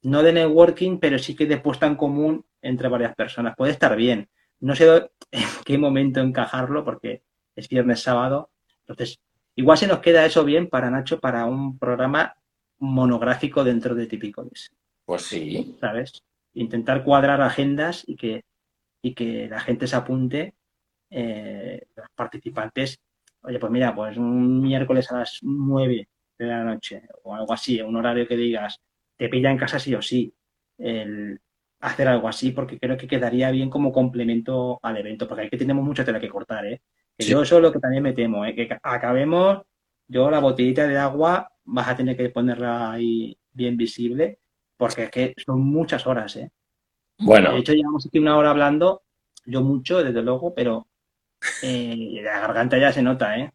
no 0.03 0.23
de 0.23 0.31
networking, 0.31 0.99
pero 0.99 1.19
sí 1.19 1.35
que 1.35 1.45
de 1.45 1.57
puesta 1.57 1.85
en 1.85 1.95
común 1.95 2.45
entre 2.61 2.87
varias 2.87 3.13
personas. 3.13 3.53
Puede 3.57 3.73
estar 3.73 3.93
bien. 3.97 4.29
No 4.61 4.73
sé 4.73 5.09
en 5.31 5.43
qué 5.65 5.77
momento 5.77 6.21
encajarlo 6.21 6.85
porque 6.85 7.23
es 7.55 7.67
viernes 7.67 8.01
sábado. 8.01 8.51
Entonces, 8.79 9.19
igual 9.55 9.77
se 9.77 9.87
nos 9.87 9.99
queda 9.99 10.25
eso 10.25 10.45
bien 10.45 10.69
para 10.69 10.89
Nacho 10.89 11.19
para 11.19 11.45
un 11.45 11.77
programa 11.77 12.35
monográfico 12.79 13.65
dentro 13.65 13.95
de 13.95 14.07
Típicos. 14.07 14.71
Pues 15.05 15.23
sí. 15.23 15.75
¿Sabes? 15.81 16.23
Intentar 16.53 17.03
cuadrar 17.03 17.41
agendas 17.41 18.03
y 18.07 18.15
que 18.15 18.45
y 19.03 19.13
que 19.13 19.47
la 19.49 19.59
gente 19.59 19.85
se 19.85 19.97
apunte, 19.97 20.55
eh, 21.09 21.85
los 21.95 22.07
participantes, 22.15 22.99
oye, 23.41 23.59
pues 23.59 23.71
mira, 23.71 23.93
pues 23.93 24.17
un 24.17 24.61
miércoles 24.61 25.11
a 25.11 25.19
las 25.19 25.39
9 25.41 26.07
de 26.39 26.45
la 26.45 26.63
noche 26.63 27.03
o 27.23 27.35
algo 27.35 27.53
así, 27.53 27.81
un 27.81 27.95
horario 27.97 28.27
que 28.27 28.37
digas, 28.37 28.81
te 29.17 29.29
pilla 29.29 29.51
en 29.51 29.57
casa 29.57 29.77
sí 29.77 29.93
o 29.93 30.01
sí, 30.01 30.33
el 30.77 31.39
hacer 31.81 32.07
algo 32.07 32.29
así, 32.29 32.51
porque 32.51 32.79
creo 32.79 32.97
que 32.97 33.07
quedaría 33.07 33.51
bien 33.51 33.69
como 33.69 33.91
complemento 33.91 34.79
al 34.81 34.97
evento, 34.97 35.27
porque 35.27 35.43
aquí 35.47 35.57
tenemos 35.57 35.83
mucha 35.85 36.05
tela 36.05 36.19
que 36.19 36.29
cortar, 36.29 36.65
¿eh? 36.65 36.81
Yo 37.17 37.43
eso 37.43 37.57
es 37.57 37.61
lo 37.61 37.71
que 37.71 37.79
también 37.79 38.03
me 38.03 38.13
temo, 38.13 38.45
¿eh? 38.45 38.55
que 38.55 38.69
acabemos, 38.81 39.63
yo 40.07 40.31
la 40.31 40.39
botellita 40.39 40.87
de 40.87 40.97
agua 40.97 41.51
vas 41.65 41.89
a 41.89 41.95
tener 41.95 42.17
que 42.17 42.29
ponerla 42.29 42.93
ahí 42.93 43.37
bien 43.51 43.75
visible, 43.77 44.39
porque 44.77 45.03
es 45.03 45.11
que 45.11 45.33
son 45.45 45.61
muchas 45.61 46.07
horas, 46.07 46.37
¿eh? 46.37 46.49
Bueno. 47.19 47.53
De 47.53 47.59
hecho, 47.59 47.73
llevamos 47.73 48.05
aquí 48.05 48.19
una 48.19 48.37
hora 48.37 48.51
hablando, 48.51 49.03
yo 49.45 49.61
mucho, 49.61 50.03
desde 50.03 50.21
luego, 50.21 50.53
pero 50.53 50.87
eh, 51.61 52.19
la 52.23 52.39
garganta 52.39 52.77
ya 52.77 52.91
se 52.91 53.01
nota, 53.01 53.37
¿eh? 53.37 53.51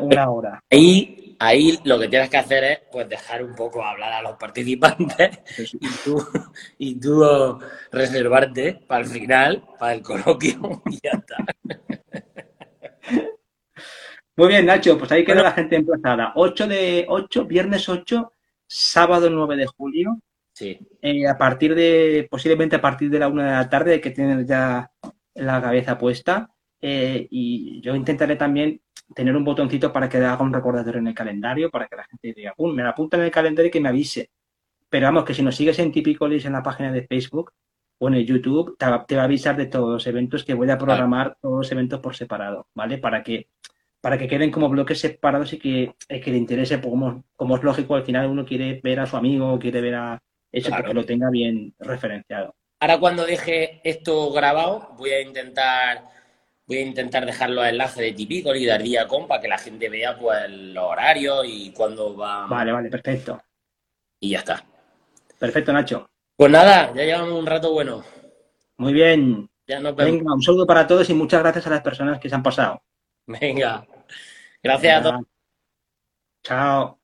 Una, 0.00 0.30
hora. 0.30 0.60
Ahí, 0.70 1.36
ahí 1.40 1.78
lo 1.84 1.98
que 1.98 2.08
tienes 2.08 2.30
que 2.30 2.36
hacer 2.36 2.64
es 2.64 2.80
pues 2.92 3.08
dejar 3.08 3.42
un 3.42 3.54
poco 3.54 3.84
hablar 3.84 4.12
a 4.12 4.22
los 4.22 4.36
participantes 4.36 5.40
y 5.80 5.88
tú, 6.04 6.28
y 6.78 7.00
tú 7.00 7.58
reservarte 7.90 8.74
para 8.86 9.04
el 9.04 9.10
final, 9.10 9.64
para 9.78 9.94
el 9.94 10.02
coloquio 10.02 10.82
y 10.90 10.98
ya 11.02 11.10
está. 11.12 11.36
Muy 14.36 14.48
bien, 14.48 14.66
Nacho, 14.66 14.98
pues 14.98 15.12
ahí 15.12 15.24
queda 15.24 15.42
la 15.42 15.52
gente 15.52 15.76
emplazada. 15.76 16.32
8 16.34 16.66
de 16.66 17.06
8, 17.08 17.44
viernes 17.44 17.88
8, 17.88 18.32
sábado 18.66 19.30
9 19.30 19.56
de 19.56 19.66
julio, 19.66 20.18
Sí. 20.54 20.78
Eh, 21.02 21.26
a 21.26 21.36
partir 21.36 21.74
de, 21.74 22.28
posiblemente 22.30 22.76
a 22.76 22.80
partir 22.80 23.10
de 23.10 23.18
la 23.18 23.28
una 23.28 23.44
de 23.44 23.50
la 23.50 23.68
tarde, 23.68 23.94
hay 23.94 24.00
que 24.00 24.12
tener 24.12 24.46
ya 24.46 24.90
la 25.34 25.60
cabeza 25.60 25.98
puesta. 25.98 26.48
Eh, 26.80 27.26
y 27.30 27.80
yo 27.80 27.94
intentaré 27.96 28.36
también 28.36 28.80
tener 29.14 29.36
un 29.36 29.44
botoncito 29.44 29.92
para 29.92 30.08
que 30.08 30.18
haga 30.18 30.42
un 30.42 30.52
recordatorio 30.52 31.00
en 31.00 31.08
el 31.08 31.14
calendario, 31.14 31.70
para 31.70 31.88
que 31.88 31.96
la 31.96 32.04
gente 32.04 32.32
diga, 32.34 32.54
me 32.58 32.82
la 32.82 32.90
apunta 32.90 33.16
en 33.16 33.24
el 33.24 33.30
calendario 33.30 33.68
y 33.68 33.72
que 33.72 33.80
me 33.80 33.88
avise. 33.88 34.30
Pero 34.88 35.06
vamos, 35.06 35.24
que 35.24 35.34
si 35.34 35.42
nos 35.42 35.56
sigues 35.56 35.78
en 35.80 35.90
Tipicolis 35.90 36.44
en 36.44 36.52
la 36.52 36.62
página 36.62 36.92
de 36.92 37.06
Facebook 37.06 37.52
o 37.98 38.08
en 38.08 38.14
el 38.14 38.26
YouTube, 38.26 38.76
te 38.78 38.86
va, 38.86 39.06
a 39.08 39.24
avisar 39.24 39.56
de 39.56 39.66
todos 39.66 39.90
los 39.90 40.06
eventos 40.06 40.44
que 40.44 40.54
voy 40.54 40.70
a 40.70 40.78
programar, 40.78 41.36
todos 41.40 41.58
los 41.58 41.72
eventos 41.72 42.00
por 42.00 42.14
separado, 42.14 42.68
¿vale? 42.74 42.98
Para 42.98 43.22
que 43.22 43.48
para 44.00 44.18
que 44.18 44.28
queden 44.28 44.50
como 44.50 44.68
bloques 44.68 45.00
separados 45.00 45.54
y 45.54 45.58
que, 45.58 45.94
que 46.06 46.30
le 46.30 46.36
interese, 46.36 46.76
pues, 46.76 46.90
como, 46.90 47.24
como 47.36 47.56
es 47.56 47.62
lógico, 47.62 47.94
al 47.94 48.04
final 48.04 48.28
uno 48.28 48.44
quiere 48.44 48.78
ver 48.84 49.00
a 49.00 49.06
su 49.06 49.16
amigo, 49.16 49.58
quiere 49.58 49.80
ver 49.80 49.94
a, 49.94 50.22
eso 50.54 50.70
que 50.84 50.94
lo 50.94 51.04
tenga 51.04 51.30
bien 51.30 51.74
referenciado. 51.78 52.54
Ahora 52.80 52.98
cuando 52.98 53.24
deje 53.24 53.80
esto 53.84 54.30
grabado, 54.30 54.94
voy 54.96 55.10
a 55.10 55.20
intentar 55.20 56.04
voy 56.66 56.78
a 56.78 56.82
intentar 56.82 57.26
dejar 57.26 57.50
los 57.50 57.66
enlaces 57.66 57.98
de 57.98 58.12
Típico 58.12 58.54
y 58.54 58.64
de 58.64 59.06
Com 59.08 59.26
para 59.26 59.40
que 59.40 59.48
la 59.48 59.58
gente 59.58 59.88
vea 59.88 60.18
pues 60.18 60.48
los 60.48 60.84
horarios 60.84 61.44
y 61.46 61.72
cuándo 61.72 62.16
va. 62.16 62.46
Vale, 62.46 62.72
vale, 62.72 62.90
perfecto. 62.90 63.42
Y 64.20 64.30
ya 64.30 64.38
está. 64.38 64.64
Perfecto, 65.38 65.72
Nacho. 65.72 66.08
Pues 66.36 66.50
nada, 66.50 66.92
ya 66.94 67.04
llevamos 67.04 67.38
un 67.38 67.46
rato 67.46 67.72
bueno. 67.72 68.04
Muy 68.78 68.92
bien. 68.92 69.48
Ya 69.66 69.80
nos 69.80 69.94
Venga, 69.96 70.34
un 70.34 70.42
saludo 70.42 70.66
para 70.66 70.86
todos 70.86 71.08
y 71.08 71.14
muchas 71.14 71.40
gracias 71.40 71.66
a 71.66 71.70
las 71.70 71.80
personas 71.80 72.18
que 72.18 72.28
se 72.28 72.34
han 72.34 72.42
pasado. 72.42 72.82
Venga. 73.26 73.86
Gracias 74.62 74.98
a 74.98 75.02
todos. 75.02 75.22
Chao. 76.42 77.03